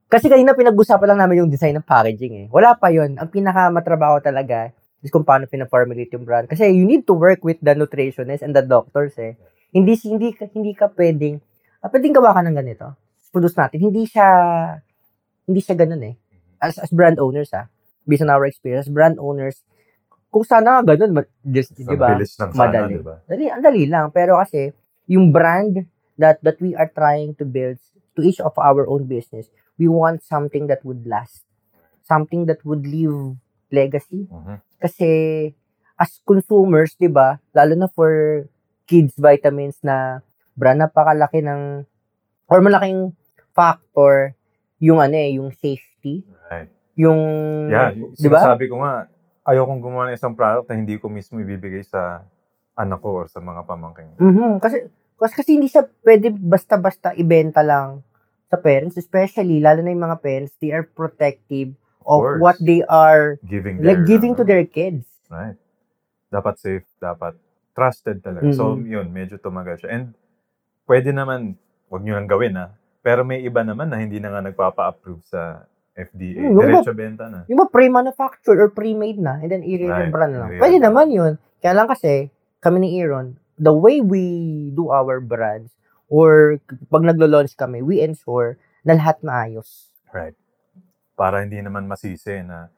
Kasi 0.06 0.30
kanina 0.30 0.54
pinag-usapan 0.54 1.10
lang 1.10 1.20
namin 1.26 1.42
yung 1.42 1.50
design 1.50 1.74
ng 1.74 1.86
packaging 1.90 2.46
eh. 2.46 2.48
Wala 2.54 2.78
pa 2.78 2.94
yon 2.94 3.18
Ang 3.18 3.30
pinakamatrabaho 3.34 4.22
talaga 4.22 4.70
is 5.02 5.10
kung 5.10 5.26
paano 5.26 5.50
pina-formulate 5.50 6.14
yung 6.14 6.22
brand. 6.22 6.46
Kasi 6.46 6.70
you 6.70 6.86
need 6.86 7.10
to 7.10 7.18
work 7.18 7.42
with 7.42 7.58
the 7.66 7.74
nutritionist 7.74 8.46
and 8.46 8.54
the 8.54 8.62
doctors 8.62 9.18
eh. 9.18 9.34
Hindi 9.74 9.98
hindi 10.06 10.30
ka 10.38 10.46
hindi 10.54 10.78
ka 10.78 10.94
pwedeng 10.94 11.42
ah, 11.82 11.90
pwedeng 11.90 12.14
gawa 12.14 12.38
ka 12.38 12.46
ng 12.46 12.54
ganito. 12.54 12.94
Produce 13.34 13.58
natin. 13.58 13.82
Hindi 13.82 14.06
siya 14.06 14.28
hindi 15.50 15.60
siya 15.66 15.76
ganun 15.76 16.04
eh. 16.06 16.16
As 16.64 16.80
as 16.80 16.88
brand 16.96 17.20
owners 17.20 17.52
ah, 17.52 17.68
based 18.08 18.24
on 18.24 18.32
our 18.32 18.48
experience, 18.48 18.88
brand 18.88 19.20
owners 19.20 19.60
kung 20.34 20.42
sana 20.42 20.82
nga 20.82 20.98
ganun, 20.98 21.22
ma- 21.22 21.34
just, 21.46 21.78
di 21.78 21.86
ba? 21.94 22.18
Madali. 22.58 22.98
di 22.98 23.06
ba? 23.06 23.16
Dali, 23.30 23.46
ang 23.54 23.62
dali 23.62 23.84
lang. 23.86 24.10
Pero 24.10 24.42
kasi, 24.42 24.74
yung 25.06 25.30
brand 25.30 25.86
that 26.18 26.42
that 26.42 26.58
we 26.58 26.74
are 26.74 26.90
trying 26.90 27.38
to 27.38 27.46
build 27.46 27.78
to 28.18 28.26
each 28.26 28.42
of 28.42 28.58
our 28.58 28.90
own 28.90 29.06
business, 29.06 29.54
we 29.78 29.86
want 29.86 30.26
something 30.26 30.66
that 30.66 30.82
would 30.82 31.06
last. 31.06 31.46
Something 32.02 32.50
that 32.50 32.66
would 32.66 32.82
leave 32.90 33.38
legacy. 33.70 34.26
Mhm. 34.26 34.58
Kasi, 34.82 35.10
as 36.02 36.18
consumers, 36.26 36.98
di 36.98 37.14
ba, 37.14 37.38
lalo 37.54 37.78
na 37.78 37.88
for 37.94 38.44
kids 38.90 39.14
vitamins 39.14 39.78
na 39.86 40.26
brand, 40.58 40.82
napakalaki 40.82 41.46
ng, 41.46 41.86
or 42.50 42.58
malaking 42.60 43.14
factor, 43.54 44.34
yung 44.82 44.98
ano 44.98 45.14
eh, 45.14 45.38
yung 45.38 45.54
safety, 46.04 46.28
Right. 46.52 46.70
yung, 47.00 47.20
Yeah, 47.72 47.96
di 47.96 48.28
ba? 48.30 48.40
sabi 48.44 48.68
ko 48.68 48.84
nga, 48.84 49.08
ayokong 49.48 49.82
gumawa 49.82 50.12
ng 50.12 50.18
isang 50.20 50.36
product 50.36 50.68
na 50.70 50.76
hindi 50.78 51.00
ko 51.00 51.08
mismo 51.08 51.40
ibibigay 51.40 51.82
sa 51.84 52.28
anak 52.76 53.00
ko 53.02 53.24
or 53.24 53.28
sa 53.28 53.40
mga 53.40 53.64
pamangkin. 53.66 54.12
Mhm. 54.20 54.60
Kasi, 54.60 54.88
kasi, 55.18 55.34
kasi 55.34 55.50
hindi 55.56 55.70
siya 55.72 55.88
pwede 56.04 56.30
basta-basta 56.30 57.16
ibenta 57.16 57.64
lang 57.64 58.04
sa 58.52 58.60
parents, 58.60 59.00
especially, 59.00 59.64
lalo 59.64 59.82
na 59.82 59.90
yung 59.90 60.04
mga 60.04 60.20
parents, 60.22 60.54
they 60.60 60.70
are 60.70 60.86
protective 60.86 61.74
of 62.04 62.20
course. 62.20 62.40
what 62.44 62.58
they 62.60 62.84
are 62.86 63.40
Giving 63.48 63.80
like 63.82 64.04
their, 64.04 64.06
giving 64.06 64.36
to 64.36 64.44
ano, 64.44 64.50
their 64.52 64.66
kids. 64.68 65.08
Right. 65.32 65.58
Dapat 66.30 66.56
safe, 66.60 66.86
dapat 67.00 67.34
trusted 67.74 68.22
talaga. 68.22 68.54
So, 68.54 68.78
Mhm. 68.78 68.86
yun, 68.86 69.08
medyo 69.10 69.42
tumagal 69.42 69.82
siya. 69.82 69.90
And, 69.98 70.06
pwede 70.86 71.10
naman, 71.10 71.58
wag 71.90 72.06
nyo 72.06 72.14
lang 72.14 72.30
gawin 72.30 72.54
ha. 72.54 72.70
Pero 73.02 73.26
may 73.26 73.42
iba 73.42 73.66
naman 73.66 73.90
na 73.90 73.98
hindi 73.98 74.22
na 74.22 74.30
nga 74.30 74.42
nagpapa-approve 74.46 75.26
sa 75.26 75.66
FDA. 75.94 76.42
Hmm, 76.42 76.58
Diretso 76.58 76.94
benta 76.94 77.30
na. 77.30 77.46
Yung 77.46 77.62
ba 77.62 77.70
pre-manufactured 77.70 78.58
or 78.58 78.70
pre-made 78.74 79.22
na, 79.22 79.38
and 79.40 79.50
then 79.50 79.62
i-rebrand 79.62 80.34
Right. 80.34 80.58
lang. 80.58 80.62
Pwede 80.62 80.78
na. 80.82 80.90
naman 80.90 81.14
yun. 81.14 81.34
Kaya 81.62 81.78
lang 81.78 81.88
kasi, 81.88 82.34
kami 82.60 82.82
ni 82.82 82.90
Aaron, 82.98 83.38
the 83.56 83.72
way 83.72 84.02
we 84.02 84.24
do 84.74 84.90
our 84.90 85.22
brands, 85.22 85.70
or 86.10 86.58
pag 86.90 87.06
naglo-launch 87.06 87.54
kami, 87.54 87.86
we 87.86 88.02
ensure 88.02 88.58
na 88.82 88.98
lahat 88.98 89.22
maayos. 89.22 89.94
Right. 90.10 90.34
Para 91.14 91.46
hindi 91.46 91.62
naman 91.62 91.86
masisi 91.86 92.42
na 92.42 92.74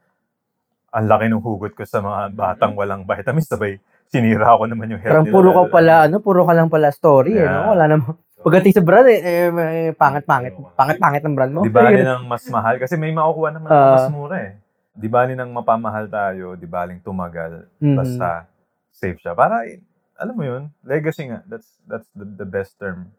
ang 0.92 1.08
laki 1.08 1.28
ng 1.28 1.44
hugot 1.44 1.76
ko 1.76 1.84
sa 1.84 2.00
mga 2.00 2.32
batang 2.32 2.76
walang 2.76 3.04
vitamins. 3.04 3.48
Sabay, 3.48 3.80
sinira 4.08 4.56
ako 4.56 4.68
naman 4.68 4.92
yung 4.92 5.02
health 5.04 5.12
Parang 5.12 5.28
puro 5.28 5.50
ka 5.52 5.64
pala, 5.68 5.94
ano, 6.08 6.24
puro 6.24 6.48
ka 6.48 6.54
lang 6.56 6.68
pala 6.68 6.92
story, 6.92 7.36
eh, 7.36 7.44
Yeah. 7.44 7.52
no? 7.68 7.76
Wala 7.76 7.84
namang, 7.92 8.16
pagdating 8.46 8.78
sa 8.78 8.86
brand, 8.86 9.10
eh, 9.10 9.20
eh, 9.26 9.50
eh, 9.50 9.92
pangit-pangit, 9.98 10.54
pangit-pangit 10.78 11.22
ng 11.26 11.34
brand 11.34 11.52
mo. 11.52 11.62
Di 11.66 11.74
ba 11.74 11.90
ng 11.90 12.30
mas 12.30 12.46
mahal? 12.46 12.78
Kasi 12.78 12.94
may 12.94 13.10
makukuha 13.10 13.50
naman 13.50 13.74
Ah. 13.74 13.98
mas 13.98 14.06
mura 14.14 14.38
eh. 14.38 14.54
Di 14.94 15.10
ba 15.10 15.26
ng 15.26 15.50
mapamahal 15.50 16.06
tayo, 16.06 16.54
di 16.54 16.70
baling 16.70 17.02
tumagal, 17.02 17.66
Mhm. 17.82 17.98
basta 17.98 18.46
safe 18.94 19.18
siya. 19.18 19.34
Para, 19.34 19.66
eh, 19.66 19.82
alam 20.16 20.38
mo 20.38 20.46
yun, 20.46 20.70
legacy 20.86 21.26
nga. 21.26 21.42
That's 21.50 21.82
that's 21.90 22.06
the, 22.14 22.24
the 22.24 22.46
best 22.48 22.78
term 22.78 23.10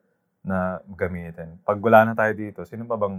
na 0.46 0.78
gamitin. 0.94 1.58
Pag 1.66 1.82
wala 1.82 2.06
na 2.06 2.14
tayo 2.14 2.30
dito, 2.32 2.62
sino 2.62 2.86
pa 2.86 2.94
bang 2.94 3.18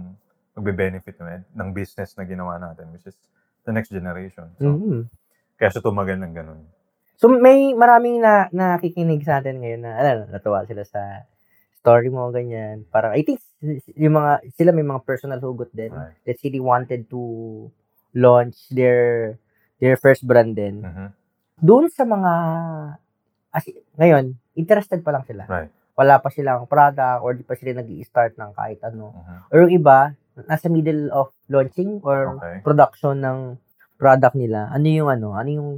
magbe-benefit 0.56 1.20
ng, 1.20 1.54
ng 1.54 1.68
business 1.70 2.16
na 2.16 2.24
ginawa 2.24 2.56
natin, 2.58 2.88
which 2.90 3.04
is 3.06 3.14
the 3.62 3.70
next 3.70 3.92
generation. 3.92 4.48
So, 4.58 4.74
Mhm. 4.74 5.06
kaya 5.60 5.70
siya 5.70 5.84
tumagal 5.84 6.16
ng 6.18 6.32
ganun. 6.34 6.60
So 7.18 7.26
may 7.26 7.74
maraming 7.74 8.22
na 8.22 8.46
nakikinig 8.48 9.26
sa 9.26 9.42
atin 9.42 9.58
ngayon 9.58 9.82
na 9.82 9.92
ano, 9.98 10.30
natuwa 10.30 10.62
sila 10.62 10.86
sa 10.86 11.26
story 11.88 12.12
mo 12.12 12.28
ganyan. 12.28 12.84
Parang 12.92 13.16
I 13.16 13.24
think 13.24 13.40
yung 13.96 14.20
mga 14.20 14.44
sila 14.52 14.76
may 14.76 14.84
mga 14.84 15.08
personal 15.08 15.40
hugot 15.40 15.72
din. 15.72 15.88
Right. 15.88 16.36
Say 16.36 16.52
they 16.52 16.60
wanted 16.60 17.08
to 17.08 17.20
launch 18.12 18.68
their 18.68 19.34
their 19.80 19.96
first 19.96 20.28
brand 20.28 20.52
din. 20.52 20.84
Mhm. 20.84 21.08
Doon 21.64 21.88
sa 21.88 22.04
mga 22.04 22.32
as, 23.56 23.64
ngayon, 23.96 24.36
interested 24.52 25.00
pa 25.00 25.16
lang 25.16 25.24
sila. 25.24 25.48
Right. 25.48 25.72
Wala 25.96 26.20
pa 26.20 26.28
silang 26.28 26.68
product 26.68 27.24
or 27.24 27.32
di 27.32 27.42
pa 27.42 27.56
sila 27.56 27.80
nag-i-start 27.80 28.36
ng 28.36 28.52
kahit 28.52 28.84
ano. 28.84 29.16
Mhm. 29.16 29.36
Or 29.48 29.56
yung 29.64 29.74
iba, 29.74 29.98
nasa 30.44 30.68
middle 30.68 31.08
of 31.10 31.32
launching 31.48 32.04
or 32.04 32.36
Okay. 32.38 32.60
production 32.62 33.18
ng 33.18 33.38
product 33.98 34.36
nila. 34.36 34.68
Ano 34.70 34.86
yung 34.86 35.08
ano? 35.10 35.34
Ano 35.34 35.48
yung 35.50 35.70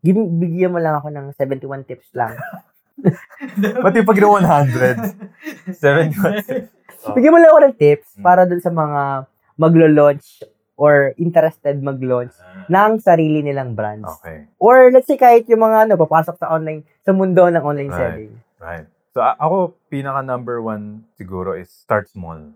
Give, 0.00 0.16
bigyan 0.16 0.72
mo 0.72 0.80
lang 0.80 0.96
ako 0.96 1.12
ng 1.12 1.26
71 1.36 1.84
tips 1.84 2.08
lang. 2.16 2.32
Pati 3.84 3.98
pag 4.00 4.16
ginawa 4.16 4.40
100, 4.40 5.74
71. 5.74 6.68
Oh. 7.00 7.16
Bigyan 7.16 7.32
mo 7.32 7.38
lang 7.38 7.50
ako 7.50 7.60
ng 7.62 7.76
tips 7.76 8.08
Hmm. 8.14 8.24
para 8.24 8.44
dun 8.44 8.60
sa 8.60 8.68
mga 8.68 9.24
maglo-launch 9.56 10.44
or 10.74 11.12
interested 11.16 11.76
mag-launch 11.78 12.32
ng 12.66 12.92
sarili 12.98 13.40
nilang 13.40 13.72
brands. 13.72 14.08
Okay. 14.18 14.48
Or 14.56 14.88
let's 14.88 15.04
say 15.04 15.16
kahit 15.16 15.44
yung 15.44 15.60
mga 15.60 15.84
ano, 15.84 15.96
papasok 15.96 16.36
sa 16.36 16.48
online, 16.48 16.84
sa 17.00 17.12
mundo 17.12 17.44
ng 17.44 17.60
online 17.60 17.88
Right. 17.88 18.00
selling. 18.00 18.32
Right. 18.56 18.86
So, 19.10 19.20
a- 19.20 19.36
ako, 19.36 19.56
pinaka 19.88 20.20
number 20.20 20.60
one 20.60 21.04
siguro 21.14 21.52
is 21.52 21.68
start 21.68 22.06
small. 22.06 22.52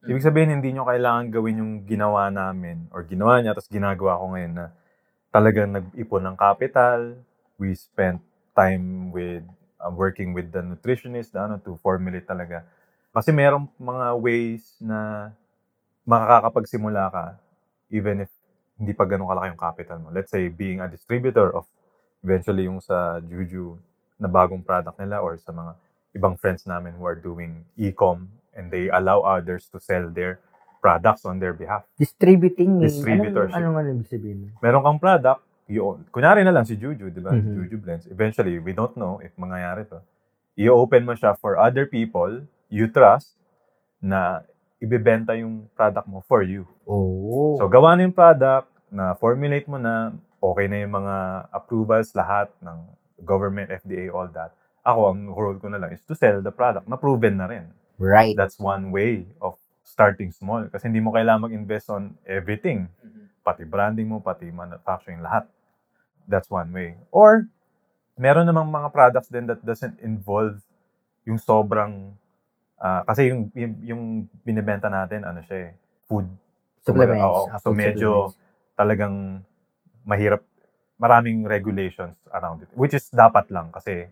Ibig 0.00 0.22
sabihin, 0.22 0.50
hindi 0.50 0.70
nyo 0.70 0.82
kailangan 0.82 1.28
gawin 1.28 1.58
yung 1.58 1.72
ginawa 1.84 2.30
namin 2.30 2.86
or 2.88 3.02
ginawa 3.02 3.38
niya, 3.38 3.52
tapos 3.52 3.68
ginagawa 3.68 4.16
ko 4.16 4.24
ngayon 4.32 4.52
na 4.54 4.66
talagang 5.28 5.70
nag-ipon 5.70 6.22
ng 6.24 6.36
capital. 6.36 7.18
We 7.54 7.74
spent 7.74 8.22
time 8.58 9.14
with 9.14 9.46
uh, 9.78 9.94
working 9.94 10.34
with 10.34 10.50
the 10.50 10.58
nutritionist 10.58 11.30
na, 11.38 11.46
ano, 11.46 11.62
to 11.62 11.78
formulate 11.78 12.26
talaga. 12.26 12.66
Kasi 13.14 13.30
merong 13.30 13.70
mga 13.78 14.06
ways 14.18 14.74
na 14.82 15.30
makakapagsimula 16.02 17.06
ka 17.14 17.24
even 17.94 18.26
if 18.26 18.30
hindi 18.78 18.94
pa 18.94 19.06
ganun 19.06 19.30
kalaki 19.30 19.54
yung 19.54 19.62
capital 19.62 19.96
mo. 20.02 20.08
Let's 20.10 20.30
say, 20.30 20.50
being 20.50 20.82
a 20.82 20.90
distributor 20.90 21.50
of 21.54 21.66
eventually 22.22 22.66
yung 22.66 22.82
sa 22.82 23.22
Juju 23.22 23.78
na 24.18 24.26
bagong 24.26 24.62
product 24.66 24.98
nila 24.98 25.22
or 25.22 25.38
sa 25.38 25.54
mga 25.54 25.72
ibang 26.18 26.34
friends 26.38 26.66
namin 26.66 26.94
who 26.98 27.06
are 27.06 27.18
doing 27.18 27.62
e-com 27.78 28.26
and 28.54 28.70
they 28.74 28.90
allow 28.90 29.22
others 29.22 29.70
to 29.70 29.78
sell 29.78 30.10
their 30.10 30.42
products 30.82 31.26
on 31.26 31.38
their 31.42 31.54
behalf. 31.54 31.86
Distributing. 31.98 32.78
meaning- 32.78 32.90
Distributorship. 32.90 33.54
Anong, 33.54 33.74
anong, 33.74 33.82
anong 33.82 33.96
ibig 34.02 34.10
sabihin? 34.10 34.38
Meron 34.62 34.82
kang 34.82 34.98
product, 35.02 35.42
you, 35.68 36.00
kunyari 36.10 36.42
na 36.42 36.50
lang 36.50 36.64
si 36.64 36.74
Juju, 36.74 37.12
di 37.12 37.20
ba? 37.20 37.30
Mhm. 37.32 37.54
Juju 37.54 37.76
Blends. 37.78 38.08
Eventually, 38.08 38.58
we 38.58 38.72
don't 38.72 38.96
know 38.96 39.20
if 39.20 39.30
mangyayari 39.36 39.84
to. 39.88 40.00
I-open 40.58 41.06
mo 41.06 41.14
siya 41.14 41.38
for 41.38 41.54
other 41.54 41.86
people 41.86 42.42
you 42.66 42.90
trust 42.90 43.38
na 44.02 44.42
ibebenta 44.82 45.38
yung 45.38 45.70
product 45.78 46.06
mo 46.10 46.24
for 46.26 46.42
you. 46.42 46.66
Oh. 46.88 47.54
So, 47.58 47.70
gawa 47.70 47.94
na 47.94 48.08
yung 48.08 48.16
product, 48.16 48.70
na 48.88 49.12
formulate 49.14 49.68
mo 49.68 49.76
na, 49.76 50.16
okay 50.40 50.66
na 50.66 50.82
yung 50.82 50.94
mga 50.96 51.14
approvals, 51.52 52.10
lahat 52.16 52.48
ng 52.64 52.78
government, 53.22 53.68
FDA, 53.68 54.08
all 54.08 54.30
that. 54.32 54.54
Ako, 54.86 55.12
ang 55.12 55.20
role 55.34 55.58
ko 55.60 55.68
na 55.68 55.76
lang 55.76 55.92
is 55.92 56.00
to 56.08 56.14
sell 56.16 56.40
the 56.40 56.54
product 56.54 56.88
na 56.88 56.96
proven 56.96 57.36
na 57.36 57.46
rin. 57.46 57.68
right. 57.98 58.38
That's 58.38 58.56
one 58.62 58.94
way 58.94 59.26
of 59.42 59.58
starting 59.82 60.30
small. 60.30 60.70
Kasi 60.70 60.86
hindi 60.86 61.02
mo 61.02 61.10
kailangan 61.10 61.50
mag-invest 61.50 61.90
on 61.90 62.14
everything. 62.24 62.86
Pati 63.42 63.66
branding 63.66 64.06
mo, 64.06 64.22
pati 64.22 64.48
manufacturing, 64.48 65.18
lahat. 65.18 65.50
That's 66.28 66.52
one 66.52 66.68
way. 66.70 66.94
Or, 67.08 67.48
meron 68.14 68.44
namang 68.44 68.68
mga 68.68 68.92
products 68.92 69.32
din 69.32 69.48
that 69.48 69.64
doesn't 69.64 69.96
involve 70.04 70.60
yung 71.24 71.40
sobrang, 71.40 72.12
ah, 72.76 73.00
kasi 73.08 73.32
yung, 73.32 73.48
yung, 73.56 73.72
yung 73.80 74.02
binibenta 74.44 74.92
natin, 74.92 75.24
ano 75.24 75.40
siya 75.42 75.68
eh, 75.68 75.70
food. 76.04 76.28
Supplements. 76.84 77.24
Oo, 77.24 77.42
Ah, 77.48 77.58
so 77.58 77.72
medyo 77.72 78.28
supplements. 78.28 78.76
talagang 78.76 79.16
mahirap, 80.04 80.44
maraming 81.00 81.48
regulations 81.48 82.16
around 82.28 82.60
it. 82.60 82.70
Which 82.76 82.92
is 82.92 83.08
dapat 83.08 83.48
lang 83.48 83.72
kasi 83.72 84.08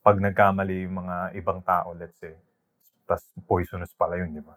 pag 0.00 0.20
nagkamali 0.20 0.86
yung 0.86 1.02
mga 1.02 1.16
ibang 1.34 1.64
tao, 1.64 1.96
let's 1.96 2.20
say, 2.20 2.36
tas 3.06 3.22
poisonous 3.46 3.94
pala 3.94 4.18
yun, 4.18 4.34
di 4.34 4.42
ba? 4.42 4.54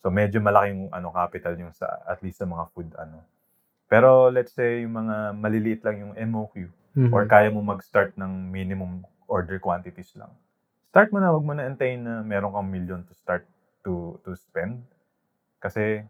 So 0.00 0.08
medyo 0.08 0.40
malaki 0.40 0.72
yung 0.72 0.82
ano, 0.88 1.12
capital 1.12 1.54
yung 1.58 1.74
sa, 1.74 1.86
at 2.06 2.20
least 2.24 2.40
sa 2.40 2.46
mga 2.48 2.64
food, 2.72 2.88
ano. 2.96 3.20
Pero 3.88 4.28
let's 4.28 4.52
say 4.52 4.84
yung 4.84 4.94
mga 4.94 5.32
maliliit 5.34 5.80
lang 5.82 5.96
yung 5.98 6.12
MOQ 6.14 6.68
Mhm. 6.94 7.10
or 7.10 7.24
kaya 7.24 7.48
mo 7.48 7.60
mag-start 7.60 8.14
ng 8.14 8.48
minimum 8.48 9.02
order 9.24 9.56
quantities 9.56 10.12
lang. 10.14 10.32
Start 10.88 11.12
mo 11.12 11.20
na, 11.20 11.32
wag 11.32 11.44
mo 11.44 11.52
na 11.52 11.64
antayin 11.64 12.00
na 12.00 12.20
meron 12.20 12.52
kang 12.52 12.68
million 12.68 13.00
to 13.04 13.12
start 13.12 13.44
to 13.82 14.16
to 14.24 14.32
spend. 14.34 14.84
Kasi 15.58 16.04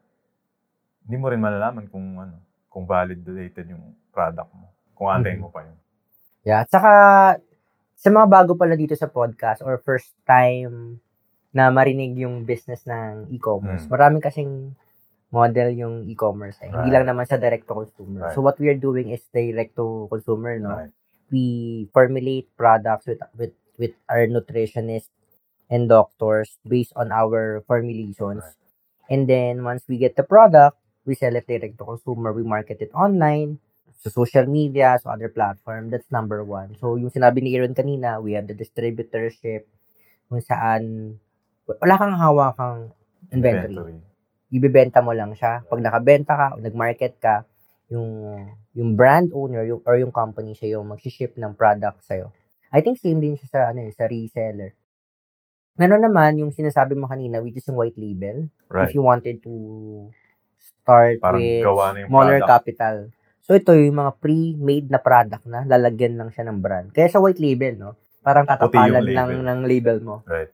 hindi 1.03 1.17
mo 1.17 1.31
rin 1.31 1.41
malalaman 1.41 1.87
kung 1.89 2.19
ano, 2.19 2.37
kung 2.69 2.85
validated 2.85 3.71
yung 3.71 3.95
product 4.11 4.51
mo. 4.53 4.69
Kung 4.93 5.09
antayin 5.09 5.39
Mhm. 5.39 5.45
mo 5.47 5.51
pa 5.51 5.63
yun. 5.63 5.79
Yeah. 6.43 6.63
At 6.63 6.71
saka, 6.71 6.93
sa 7.95 8.09
mga 8.09 8.27
bago 8.31 8.53
pala 8.55 8.75
dito 8.75 8.95
sa 8.95 9.11
podcast 9.11 9.61
or 9.61 9.79
first 9.79 10.15
time 10.23 11.03
na 11.51 11.69
marinig 11.69 12.15
yung 12.17 12.45
business 12.45 12.87
ng 12.87 13.27
e-commerce, 13.31 13.85
Mm. 13.85 13.91
maraming 13.91 14.23
kasing 14.23 14.53
model 15.29 15.69
yung 15.77 15.95
e-commerce. 16.09 16.57
Eh. 16.65 16.73
Hindi 16.73 16.89
Right. 16.89 17.05
lang 17.05 17.07
naman 17.13 17.29
sa 17.29 17.37
direct 17.37 17.69
to 17.69 17.85
consumer. 17.85 18.29
Right. 18.29 18.35
So 18.35 18.41
what 18.41 18.57
we 18.57 18.73
are 18.73 18.81
doing 18.81 19.13
is 19.13 19.21
direct 19.29 19.77
to 19.77 20.09
consumer, 20.09 20.57
no? 20.57 20.89
Right. 20.89 20.93
We 21.29 21.45
formulate 21.93 22.49
products 22.57 23.05
with 23.05 23.21
with 23.37 23.53
with 23.77 23.93
our 24.09 24.25
nutritionists 24.25 25.13
and 25.69 25.85
doctors 25.85 26.57
based 26.65 26.97
on 26.97 27.13
our 27.13 27.61
formulations. 27.69 28.41
Right. 28.41 29.13
And 29.13 29.29
then 29.29 29.65
once 29.65 29.85
we 29.85 30.01
get 30.01 30.17
the 30.17 30.25
product, 30.25 30.81
we 31.05 31.13
sell 31.13 31.37
it 31.37 31.45
direct 31.45 31.77
to 31.81 31.85
consumer. 31.85 32.33
We 32.33 32.45
market 32.45 32.81
it 32.81 32.93
online, 32.97 33.61
sa 34.01 34.09
social 34.09 34.49
media, 34.49 34.97
sa 34.97 35.13
other 35.13 35.29
platform. 35.29 35.93
That's 35.93 36.09
number 36.09 36.41
one. 36.41 36.77
So 36.81 36.97
yung 36.97 37.13
sinabi 37.13 37.45
ni 37.45 37.53
Aaron 37.57 37.77
kanina, 37.77 38.21
we 38.25 38.33
have 38.33 38.49
the 38.49 38.57
distributorship 38.57 39.69
kung 40.29 40.41
saan 40.41 41.17
wala 41.69 41.95
kang 42.01 42.17
hawakang 42.17 42.81
inventory. 43.29 43.77
Inventory. 43.77 43.97
Ibebenta 44.49 45.05
mo 45.05 45.13
lang 45.13 45.37
siya. 45.37 45.65
Pag 45.69 45.81
nakabenta 45.85 46.33
ka 46.35 46.47
o 46.57 46.63
nag-market 46.63 47.21
ka, 47.21 47.45
yung 47.89 48.37
yung 48.77 48.93
brand 48.95 49.33
owner 49.33 49.65
yung, 49.65 49.81
or 49.85 49.97
yung 49.97 50.13
company 50.13 50.53
siya 50.53 50.79
yung 50.79 50.89
mag-ship 50.93 51.35
ng 51.37 51.57
product 51.57 52.05
sa'yo. 52.05 52.33
I 52.69 52.85
think 52.85 53.01
same 53.01 53.19
din 53.19 53.37
siya 53.37 53.49
sa, 53.49 53.61
ano, 53.73 53.81
eh, 53.85 53.93
sa 53.97 54.05
reseller. 54.05 54.77
Meron 55.81 56.05
naman 56.05 56.37
yung 56.37 56.53
sinasabi 56.53 56.93
mo 56.99 57.09
kanina, 57.09 57.41
which 57.41 57.57
is 57.57 57.65
yung 57.65 57.81
white 57.81 57.97
label. 57.97 58.49
Right. 58.69 58.89
If 58.89 58.93
you 58.93 59.01
wanted 59.01 59.41
to 59.41 59.55
start 60.61 61.17
Parang 61.21 61.41
with 61.41 61.65
smaller 62.09 62.45
product. 62.45 62.53
capital. 62.53 62.97
So 63.41 63.57
ito 63.57 63.73
yung 63.73 63.97
mga 63.97 64.13
pre-made 64.21 64.89
na 64.93 65.01
product 65.01 65.45
na 65.49 65.65
lalagyan 65.65 66.21
lang 66.21 66.29
siya 66.29 66.45
ng 66.45 66.59
brand. 66.61 66.93
Kaya 66.93 67.09
sa 67.09 67.25
white 67.25 67.41
label, 67.41 67.81
no? 67.81 67.93
Parang 68.21 68.45
tatapalan 68.45 69.01
label. 69.01 69.17
lang 69.17 69.31
ng 69.41 69.61
label 69.65 69.99
mo. 70.05 70.17
Right. 70.29 70.53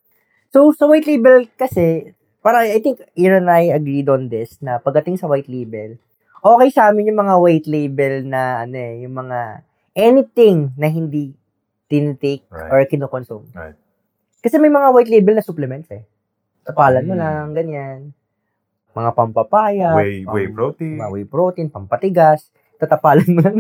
So, 0.55 0.71
sa 0.71 0.87
white 0.87 1.11
label 1.11 1.51
kasi, 1.59 2.15
para 2.45 2.63
I 2.63 2.77
think 2.79 3.01
Aaron 3.17 3.49
and 3.49 3.51
I 3.51 3.73
agreed 3.73 4.07
on 4.07 4.29
this 4.29 4.61
na 4.61 4.77
pagdating 4.77 5.17
sa 5.17 5.25
white 5.25 5.49
label, 5.49 5.97
okay 6.39 6.69
sa 6.69 6.93
amin 6.93 7.09
yung 7.09 7.19
mga 7.19 7.35
white 7.35 7.65
label 7.67 8.21
na 8.23 8.63
ano 8.63 8.77
eh, 8.77 9.01
yung 9.01 9.17
mga 9.17 9.65
anything 9.95 10.69
na 10.75 10.87
hindi 10.87 11.33
tinitake 11.87 12.45
Right. 12.47 12.69
or 12.69 12.85
kinukonsume. 12.85 13.49
Right. 13.51 13.77
Kasi 14.39 14.59
may 14.59 14.69
mga 14.69 14.93
white 14.93 15.09
label 15.09 15.35
na 15.35 15.43
supplements 15.43 15.89
eh. 15.89 16.05
Tapalan 16.63 17.05
mo 17.05 17.13
Mm. 17.13 17.21
lang, 17.21 17.47
ganyan. 17.53 17.99
Mga 18.93 19.11
pampapaya, 19.11 19.93
Whey, 19.95 20.23
pam- 20.23 20.33
whey 20.33 20.47
protein. 20.47 20.97
mga 20.97 21.11
whey 21.11 21.25
protein, 21.25 21.69
pampatigas, 21.69 22.49
tatapalan 22.77 23.27
mo 23.27 23.41
lang 23.41 23.57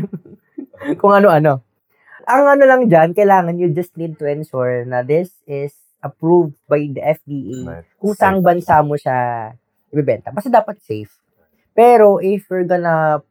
kung 1.01 1.13
ano-ano. 1.13 1.61
Ang 2.25 2.45
ano 2.51 2.65
lang 2.65 2.83
dyan, 2.85 3.13
kailangan 3.13 3.57
you 3.57 3.69
just 3.69 3.93
need 3.95 4.17
to 4.17 4.25
ensure 4.25 4.85
na 4.85 5.01
this 5.01 5.29
is 5.45 5.77
approved 6.05 6.61
by 6.69 6.85
the 6.93 7.01
FDA 7.01 7.65
Right. 7.65 7.87
kung 7.97 8.13
saang 8.13 8.45
bansa 8.45 8.85
mo 8.85 9.01
siya 9.01 9.51
ibebenta. 9.89 10.29
Basta 10.29 10.53
dapat 10.53 10.77
safe. 10.85 11.11
Pero 11.73 12.21
if 12.21 12.45
we're 12.53 12.69
gonna, 12.69 13.25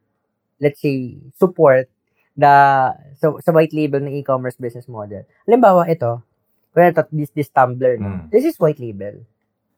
let's 0.58 0.82
say, 0.82 1.22
support 1.38 1.86
the 2.34 2.54
so, 3.14 3.38
sa 3.38 3.54
white 3.54 3.70
label 3.70 4.02
ng 4.02 4.18
e-commerce 4.18 4.58
business 4.58 4.90
model. 4.90 5.22
Halimbawa, 5.46 5.86
ito, 5.86 6.18
kaya 6.74 6.90
ito, 6.90 7.06
this, 7.14 7.30
this 7.30 7.50
tumbler, 7.54 7.94
no? 7.96 8.10
Mm. 8.10 8.24
this 8.34 8.42
is 8.42 8.58
white 8.58 8.82
label. 8.82 9.22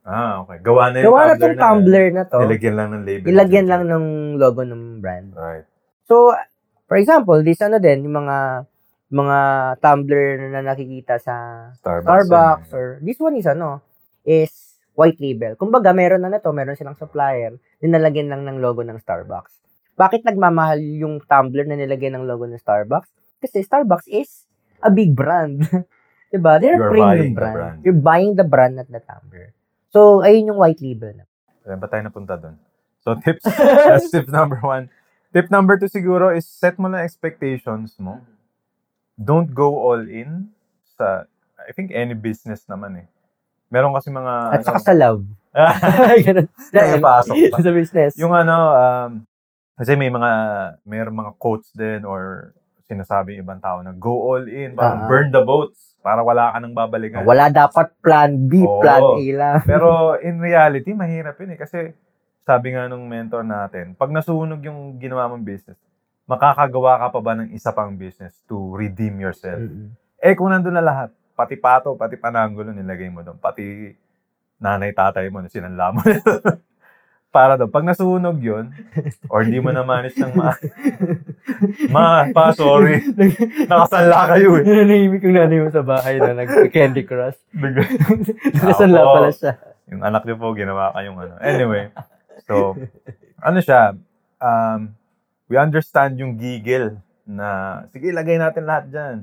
Ah, 0.07 0.40
okay. 0.47 0.62
Gawa 0.64 0.94
na 0.94 1.03
yung 1.03 1.12
Gawa 1.12 1.20
na 1.20 1.34
tumbler 1.34 1.53
tong 1.53 1.61
tumbler 1.61 2.07
na 2.14 2.22
to. 2.24 2.38
Nilagyan 2.40 2.74
lang 2.78 2.88
ng 2.94 3.05
label. 3.05 3.26
Ilagyan 3.28 3.66
lang 3.68 3.82
ng 3.84 4.07
logo 4.40 4.62
ng 4.64 4.82
brand. 5.03 5.28
Right. 5.36 5.66
So, 6.07 6.32
for 6.86 6.97
example, 6.97 7.42
this 7.42 7.61
ano 7.61 7.76
din, 7.82 8.07
yung 8.07 8.24
mga 8.24 8.64
mga 9.07 9.38
tumbler 9.78 10.50
na 10.50 10.62
nakikita 10.66 11.22
sa 11.22 11.68
Starbucks. 11.78 12.26
Starbucks 12.26 12.70
and- 12.70 12.76
or 12.76 12.86
this 13.02 13.18
one 13.22 13.38
is 13.38 13.46
ano, 13.46 13.82
is 14.26 14.50
white 14.98 15.20
label. 15.22 15.54
Kumbaga, 15.54 15.94
meron 15.94 16.24
na 16.24 16.32
na 16.32 16.42
to, 16.42 16.50
meron 16.50 16.74
silang 16.74 16.98
supplier, 16.98 17.54
nilalagyan 17.78 18.32
lang 18.32 18.42
ng 18.42 18.59
logo 18.59 18.82
ng 18.82 18.98
Starbucks. 18.98 19.54
Bakit 19.96 20.26
nagmamahal 20.26 20.82
yung 20.82 21.22
tumbler 21.24 21.64
na 21.64 21.78
nilagyan 21.78 22.18
ng 22.18 22.24
logo 22.26 22.44
ng 22.44 22.59
Starbucks? 22.59 23.12
Kasi 23.40 23.62
Starbucks 23.62 24.09
is 24.11 24.44
a 24.82 24.90
big 24.90 25.14
brand. 25.14 25.64
diba? 26.36 26.61
They're 26.61 26.76
You're 26.76 26.90
a 26.90 26.92
premium 26.92 27.09
buying 27.09 27.32
the 27.32 27.40
brand. 27.40 27.54
brand. 27.57 27.78
You're 27.84 28.02
buying 28.02 28.32
the 28.36 28.46
brand 28.46 28.74
not 28.76 28.88
the 28.90 29.00
tumbler. 29.00 29.54
So, 29.94 30.20
ayun 30.20 30.52
yung 30.52 30.61
white 30.61 30.80
label 30.84 31.16
na. 31.16 31.24
Saan 31.64 31.80
ba 31.80 31.88
tayo 31.88 32.02
napunta 32.04 32.36
doon? 32.36 32.61
So, 33.00 33.16
tips. 33.16 33.46
that's 33.88 34.11
tip 34.11 34.28
number 34.28 34.61
one. 34.61 34.92
Tip 35.32 35.48
number 35.48 35.78
two 35.78 35.88
siguro 35.88 36.34
is 36.34 36.44
set 36.44 36.76
mo 36.76 36.90
na 36.90 37.07
expectations 37.07 37.96
mo. 37.96 38.20
Don't 39.16 39.50
go 39.50 39.80
all 39.82 40.04
in 40.04 40.52
sa, 40.94 41.24
I 41.58 41.72
think 41.72 41.90
any 41.90 42.12
business 42.12 42.64
naman 42.64 43.00
eh. 43.00 43.06
Meron 43.66 43.96
kasi 43.96 44.08
mga, 44.08 44.32
At 44.52 44.62
saka 44.62 44.78
sa 44.78 44.94
love. 44.94 45.24
Ganun. 46.26 46.46
May 46.70 47.00
pasok 47.00 47.34
pa. 47.50 47.56
sa 47.66 47.72
business. 47.72 48.12
yung 48.14 48.30
ano, 48.30 48.56
um, 48.70 49.10
kasi 49.74 49.96
may 49.96 50.08
mga, 50.08 50.30
mayroong 50.84 51.16
mga 51.16 51.32
quotes 51.36 51.72
din 51.72 52.04
or 52.04 52.52
sinasabi 52.86 53.34
ibang 53.36 53.58
tao 53.58 53.82
na 53.82 53.90
go 53.90 54.14
all 54.30 54.44
in, 54.46 54.72
parang 54.72 55.04
Ah. 55.04 55.08
burn 55.10 55.28
the 55.28 55.42
boats 55.42 55.96
para 55.98 56.22
wala 56.22 56.54
ka 56.54 56.62
nang 56.62 56.70
babalikan. 56.70 57.26
Wala 57.26 57.50
dapat 57.50 57.90
plan 57.98 58.30
B, 58.46 58.62
Oo. 58.62 58.78
plan 58.78 59.02
A 59.02 59.24
lang. 59.34 59.56
Pero 59.66 59.88
in 60.28 60.38
reality, 60.38 60.94
mahirap 60.94 61.34
yun 61.40 61.56
eh. 61.56 61.58
Kasi 61.58 61.90
sabi 62.46 62.70
nga 62.70 62.86
nung 62.86 63.10
mentor 63.10 63.42
natin, 63.42 63.98
pag 63.98 64.14
nasunog 64.14 64.62
yung 64.62 65.02
ginawa 65.02 65.26
mong 65.26 65.42
business, 65.42 65.80
makakagawa 66.27 66.99
ka 66.99 67.07
pa 67.14 67.20
ba 67.22 67.33
ng 67.39 67.55
isa 67.55 67.70
pang 67.70 67.95
business 67.95 68.35
to 68.51 68.74
redeem 68.74 69.22
yourself? 69.22 69.62
Mm-mm. 69.62 69.95
Eh 70.18 70.35
kung 70.35 70.51
nandun 70.51 70.74
na 70.74 70.83
lahat, 70.83 71.11
pati 71.39 71.55
pato, 71.55 71.95
pati 71.95 72.18
pananggulo 72.18 72.74
nilagay 72.74 73.07
mo 73.09 73.22
doon, 73.22 73.39
pati 73.39 73.95
nanay, 74.59 74.91
tatay 74.91 75.31
mo 75.31 75.45
na 75.45 75.53
sinanla 75.53 75.95
mo. 75.95 76.01
Para 77.37 77.61
doon, 77.61 77.68
pag 77.68 77.85
nasunog 77.85 78.41
yun, 78.41 78.72
or 79.29 79.45
hindi 79.45 79.61
mo 79.61 79.68
na 79.68 79.85
manage 79.85 80.16
ng 80.16 80.33
ma... 80.33 80.57
ma, 81.95 82.24
pa, 82.33 82.57
sorry. 82.57 83.05
Nakasanla 83.68 84.33
kayo 84.33 84.57
eh. 84.57 84.64
Nanahimik 84.64 85.20
yung 85.20 85.37
nanay 85.37 85.61
mo 85.61 85.68
sa 85.68 85.85
bahay 85.85 86.16
na 86.16 86.33
nag-candy 86.33 87.05
crush. 87.05 87.37
Nakasanla 88.57 89.01
pala 89.05 89.29
siya. 89.37 89.53
yung 89.93 90.01
anak 90.01 90.24
niyo 90.24 90.41
po, 90.41 90.57
ginawa 90.57 90.97
kayong 90.97 91.18
ano. 91.20 91.35
Anyway, 91.45 91.93
so, 92.49 92.72
ano 93.45 93.59
siya, 93.61 93.93
um, 94.41 94.97
we 95.47 95.55
understand 95.55 96.18
yung 96.18 96.34
gigil 96.38 96.99
na, 97.26 97.82
sige, 97.90 98.11
ilagay 98.11 98.38
natin 98.38 98.64
lahat 98.66 98.84
dyan. 98.90 99.16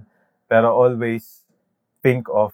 Pero 0.47 0.71
always 0.76 1.43
think 2.03 2.28
of 2.28 2.51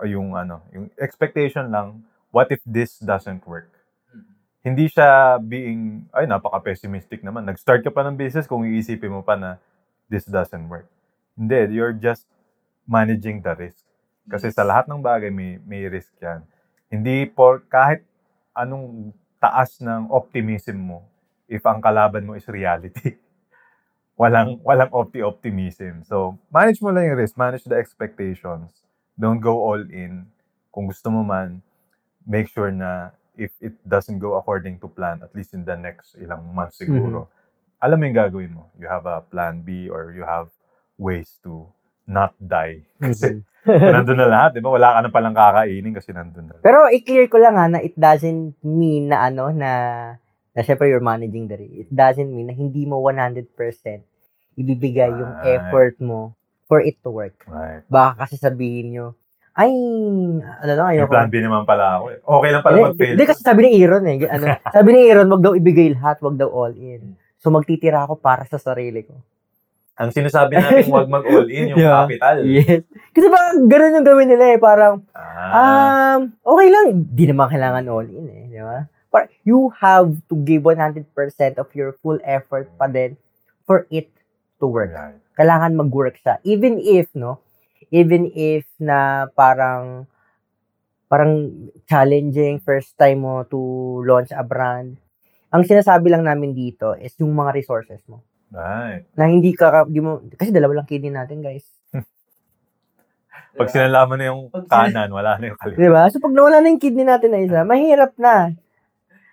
uh, 0.00 0.08
yung 0.08 0.36
ano, 0.36 0.60
yung 0.72 0.92
expectation 1.00 1.72
lang, 1.72 2.04
what 2.32 2.52
if 2.52 2.60
this 2.68 3.00
doesn't 3.00 3.44
work? 3.48 3.72
Hindi 4.60 4.90
siya 4.92 5.40
being, 5.40 6.10
ay, 6.12 6.28
napaka-pessimistic 6.28 7.24
naman. 7.24 7.48
Nag-start 7.48 7.80
ka 7.80 7.88
pa 7.88 8.04
ng 8.04 8.18
business 8.18 8.44
kung 8.44 8.68
iisipin 8.68 9.08
mo 9.08 9.24
pa 9.24 9.38
na 9.38 9.56
this 10.12 10.28
doesn't 10.28 10.68
work. 10.68 10.88
Hindi, 11.38 11.78
you're 11.78 11.96
just 11.96 12.28
managing 12.84 13.40
the 13.40 13.54
risk. 13.56 13.84
Kasi 14.28 14.52
sa 14.52 14.66
lahat 14.66 14.90
ng 14.90 15.00
bagay, 15.00 15.32
may, 15.32 15.56
may 15.64 15.88
risk 15.88 16.12
yan. 16.20 16.44
Hindi 16.92 17.24
por 17.28 17.64
kahit 17.68 18.04
anong 18.52 19.16
taas 19.40 19.78
ng 19.80 20.10
optimism 20.12 20.76
mo, 20.76 20.98
if 21.48 21.64
ang 21.64 21.80
kalaban 21.80 22.28
mo 22.28 22.36
is 22.36 22.46
reality. 22.46 23.16
walang 24.18 24.58
walang 24.66 24.90
opti-optimism. 24.90 26.02
So, 26.02 26.36
manage 26.50 26.82
mo 26.82 26.90
lang 26.90 27.06
yung 27.06 27.18
risk, 27.22 27.38
manage 27.38 27.64
the 27.64 27.78
expectations. 27.78 28.74
Don't 29.14 29.38
go 29.38 29.62
all 29.62 29.80
in. 29.80 30.26
Kung 30.74 30.90
gusto 30.90 31.08
mo 31.08 31.22
man, 31.22 31.62
make 32.26 32.50
sure 32.50 32.74
na 32.74 33.14
if 33.38 33.54
it 33.62 33.78
doesn't 33.86 34.18
go 34.18 34.34
according 34.34 34.82
to 34.82 34.90
plan, 34.90 35.22
at 35.22 35.30
least 35.32 35.54
in 35.54 35.62
the 35.62 35.78
next 35.78 36.18
ilang 36.18 36.50
months 36.50 36.82
siguro, 36.82 37.30
alam 37.78 37.96
mo 37.96 38.04
yung 38.10 38.18
gagawin 38.18 38.52
mo. 38.52 38.66
You 38.74 38.90
have 38.90 39.06
a 39.06 39.22
plan 39.22 39.62
B 39.62 39.86
or 39.86 40.10
you 40.10 40.26
have 40.26 40.50
ways 40.98 41.38
to 41.46 41.70
not 42.02 42.34
die. 42.42 42.82
Kasi 42.98 43.38
nandun 43.62 44.18
na 44.18 44.26
lahat, 44.26 44.58
di 44.58 44.60
ba? 44.62 44.74
Wala 44.74 44.98
ka 44.98 45.00
na 45.06 45.10
palang 45.14 45.36
kakainin 45.36 45.94
kasi 45.94 46.10
nandun 46.10 46.50
na. 46.50 46.58
Pero 46.64 46.88
i-clear 46.90 47.28
ko 47.28 47.36
lang 47.36 47.54
ha 47.54 47.68
na 47.68 47.84
it 47.84 47.94
doesn't 47.94 48.56
mean 48.64 49.12
na 49.12 49.28
ano 49.28 49.52
na 49.52 49.70
na 50.58 50.66
syempre 50.66 50.90
you're 50.90 50.98
managing 51.00 51.46
the 51.46 51.54
risk. 51.54 51.74
It 51.78 51.90
doesn't 51.92 52.26
mean 52.26 52.50
na 52.50 52.52
hindi 52.52 52.82
mo 52.82 52.98
100% 52.98 53.46
ibibigay 54.54 55.06
yung 55.08 55.32
Right. 55.36 55.54
effort 55.54 55.94
mo 55.98 56.34
for 56.66 56.82
it 56.82 56.98
to 56.98 57.08
work. 57.08 57.46
Right. 57.46 57.86
Baka 57.86 58.26
kasi 58.26 58.34
sabihin 58.36 58.90
nyo, 58.90 59.06
ay, 59.54 59.70
ano 60.56 60.72
lang, 60.72 60.86
May 60.88 60.98
ayoko. 60.98 61.10
plan 61.12 61.26
B 61.28 61.38
naman 61.38 61.62
pala 61.62 61.98
ako 61.98 62.04
eh. 62.08 62.18
Okay 62.20 62.50
lang 62.52 62.62
pala 62.62 62.74
mag-fail. 62.84 63.14
hindi 63.14 63.24
kasi 63.24 63.40
sabi 63.40 63.60
ni 63.60 63.70
Aaron 63.76 64.04
eh. 64.04 64.16
Ano, 64.24 64.44
sabi 64.76 64.88
ni 64.88 65.00
Aaron, 65.04 65.28
wag 65.28 65.42
daw 65.42 65.52
ibigay 65.54 65.88
lahat, 65.92 66.18
wag 66.20 66.36
daw 66.36 66.46
all 66.48 66.74
in. 66.74 67.14
So 67.38 67.48
magtitira 67.48 68.02
ako 68.02 68.18
para 68.18 68.42
sa 68.44 68.58
sarili 68.58 69.02
ko. 69.02 69.14
Ang 69.94 70.10
sinasabi 70.10 70.54
natin, 70.54 70.86
huwag 70.90 71.06
mag-all 71.08 71.46
in 71.46 71.70
yung 71.70 71.78
Yeah. 71.80 72.06
capital. 72.06 72.36
Yes. 72.44 72.82
Kasi 73.10 73.26
parang 73.28 73.66
ganun 73.66 73.96
yung 73.96 74.06
gawin 74.06 74.28
nila 74.28 74.44
eh. 74.48 74.58
Parang, 74.58 74.94
Ah, 75.10 76.18
um, 76.18 76.34
okay 76.40 76.68
lang. 76.68 76.86
Di 77.08 77.24
naman 77.24 77.46
kailangan 77.46 77.82
all 77.88 78.06
in 78.06 78.26
eh. 78.26 78.42
Di 78.48 78.58
ba? 78.60 78.86
But 79.08 79.32
you 79.44 79.72
have 79.80 80.20
to 80.28 80.34
give 80.44 80.68
100% 80.68 81.08
of 81.56 81.68
your 81.72 81.96
full 82.04 82.20
effort 82.24 82.68
pa 82.76 82.86
din 82.86 83.16
for 83.64 83.88
it 83.88 84.12
to 84.60 84.66
work. 84.68 84.92
right. 84.92 85.16
Kailangan 85.38 85.78
mag-work 85.78 86.18
siya. 86.20 86.42
Even 86.44 86.76
if, 86.82 87.08
no? 87.16 87.40
Even 87.88 88.28
if 88.36 88.68
na 88.76 89.30
parang 89.32 90.04
parang 91.08 91.48
challenging 91.88 92.60
first 92.60 92.92
time 93.00 93.24
mo 93.24 93.48
to 93.48 93.58
launch 94.04 94.28
a 94.28 94.44
brand. 94.44 95.00
Ang 95.48 95.64
sinasabi 95.64 96.12
lang 96.12 96.28
namin 96.28 96.52
dito 96.52 96.92
is 97.00 97.16
yung 97.16 97.32
mga 97.32 97.56
resources 97.56 98.04
mo. 98.04 98.20
Right. 98.52 99.08
Na 99.16 99.24
hindi 99.28 99.56
ka, 99.56 99.88
di 99.88 100.04
mo, 100.04 100.20
kasi 100.36 100.52
dalawa 100.52 100.80
lang 100.80 100.88
kidney 100.88 101.08
natin, 101.08 101.40
guys. 101.40 101.64
Pag 103.58 103.72
sinalaman 103.72 104.20
na 104.20 104.26
yung 104.28 104.52
kanan, 104.68 105.08
wala 105.08 105.40
na 105.40 105.48
yung 105.48 105.58
kaliwa. 105.60 105.80
Di 105.80 105.88
ba? 105.88 106.02
So, 106.12 106.20
pag 106.20 106.36
nawala 106.36 106.60
na 106.60 106.68
yung 106.68 106.82
kidney 106.82 107.08
natin 107.08 107.32
na 107.32 107.40
isa, 107.40 107.64
mahirap 107.64 108.12
na. 108.20 108.52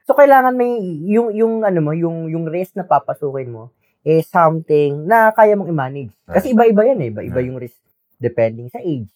So, 0.06 0.14
kailangan 0.14 0.53
may, 0.53 0.78
yung, 1.10 1.34
yung, 1.34 1.53
ano 1.66 1.82
mo, 1.82 1.91
yung, 1.97 2.30
yung 2.30 2.45
risk 2.45 2.78
na 2.78 2.86
papasukin 2.86 3.49
mo, 3.49 3.74
is 4.06 4.30
something 4.30 5.10
na 5.10 5.34
kaya 5.34 5.58
mong 5.58 5.74
i-manage. 5.74 6.14
Kasi 6.30 6.53
iba-iba 6.53 6.86
yan 6.86 7.01
eh. 7.01 7.10
Iba-iba 7.10 7.41
yung 7.41 7.58
risk 7.58 7.82
depending 8.22 8.70
sa 8.70 8.78
age. 8.78 9.10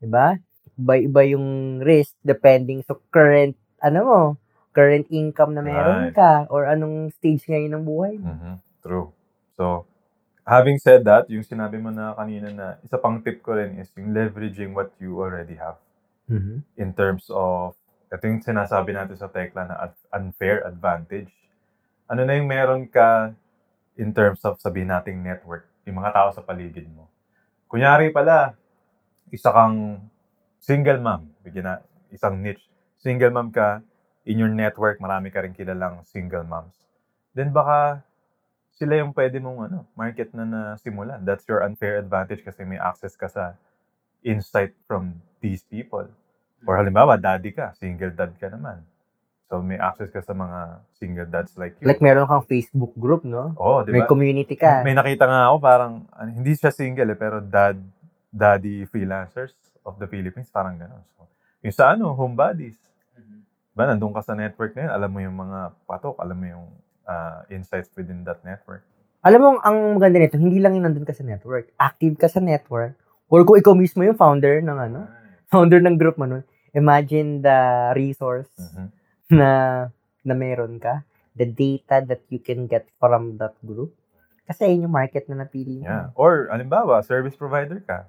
Di 0.00 0.08
ba? 0.08 0.32
Iba-iba 0.80 1.20
yung 1.36 1.78
risk 1.84 2.16
depending 2.24 2.80
sa 2.80 2.96
current, 3.12 3.52
ano 3.84 3.98
mo, 4.00 4.20
current 4.72 5.04
income 5.12 5.52
na 5.52 5.60
meron 5.60 6.16
ka 6.16 6.48
or 6.48 6.64
anong 6.64 7.12
stage 7.12 7.44
ngayon 7.44 7.76
ng 7.76 7.84
buhay 7.84 8.16
mo. 8.16 8.32
Mhm. 8.32 8.52
True. 8.80 9.12
So, 9.60 9.84
having 10.48 10.80
said 10.80 11.04
that, 11.04 11.28
yung 11.28 11.44
sinabi 11.44 11.76
mo 11.76 11.92
na 11.92 12.16
kanina 12.16 12.48
na 12.50 12.66
isa 12.80 12.96
pang 12.96 13.20
tip 13.20 13.44
ko 13.44 13.52
rin 13.52 13.76
is 13.76 13.92
yung 14.00 14.16
leveraging 14.16 14.72
what 14.72 14.88
you 14.96 15.20
already 15.20 15.60
have 15.60 15.76
Mhm. 16.32 16.64
in 16.80 16.96
terms 16.96 17.28
of, 17.28 17.76
ito 18.12 18.28
yung 18.28 18.44
sinasabi 18.44 18.92
natin 18.92 19.16
sa 19.16 19.32
Tekla 19.32 19.64
na 19.64 19.76
unfair 20.12 20.68
advantage. 20.68 21.32
Ano 22.12 22.28
na 22.28 22.36
yung 22.36 22.44
meron 22.44 22.84
ka 22.84 23.32
in 23.96 24.12
terms 24.12 24.44
of 24.44 24.60
sabihin 24.60 24.92
nating 24.92 25.24
network, 25.24 25.64
yung 25.88 25.96
mga 25.96 26.12
tao 26.12 26.28
sa 26.36 26.44
paligid 26.44 26.84
mo. 26.92 27.08
Kunyari 27.72 28.12
pala, 28.12 28.52
isa 29.32 29.48
kang 29.48 29.96
single 30.60 31.00
mom, 31.00 31.32
bigyan 31.40 31.64
na 31.64 31.74
isang 32.12 32.36
niche. 32.36 32.68
Single 33.00 33.32
mom 33.32 33.48
ka, 33.48 33.80
in 34.28 34.36
your 34.36 34.52
network, 34.52 35.00
marami 35.00 35.32
ka 35.32 35.40
rin 35.40 35.56
kilalang 35.56 36.04
single 36.04 36.44
moms. 36.44 36.76
Then 37.32 37.48
baka 37.50 38.04
sila 38.76 39.00
yung 39.00 39.16
pwede 39.16 39.40
mong 39.40 39.72
ano, 39.72 39.78
market 39.96 40.36
na 40.36 40.44
nasimulan. 40.44 41.24
That's 41.24 41.48
your 41.48 41.64
unfair 41.64 41.96
advantage 41.96 42.44
kasi 42.44 42.62
may 42.68 42.76
access 42.76 43.16
ka 43.16 43.26
sa 43.26 43.56
insight 44.20 44.76
from 44.84 45.16
these 45.40 45.64
people. 45.64 46.06
Or 46.66 46.78
halimbawa, 46.78 47.18
daddy 47.18 47.50
ka, 47.50 47.74
single 47.76 48.14
dad 48.14 48.32
ka 48.38 48.46
naman. 48.50 48.82
So 49.52 49.60
may 49.60 49.76
access 49.76 50.08
ka 50.08 50.24
sa 50.24 50.32
mga 50.32 50.80
single 50.96 51.28
dads 51.28 51.52
like 51.60 51.76
you. 51.76 51.84
Like, 51.84 52.00
meron 52.00 52.24
kang 52.24 52.48
Facebook 52.48 52.96
group, 52.96 53.20
no? 53.20 53.52
Oo, 53.60 53.84
di 53.84 53.92
May 53.92 54.06
ba? 54.06 54.08
community 54.08 54.56
ka. 54.56 54.80
May 54.80 54.96
nakita 54.96 55.28
nga 55.28 55.52
ako 55.52 55.56
parang 55.60 56.08
ano, 56.08 56.28
hindi 56.32 56.56
siya 56.56 56.72
single 56.72 57.12
eh, 57.12 57.18
pero 57.20 57.44
dad 57.44 57.76
daddy 58.32 58.88
freelancers 58.88 59.52
of 59.84 60.00
the 60.00 60.08
Philippines 60.08 60.48
parang 60.48 60.80
gano'n. 60.80 61.04
So, 61.12 61.28
yung 61.60 61.76
sa 61.76 61.92
ano, 61.92 62.16
home 62.16 62.32
buddies. 62.32 62.80
Ba, 63.76 63.88
nandun 63.88 64.16
ka 64.16 64.24
sa 64.24 64.32
network 64.32 64.72
na 64.72 64.88
yun, 64.88 64.92
alam 64.92 65.10
mo 65.12 65.20
yung 65.20 65.36
mga 65.36 65.58
patok, 65.84 66.16
alam 66.20 66.36
mo 66.36 66.46
yung 66.48 66.66
ah, 67.04 67.44
insights 67.52 67.92
within 67.92 68.24
that 68.24 68.40
network. 68.44 68.84
Alam 69.20 69.38
mo, 69.40 69.48
ang 69.62 69.96
maganda 69.96 70.16
nito, 70.18 70.40
hindi 70.40 70.58
lang 70.58 70.74
yung 70.76 70.88
nandun 70.88 71.04
ka 71.04 71.14
sa 71.14 71.22
network. 71.24 71.70
Active 71.76 72.16
ka 72.16 72.26
sa 72.26 72.40
network. 72.40 72.96
Or 73.32 73.44
kung 73.44 73.60
ikaw 73.60 73.72
mismo 73.76 74.04
yung 74.04 74.18
founder 74.18 74.60
ng 74.60 74.76
ano, 74.76 75.08
founder 75.52 75.80
ng 75.80 75.96
group 75.96 76.16
mo 76.16 76.24
nun, 76.28 76.42
imagine 76.72 77.40
the 77.40 77.58
resource 77.94 78.52
Mhm. 78.58 78.86
na 79.32 79.50
na 80.22 80.34
meron 80.34 80.78
ka, 80.78 81.02
the 81.34 81.44
data 81.44 82.04
that 82.04 82.22
you 82.28 82.38
can 82.38 82.66
get 82.66 82.86
from 82.96 83.36
that 83.36 83.56
group. 83.64 83.92
Kasi 84.44 84.68
yun 84.68 84.86
yung 84.90 84.94
market 84.94 85.26
na 85.26 85.46
napili 85.46 85.80
mo. 85.80 85.86
Yeah. 85.86 86.06
Or, 86.14 86.50
alimbawa, 86.50 87.00
service 87.02 87.34
provider 87.34 87.80
ka. 87.80 88.06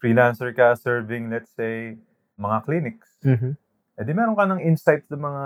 Freelancer 0.00 0.52
ka 0.52 0.74
serving, 0.76 1.30
let's 1.30 1.52
say, 1.54 1.96
mga 2.36 2.56
clinics. 2.66 3.16
Mhm. 3.22 3.54
Eh 3.94 4.02
di 4.02 4.10
meron 4.10 4.34
ka 4.34 4.42
ng 4.44 4.58
insights 4.58 5.06
sa 5.06 5.14
mga 5.14 5.44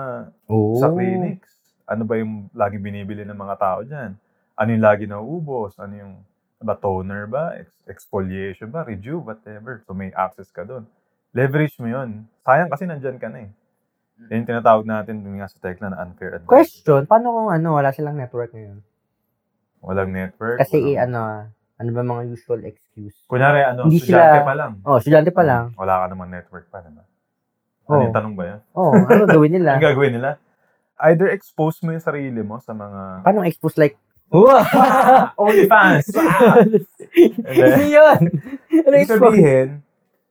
Oh. 0.49 0.81
sa 0.81 0.89
clinics. 0.89 1.53
Ano 1.85 2.09
ba 2.09 2.17
yung 2.17 2.49
lagi 2.57 2.81
binibili 2.81 3.23
ng 3.23 3.37
mga 3.37 3.57
tao 3.61 3.81
dyan? 3.85 4.17
Ano 4.57 4.69
yung 4.73 4.85
lagi 4.85 5.05
nauubos? 5.05 5.77
Ano 5.77 5.95
yung 5.95 6.15
ba, 6.59 6.75
toner 6.75 7.29
ba? 7.31 7.55
Ex- 7.61 7.85
exfoliation 7.87 8.73
ba? 8.73 8.83
Rejuve? 8.83 9.23
Whatever. 9.23 9.85
So 9.87 9.93
may 9.95 10.11
access 10.17 10.49
ka 10.51 10.65
doon. 10.65 10.89
Leverage 11.31 11.77
mo 11.79 11.87
yun. 11.87 12.25
Sayang 12.41 12.69
kasi 12.69 12.85
nandyan 12.85 13.17
ka 13.17 13.29
na 13.29 13.45
eh. 13.45 13.51
Yan 14.27 14.43
yung 14.43 14.49
tinatawag 14.49 14.83
natin 14.83 15.23
dun 15.23 15.39
nga 15.39 15.47
sa 15.47 15.59
Tekla 15.59 15.89
na 15.89 16.03
unfair 16.03 16.35
advantage. 16.35 16.51
Question, 16.51 17.05
paano 17.05 17.31
kung 17.31 17.49
ano, 17.49 17.69
wala 17.75 17.93
silang 17.93 18.17
network 18.17 18.51
ngayon? 18.51 18.83
Walang 19.79 20.11
network. 20.11 20.59
Kasi 20.59 20.75
walang- 20.75 21.01
ano, 21.07 21.21
ano 21.79 21.89
ba 21.93 22.03
mga 22.03 22.23
usual 22.29 22.61
excuse? 22.65 23.15
Kunyari, 23.25 23.63
ano, 23.63 23.87
Hindi 23.87 24.03
estudyante 24.03 24.35
sila- 24.35 24.45
pa 24.45 24.55
lang. 24.57 24.73
Oh, 24.83 24.99
estudyante 24.99 25.31
pa 25.31 25.43
lang. 25.43 25.65
Wala 25.75 25.95
ka 25.97 26.07
naman 26.11 26.29
network 26.29 26.67
pa, 26.67 26.83
diba? 26.83 27.05
Ano 27.87 27.95
Oh. 27.95 28.03
yung 28.03 28.13
tanong 28.13 28.35
ba 28.35 28.45
yan? 28.45 28.61
Oh, 28.75 28.93
ano 28.93 29.23
gawin 29.25 29.53
nila? 29.55 29.71
Ang 29.79 29.87
gagawin 29.87 30.13
nila? 30.13 30.31
Either 31.01 31.31
expose 31.31 31.79
mo 31.81 31.95
yung 31.95 32.03
sarili 32.03 32.43
mo 32.43 32.59
sa 32.59 32.75
mga... 32.75 33.23
Paano 33.23 33.47
expose 33.47 33.79
like, 33.79 33.95
Wow! 34.29 34.61
OnlyFans! 35.41 36.11
Ano 37.49 37.81
yun? 37.81 38.21
Ano 38.83 38.95
expose? 38.99 39.23
sabihin, 39.25 39.69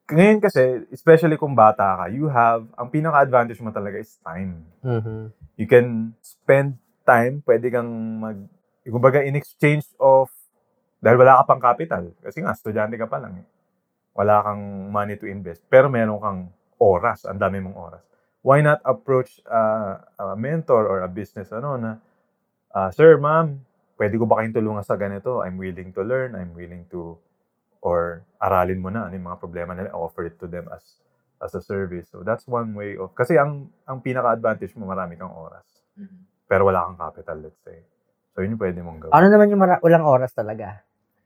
ngayon 0.07 0.39
kasi, 0.39 0.87
especially 0.91 1.35
kung 1.35 1.55
bata 1.55 1.83
ka, 1.99 2.05
you 2.07 2.31
have, 2.31 2.63
ang 2.79 2.87
pinaka-advantage 2.87 3.59
mo 3.59 3.71
talaga 3.75 3.99
is 3.99 4.15
time. 4.23 4.63
Mhm. 4.83 5.31
You 5.59 5.67
can 5.67 6.15
spend 6.23 6.79
time, 7.03 7.43
pwede 7.43 7.71
kang 7.71 7.91
mag, 8.19 8.37
kumbaga 8.87 9.19
in 9.23 9.35
exchange 9.35 9.87
of, 9.99 10.31
dahil 11.03 11.19
wala 11.19 11.43
ka 11.43 11.43
pang 11.51 11.61
capital, 11.63 12.03
kasi 12.23 12.39
nga, 12.39 12.55
estudyante 12.55 12.95
ka 12.95 13.07
pa 13.07 13.19
lang 13.19 13.43
eh. 13.43 13.47
Wala 14.15 14.41
kang 14.41 14.89
money 14.89 15.19
to 15.19 15.27
invest, 15.27 15.61
pero 15.67 15.91
meron 15.91 16.19
kang 16.23 16.41
oras, 16.79 17.27
ang 17.27 17.37
dami 17.37 17.59
mong 17.59 17.77
oras. 17.77 18.03
Why 18.43 18.63
not 18.63 18.79
approach 18.87 19.43
uh, 19.43 19.99
a 20.19 20.35
mentor 20.39 20.87
or 20.87 21.03
a 21.03 21.09
business, 21.11 21.51
ano, 21.51 21.75
na, 21.75 21.99
ah, 22.71 22.89
Sir, 22.95 23.19
ma'am, 23.19 23.59
pwede 23.97 24.15
ko 24.15 24.29
ba 24.29 24.39
kayong 24.39 24.55
tulungan 24.55 24.85
sa 24.85 24.95
ganito? 24.95 25.41
I'm 25.43 25.57
willing 25.57 25.91
to 25.91 26.01
learn, 26.05 26.37
I'm 26.37 26.53
willing 26.53 26.85
to 26.93 27.17
or 27.81 28.26
aralin 28.37 28.79
mo 28.79 28.89
na 28.89 29.07
ano 29.07 29.13
yung 29.13 29.27
mga 29.27 29.39
problema 29.41 29.71
nila, 29.73 29.93
offer 29.93 30.25
it 30.25 30.37
to 30.37 30.45
them 30.45 30.65
as 30.69 30.83
as 31.37 31.53
a 31.53 31.61
service. 31.61 32.09
So 32.09 32.25
that's 32.25 32.49
one 32.49 32.73
way 32.73 32.97
of 32.97 33.13
kasi 33.13 33.37
ang 33.37 33.69
ang 33.85 34.01
pinaka-advantage 34.01 34.73
mo 34.77 34.89
marami 34.89 35.17
kang 35.17 35.33
oras. 35.33 35.65
Pero 36.47 36.65
wala 36.65 36.87
kang 36.89 36.97
capital, 36.97 37.37
let's 37.45 37.61
say. 37.61 37.77
So 38.33 38.41
yun 38.41 38.55
yung 38.57 38.61
pwede 38.61 38.79
mong 38.81 38.99
gawin. 39.05 39.13
Ano 39.13 39.27
naman 39.29 39.51
yung 39.51 39.61
mara- 39.61 39.81
walang 39.81 40.05
oras 40.05 40.31
talaga? 40.33 40.81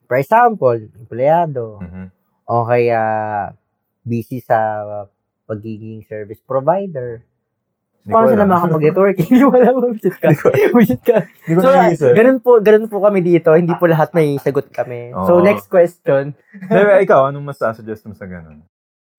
For 0.07 0.20
example, 0.20 0.76
empleyado, 0.99 1.80
Mhm. 1.80 2.07
o 2.47 2.66
kaya 2.68 3.01
busy 4.03 4.43
sa 4.43 4.84
pagiging 5.45 6.03
service 6.07 6.41
provider. 6.43 7.24
Paano 8.02 8.34
sila 8.34 8.45
alam. 8.45 8.49
makakapag-network? 8.49 9.16
Hindi 9.30 9.41
mo 9.45 9.52
alam. 9.54 9.74
Bullshit 9.78 10.18
ka. 10.18 10.30
Bullshit 10.74 11.02
ka. 11.06 11.18
So, 11.45 12.14
ganun 12.18 12.39
po, 12.41 12.58
ganun 12.58 12.89
po 12.89 12.97
kami 12.97 13.22
dito. 13.22 13.54
Hindi 13.54 13.78
po 13.78 13.86
lahat 13.86 14.10
may 14.18 14.41
sagot 14.41 14.74
kami. 14.74 15.14
So, 15.30 15.38
Oo. 15.38 15.45
next 15.45 15.70
question. 15.70 16.34
Pero 16.74 16.97
ikaw, 16.97 17.30
anong 17.30 17.54
mas 17.54 17.62
suggest 17.62 18.02
mo 18.10 18.18
sa 18.18 18.26
ganun? 18.26 18.66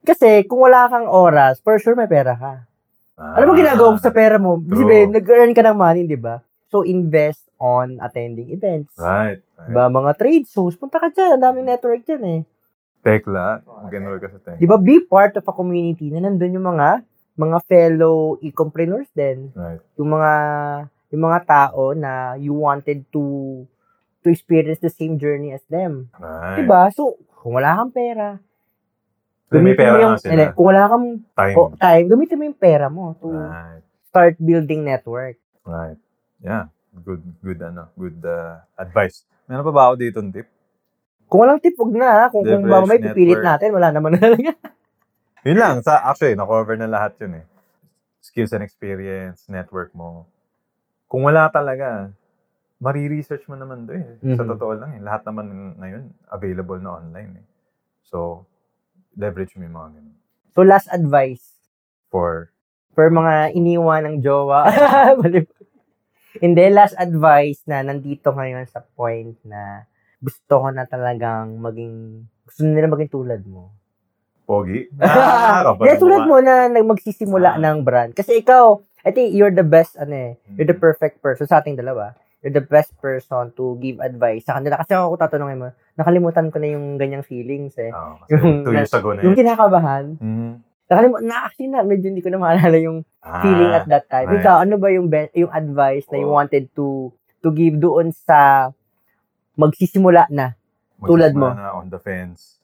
Kasi, 0.03 0.43
kung 0.51 0.67
wala 0.67 0.91
kang 0.91 1.07
oras, 1.07 1.63
for 1.63 1.79
sure 1.79 1.95
may 1.95 2.11
pera 2.11 2.35
ka. 2.35 2.67
Ano 3.15 3.45
ba 3.47 3.53
ginagawa 3.55 3.95
mo 3.95 4.01
sa 4.03 4.11
pera 4.11 4.35
mo? 4.43 4.59
True. 4.59 4.75
Di 4.75 4.83
ba, 4.83 4.95
nag-earn 5.15 5.55
ka 5.55 5.63
ng 5.63 5.79
money, 5.79 6.03
di 6.11 6.19
ba? 6.19 6.43
So, 6.67 6.83
invest 6.83 7.47
on 7.63 8.03
attending 8.03 8.51
events. 8.51 8.99
Right. 8.99 9.39
right. 9.39 9.69
Diba, 9.71 9.87
mga 9.87 10.11
trade 10.19 10.47
shows, 10.51 10.75
punta 10.75 10.99
ka 10.99 11.15
dyan. 11.15 11.39
Ang 11.39 11.43
daming 11.47 11.67
network 11.71 12.03
dyan 12.03 12.23
eh. 12.27 12.41
Tekla, 13.03 13.63
mag-enroll 13.63 14.19
ka 14.19 14.27
sa 14.27 14.39
Tekla. 14.43 14.59
Di 14.59 14.67
ba, 14.67 14.75
be 14.75 14.99
part 15.07 15.39
of 15.39 15.47
a 15.47 15.55
community 15.55 16.11
na 16.11 16.27
nandun 16.27 16.59
yung 16.59 16.67
mga 16.67 17.07
mga 17.37 17.59
fellow 17.65 18.37
e-compreneurs 18.45 19.09
din. 19.17 19.51
Right. 19.57 19.81
Yung 19.97 20.11
mga 20.13 20.33
yung 21.13 21.23
mga 21.29 21.41
tao 21.45 21.93
na 21.93 22.37
you 22.41 22.57
wanted 22.57 23.05
to 23.13 23.23
to 24.25 24.27
experience 24.33 24.81
the 24.81 24.93
same 24.93 25.19
journey 25.21 25.53
as 25.53 25.65
them. 25.69 26.09
Right. 26.17 26.63
Diba? 26.63 26.89
So, 26.95 27.19
kung 27.43 27.59
wala 27.59 27.75
kang 27.75 27.93
pera, 27.93 28.39
gamitin 29.51 29.77
pera 29.77 29.93
mo 29.93 29.99
yung, 30.01 30.17
sila. 30.17 30.31
hindi, 30.33 30.45
kung 30.57 30.67
wala 30.73 30.83
kang 30.89 31.07
Time. 31.37 31.55
oh, 31.59 31.69
time, 31.77 32.07
gamitin 32.09 32.37
mo 32.39 32.43
yung 32.49 32.61
pera 32.61 32.87
mo 32.89 33.05
to 33.21 33.29
Right. 33.29 33.83
start 34.09 34.35
building 34.41 34.87
network. 34.87 35.37
Right. 35.67 35.99
Yeah. 36.41 36.71
Good, 36.93 37.25
good, 37.41 37.61
ano, 37.65 37.89
good 37.97 38.21
uh, 38.25 38.61
advice. 38.77 39.25
Meron 39.49 39.65
pa 39.65 39.73
ba 39.73 39.83
ako 39.91 39.95
dito 39.97 40.19
tip? 40.29 40.49
Kung 41.27 41.41
walang 41.49 41.61
tip, 41.65 41.73
huwag 41.81 41.97
na. 41.97 42.29
Kung, 42.29 42.45
kung 42.45 42.69
ba 42.69 42.85
may 42.85 43.01
pipilit 43.01 43.41
natin, 43.41 43.73
wala 43.73 43.89
naman 43.89 44.21
na. 44.21 44.21
Yun 45.43 45.59
lang. 45.59 45.77
Sa, 45.83 45.99
actually, 46.07 46.39
na-cover 46.39 46.79
na 46.79 46.87
lahat 46.87 47.19
yun 47.19 47.43
eh. 47.43 47.47
Skills 48.23 48.55
and 48.55 48.63
experience, 48.63 49.47
network 49.51 49.91
mo. 49.93 50.31
Kung 51.11 51.27
wala 51.27 51.51
talaga, 51.51 52.15
mari-research 52.79 53.47
mo 53.51 53.59
naman 53.59 53.87
doon 53.87 54.03
eh. 54.07 54.15
Sa 54.39 54.47
Mhm. 54.47 54.51
totoo 54.55 54.73
lang 54.79 54.91
eh. 54.99 55.01
Lahat 55.03 55.23
naman 55.27 55.75
ngayon, 55.79 56.03
available 56.31 56.79
na 56.79 57.03
online 57.03 57.43
eh. 57.43 57.47
So, 58.07 58.47
leverage 59.19 59.55
mo 59.59 59.67
yung 59.67 59.77
mga 59.77 59.91
ganun. 59.99 60.17
So, 60.55 60.63
last 60.63 60.89
advice 60.93 61.59
For, 62.13 62.53
for 62.93 63.09
mga 63.09 63.57
iniwan 63.57 64.05
ng 64.05 64.17
jowa. 64.21 64.69
Hindi, 66.45 66.65
last 66.69 66.93
advice 67.01 67.65
na 67.65 67.81
nandito 67.81 68.33
ngayon 68.33 68.69
sa 68.69 68.85
point 68.85 69.33
na 69.49 69.89
gusto 70.21 70.61
ko 70.61 70.69
na 70.69 70.85
talagang 70.85 71.57
maging, 71.57 72.25
gusto 72.45 72.61
nila 72.69 72.93
maging 72.93 73.13
tulad 73.13 73.43
mo. 73.49 73.73
Pogi. 74.53 74.81
Ah, 75.01 75.73
Hindi, 75.73 75.97
tulad 75.97 76.23
mo 76.27 76.37
na 76.39 76.55
magsisimula 76.69 77.57
Ah. 77.57 77.61
ng 77.63 77.81
brand. 77.81 78.13
Kasi 78.13 78.39
ikaw, 78.39 78.77
I 79.01 79.11
think 79.11 79.33
you're 79.33 79.51
the 79.51 79.65
best, 79.67 79.97
ano 79.97 80.13
eh, 80.13 80.31
you're 80.53 80.69
the 80.69 80.77
Mm. 80.77 80.85
perfect 80.85 81.19
person 81.19 81.45
sa 81.45 81.59
ating 81.59 81.75
dalawa. 81.75 82.13
You're 82.39 82.53
the 82.53 82.63
best 82.63 82.93
person 82.99 83.51
to 83.53 83.79
give 83.79 83.99
advice 83.99 84.45
sa 84.45 84.55
kanila. 84.55 84.77
Kasi 84.77 84.93
ako 84.93 85.15
tatanungin 85.17 85.59
mo, 85.59 85.69
nakalimutan 85.95 86.51
ko 86.51 86.59
na 86.59 86.69
yung 86.69 86.95
ganyang 86.97 87.23
feelings 87.23 87.75
eh. 87.77 87.91
Kasi 88.23 88.35
Yung- 88.37 88.63
two 88.63 88.75
years 88.75 88.93
ago 88.93 89.11
na 89.11 89.23
Yung 89.23 89.33
yun. 89.33 89.41
kinakabahan, 89.41 90.05
Mhm. 90.17 90.51
nakalimutan, 90.87 91.25
na 91.25 91.37
actually 91.41 91.71
na, 91.71 91.81
medyo 91.83 92.07
hindi 92.07 92.21
ko 92.21 92.29
na 92.29 92.39
maalala 92.39 92.77
yung 92.77 93.07
feeling 93.41 93.71
Ah, 93.71 93.79
at 93.79 93.87
that 93.89 94.07
time. 94.07 94.27
right. 94.29 94.39
Ikaw, 94.39 94.57
ano 94.61 94.75
ba 94.77 94.89
yung 94.89 95.07
be- 95.07 95.31
yung 95.33 95.51
advice 95.51 96.05
na 96.11 96.19
you 96.19 96.27
Oo. 96.27 96.35
wanted 96.35 96.67
to 96.73 97.11
to 97.41 97.51
give 97.51 97.75
doon 97.77 98.11
sa 98.13 98.71
magsisimula 99.55 100.27
na? 100.29 100.55
tulad 101.01 101.31
mo. 101.33 101.51
magsisimula 101.51 101.67
na 101.67 101.75
on 101.75 101.87
the 101.89 101.99
fence, 101.99 102.63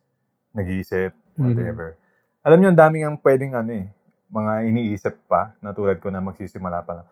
nag-iisip, 0.53 1.11
Whatever. 1.39 1.95
Alam 2.43 2.59
niyo, 2.59 2.69
ang 2.75 2.81
daming 2.81 3.05
ang 3.07 3.17
pwedeng 3.23 3.55
ano 3.55 3.71
eh, 3.71 3.87
mga 4.29 4.53
iniisip 4.67 5.15
pa, 5.31 5.55
na 5.63 5.71
tulad 5.71 6.03
ko 6.03 6.11
na 6.11 6.19
magsisimula 6.19 6.83
pa 6.83 7.03
lang. 7.03 7.09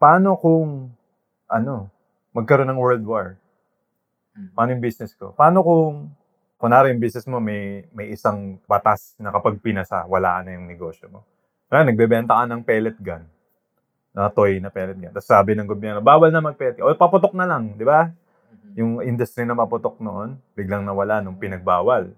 Paano 0.00 0.34
kung, 0.40 0.88
ano, 1.50 1.92
magkaroon 2.32 2.70
ng 2.72 2.80
world 2.80 3.04
war? 3.04 3.36
Paano 4.54 4.70
yung 4.72 4.82
business 4.82 5.12
ko? 5.18 5.34
Paano 5.34 5.60
kung, 5.66 6.14
kunwari 6.58 6.94
yung 6.94 7.02
business 7.02 7.26
mo 7.26 7.42
may, 7.42 7.86
may 7.90 8.14
isang 8.14 8.58
batas 8.66 9.14
na 9.18 9.34
kapag 9.34 9.58
pinasa, 9.58 10.06
wala 10.06 10.42
na 10.42 10.54
yung 10.54 10.66
negosyo 10.66 11.10
mo. 11.10 11.26
Kaya 11.68 11.84
nagbebenta 11.84 12.38
ka 12.38 12.44
ng 12.48 12.62
pellet 12.64 12.96
gun, 12.98 13.26
na 14.14 14.30
toy 14.32 14.58
na 14.62 14.70
pellet 14.72 14.96
gun. 14.96 15.12
Tapos 15.12 15.28
sabi 15.28 15.52
ng 15.54 15.68
gobyerno, 15.68 16.00
bawal 16.00 16.32
na 16.32 16.40
mag-pellet 16.40 16.78
gun. 16.78 16.86
O, 16.86 16.94
paputok 16.96 17.34
na 17.34 17.44
lang, 17.44 17.76
di 17.76 17.84
ba? 17.84 18.08
Yung 18.78 19.02
industry 19.02 19.42
na 19.42 19.58
maputok 19.58 19.98
noon, 19.98 20.38
biglang 20.54 20.86
nawala 20.86 21.18
nung 21.18 21.36
pinagbawal. 21.36 22.14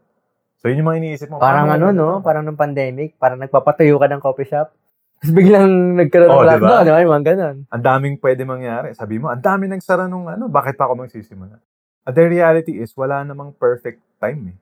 So, 0.60 0.68
yun 0.68 0.84
yung 0.84 0.88
mga 0.92 1.00
iniisip 1.00 1.28
mo. 1.32 1.40
Parang 1.40 1.72
ano, 1.72 1.88
no? 1.88 2.20
Parang 2.20 2.44
nung 2.44 2.58
pandemic, 2.58 3.16
parang 3.16 3.40
nagpapatayo 3.40 3.96
ka 3.96 4.06
ng 4.12 4.20
coffee 4.20 4.44
shop. 4.44 4.68
Tapos 5.20 5.32
biglang 5.32 5.96
nagkaroon 5.96 6.28
Oh, 6.28 6.44
ng 6.44 6.48
diba? 6.48 6.56
lockdown, 6.60 6.84
no? 6.84 7.00
Yung 7.00 7.12
mga 7.12 7.24
ganun. 7.32 7.56
Ang 7.68 7.82
daming 7.84 8.16
pwede 8.20 8.42
mangyari. 8.44 8.88
Sabi 8.92 9.16
mo, 9.16 9.28
ang 9.28 9.40
dami 9.40 9.68
nagsara 9.68 10.04
nung 10.04 10.28
ano, 10.28 10.48
bakit 10.48 10.76
pa 10.76 10.84
ako 10.84 11.04
magsisimula? 11.04 11.56
At 12.04 12.12
the 12.12 12.24
reality 12.24 12.80
is, 12.80 12.92
wala 12.92 13.24
namang 13.24 13.52
perfect 13.56 14.00
time 14.16 14.52
eh. 14.52 14.56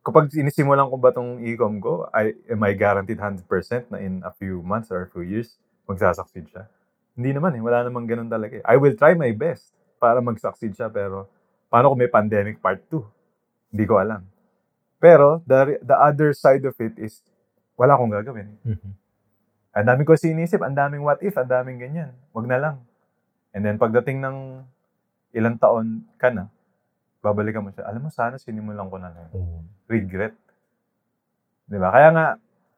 Kapag 0.00 0.32
inisimulan 0.32 0.88
ko 0.88 0.96
ba 0.96 1.12
tong 1.12 1.44
e-com 1.44 1.76
ko, 1.80 2.08
I, 2.12 2.32
am 2.48 2.64
I 2.64 2.72
guaranteed 2.72 3.20
100% 3.20 3.44
na 3.92 4.00
in 4.00 4.24
a 4.24 4.32
few 4.32 4.64
months 4.64 4.88
or 4.88 5.04
a 5.04 5.08
few 5.12 5.20
years, 5.20 5.60
magsasucceed 5.84 6.48
siya? 6.48 6.64
Hindi 7.12 7.36
naman 7.36 7.56
eh. 7.56 7.60
Wala 7.60 7.84
namang 7.84 8.08
ganun 8.08 8.28
talaga 8.28 8.60
eh. 8.60 8.64
I 8.64 8.80
will 8.80 8.96
try 8.96 9.12
my 9.12 9.28
best 9.32 9.72
para 9.96 10.20
mag-succeed 10.20 10.72
siya, 10.72 10.88
pero 10.88 11.28
paano 11.68 11.92
kung 11.92 12.00
may 12.00 12.08
pandemic 12.08 12.56
part 12.60 12.80
2? 12.88 13.76
Hindi 13.76 13.84
ko 13.84 14.00
alam. 14.00 14.24
Pero, 14.98 15.42
the, 15.46 15.78
the 15.80 15.94
other 15.94 16.34
side 16.34 16.66
of 16.66 16.74
it 16.82 16.98
is, 16.98 17.22
wala 17.78 17.94
akong 17.94 18.10
gagawin. 18.10 18.50
Ang 19.70 19.86
dami 19.86 20.02
ko 20.02 20.18
sinisip, 20.18 20.58
ang 20.58 20.74
daming 20.74 21.06
what 21.06 21.22
if, 21.22 21.38
ang 21.38 21.46
daming 21.46 21.78
ganyan. 21.78 22.10
Wag 22.34 22.50
na 22.50 22.58
lang. 22.58 22.76
And 23.54 23.62
then 23.62 23.78
pagdating 23.78 24.18
ng 24.18 24.66
ilang 25.30 25.54
taon 25.56 26.02
ka 26.18 26.34
na, 26.34 26.50
babalikan 27.22 27.62
mo 27.62 27.70
siya. 27.70 27.86
Alam 27.86 28.06
mo, 28.06 28.10
sana 28.10 28.38
sinimulan 28.42 28.90
ko 28.90 28.98
na 28.98 29.14
lang. 29.14 29.30
Regret. 29.86 30.34
Di 31.68 31.78
ba? 31.78 31.94
Kaya 31.94 32.08
nga, 32.10 32.26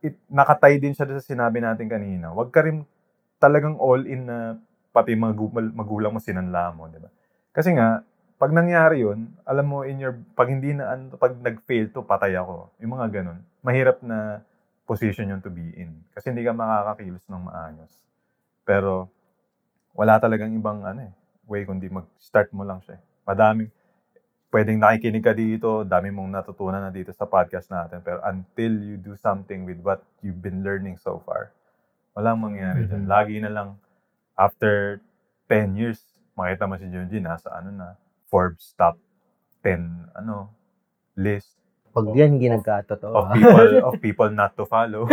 it, 0.04 0.20
nakatay 0.28 0.76
din 0.76 0.92
siya 0.92 1.08
sa 1.08 1.24
sinabi 1.24 1.64
natin 1.64 1.88
kanina. 1.88 2.36
Huwag 2.36 2.52
ka 2.52 2.64
rin 2.64 2.84
talagang 3.40 3.80
all 3.80 4.04
in 4.04 4.28
na 4.28 4.60
pati 4.92 5.16
magu- 5.16 5.52
magulang 5.72 6.12
mo 6.12 6.20
sinanla 6.20 6.74
mo. 6.76 6.90
Di 6.92 7.00
ba? 7.00 7.08
Kasi 7.54 7.72
nga, 7.72 8.04
pag 8.40 8.56
nangyari 8.56 9.04
yun, 9.04 9.28
alam 9.44 9.66
mo, 9.68 9.84
in 9.84 10.00
your, 10.00 10.16
pag 10.32 10.48
hindi 10.48 10.72
na, 10.72 10.96
ano, 10.96 11.12
pag 11.20 11.36
nag-fail 11.36 11.92
to, 11.92 12.00
patay 12.00 12.32
ako. 12.40 12.72
Yung 12.80 12.96
mga 12.96 13.20
ganun. 13.20 13.44
Mahirap 13.60 14.00
na 14.00 14.40
position 14.88 15.28
yun 15.28 15.44
to 15.44 15.52
be 15.52 15.76
in. 15.76 15.92
Kasi 16.16 16.32
hindi 16.32 16.40
ka 16.42 16.56
makakakilos 16.56 17.28
ng 17.28 17.42
maayos. 17.44 17.92
Pero, 18.64 19.12
wala 19.92 20.16
talagang 20.16 20.56
ibang 20.56 20.80
ano 20.88 21.04
eh, 21.04 21.12
way 21.44 21.68
kundi 21.68 21.92
mag-start 21.92 22.48
mo 22.56 22.64
lang 22.64 22.80
siya. 22.80 22.96
eh. 22.96 23.02
Madaming, 23.28 23.68
pwedeng 24.50 24.80
nakikinig 24.80 25.22
ka 25.22 25.36
dito, 25.36 25.84
dami 25.84 26.08
mong 26.08 26.30
natutunan 26.40 26.80
na 26.80 26.90
dito 26.90 27.12
sa 27.12 27.28
podcast 27.28 27.68
natin. 27.68 28.00
Pero 28.00 28.24
until 28.24 28.72
you 28.80 28.96
do 28.96 29.14
something 29.20 29.68
with 29.68 29.78
what 29.84 30.00
you've 30.24 30.40
been 30.40 30.64
learning 30.64 30.96
so 30.96 31.20
far, 31.28 31.52
walang 32.16 32.40
mangyari 32.40 32.88
dyan. 32.88 33.04
Mhm. 33.04 33.10
Lagi 33.10 33.36
na 33.38 33.52
lang, 33.52 33.68
after 34.34 34.98
10 35.46 35.76
years, 35.76 36.00
makita 36.34 36.64
mo 36.64 36.80
si 36.80 36.88
Junji, 36.88 37.20
nasa 37.20 37.52
ano 37.52 37.70
na, 37.70 37.88
Forbes 38.30 38.72
top 38.78 38.96
10, 39.66 40.14
ano, 40.14 40.54
list 41.18 41.60
Pag 41.90 42.14
yan, 42.14 42.38
hindi 42.38 42.46
nagkatotoo. 42.46 43.14
of 43.18 43.26
ah. 43.26 43.34
people 43.34 43.70
of 43.90 43.94
people 43.98 44.30
not 44.30 44.54
to 44.54 44.62
follow. 44.62 45.10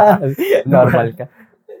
Normal 0.64 1.12
ka. 1.12 1.28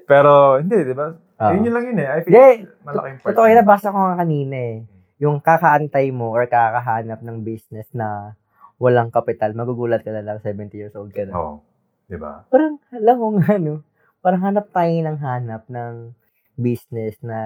Pero 0.04 0.60
hindi, 0.60 0.76
'di 0.84 0.92
ba? 0.92 1.16
Ah. 1.40 1.56
Yun 1.56 1.64
yun 1.64 1.72
lang 1.72 1.84
yun 1.88 1.98
eh. 2.04 2.08
I 2.08 2.20
think 2.20 2.32
Hindi, 2.36 2.68
malaking 2.84 3.16
part. 3.24 3.32
Totoo 3.32 3.46
yun, 3.48 3.58
nabasa 3.64 3.88
ko 3.92 3.98
nga 3.98 4.16
kanina 4.20 4.56
eh. 4.56 4.76
Yung 5.24 5.40
kakaantay 5.40 6.12
mo 6.12 6.36
or 6.36 6.44
kakahanap 6.44 7.24
ng 7.24 7.48
business 7.48 7.88
na 7.96 8.36
walang 8.76 9.08
kapital, 9.08 9.56
magugulat 9.56 10.04
ka 10.04 10.12
na 10.12 10.20
lang 10.20 10.36
70 10.44 10.68
years 10.76 10.92
old 10.92 11.16
ka 11.16 11.24
na. 11.24 11.32
Oo. 11.32 11.64
'Di 12.04 12.20
ba? 12.20 12.44
Parang, 12.52 12.76
alam 12.92 13.16
mo 13.16 13.28
nga, 13.40 13.56
no? 13.56 13.80
Parang 14.20 14.44
hanap 14.44 14.68
tayo 14.68 14.92
ng 14.92 15.16
hanap 15.16 15.64
ng 15.72 16.12
business 16.60 17.16
na 17.24 17.38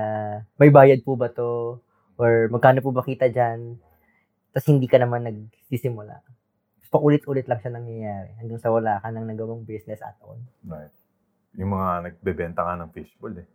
may 0.58 0.74
bayad 0.74 1.06
po 1.06 1.14
ba 1.14 1.30
to? 1.30 1.78
Or 2.20 2.52
magkano 2.52 2.84
po 2.84 2.92
ba 2.92 3.00
kita 3.00 3.32
dyan? 3.32 3.80
Tapos 4.52 4.68
hindi 4.68 4.84
ka 4.84 5.00
naman 5.00 5.24
nagsisimula. 5.24 6.20
Tapos 6.20 6.90
paulit-ulit 6.92 7.48
lang 7.48 7.56
siya 7.64 7.72
nangyayari 7.72 8.36
hanggang 8.36 8.60
sa 8.60 8.68
wala 8.68 9.00
ka 9.00 9.08
nang 9.08 9.24
nagawang 9.24 9.64
business 9.64 10.04
at 10.04 10.20
all. 10.20 10.36
Right. 10.60 10.92
Yung 11.56 11.72
mga 11.72 12.12
nagbebenta 12.12 12.60
ka 12.60 12.76
ng 12.76 12.92
fishbowl 12.92 13.40
eh. 13.40 13.48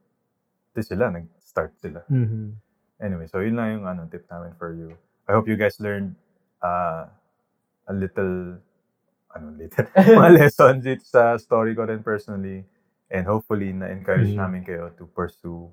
Ito 0.73 0.81
sila, 0.81 1.13
nag-start 1.13 1.77
sila. 1.77 2.01
Mm-hmm. 2.09 2.45
Anyway, 3.05 3.27
so 3.29 3.39
yun 3.45 3.53
lang 3.53 3.79
yung 3.79 3.85
ano, 3.85 4.09
tip 4.09 4.25
namin 4.27 4.57
for 4.57 4.73
you. 4.73 4.97
I 5.29 5.37
hope 5.37 5.45
you 5.45 5.55
guys 5.55 5.77
learned 5.77 6.15
uh, 6.65 7.05
a 7.85 7.93
little, 7.93 8.57
ano, 9.29 9.45
little, 9.53 9.85
mga 10.19 10.31
lessons 10.41 10.81
dito 10.81 11.05
sa 11.05 11.37
story 11.37 11.77
ko 11.77 11.85
rin 11.85 12.01
personally. 12.01 12.65
And 13.13 13.29
hopefully, 13.29 13.69
na-encourage 13.71 14.33
Mhm. 14.33 14.41
namin 14.41 14.61
kayo 14.65 14.89
to 14.97 15.05
pursue 15.05 15.69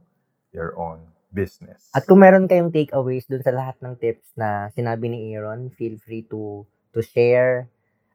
your 0.52 0.76
own 0.76 1.00
business. 1.32 1.88
At 1.96 2.04
kung 2.04 2.20
meron 2.20 2.46
kayong 2.46 2.70
takeaways 2.70 3.24
dun 3.26 3.42
sa 3.42 3.50
lahat 3.50 3.80
ng 3.80 3.96
tips 3.96 4.36
na 4.36 4.68
sinabi 4.76 5.08
ni 5.08 5.32
Aaron, 5.32 5.72
feel 5.72 5.96
free 5.98 6.22
to 6.28 6.68
to 6.92 7.00
share. 7.00 7.66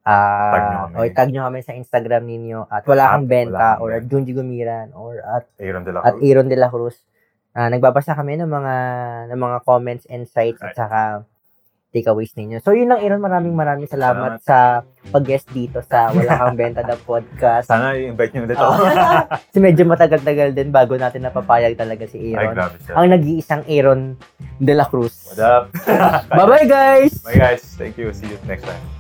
ah 0.08 0.54
Tag 0.54 0.64
nyo 0.72 0.80
kami. 0.88 0.96
O 0.96 1.02
tag 1.12 1.30
nyo 1.34 1.42
kami 1.50 1.60
sa 1.66 1.76
Instagram 1.76 2.24
ninyo 2.24 2.70
at 2.72 2.88
wala 2.88 3.12
kang 3.12 3.28
At 3.28 3.30
benta 3.30 3.52
wala 3.52 3.68
kang 3.76 3.82
or 3.84 3.92
at. 3.92 4.04
Junji 4.08 4.32
Gumiran 4.32 4.88
or 4.96 5.20
at 5.20 5.46
Aaron 5.60 5.84
de 5.84 5.92
la 5.92 6.00
at 6.06 6.16
Cruz. 6.16 6.24
Aaron 6.24 6.48
de 6.48 6.56
la 6.56 6.70
Cruz. 6.72 6.96
Ah, 7.58 7.68
nagbabasa 7.74 8.14
kami 8.14 8.38
ng 8.38 8.48
mga 8.48 8.76
ng 9.34 9.40
mga 9.42 9.58
comments 9.66 10.06
and 10.08 10.30
sites 10.30 10.62
at 10.62 10.78
saka 10.78 11.26
takeaways 11.90 12.36
ninyo. 12.36 12.60
So 12.60 12.72
yun 12.72 12.88
lang 12.88 13.00
Aaron, 13.00 13.20
maraming 13.20 13.56
maraming 13.56 13.88
salamat, 13.88 14.40
Salamat. 14.40 14.44
sa 14.44 14.84
pag-guest 15.08 15.48
dito 15.50 15.80
sa 15.82 16.12
Wala 16.12 16.36
Kang 16.36 16.60
Benta 16.60 16.84
the 16.84 17.00
podcast. 17.00 17.72
Sana 17.72 17.96
i-invite 17.96 18.36
nyo 18.36 18.42
ulit 18.44 18.60
ako. 18.60 18.74
Kasi 19.48 19.60
medyo 19.60 19.84
matagal-tagal 19.88 20.52
din 20.52 20.70
bago 20.70 21.00
natin 21.00 21.24
napapayag 21.24 21.80
talaga 21.80 22.04
si 22.06 22.32
Ay, 22.32 22.36
Aaron. 22.36 22.54
grabe 22.54 22.76
siya. 22.84 22.94
Ang 22.94 23.08
nag-iisang 23.10 23.64
Aaron 23.66 24.02
de 24.58 24.74
la 24.76 24.86
Cruz. 24.86 25.32
What 25.32 25.40
up? 25.40 25.64
Bye-bye 26.38 26.68
guys! 26.68 27.24
Bye 27.24 27.40
guys. 27.40 27.64
Thank 27.76 27.96
you. 27.96 28.12
See 28.12 28.28
you 28.28 28.38
next 28.46 28.68
time. 28.68 28.97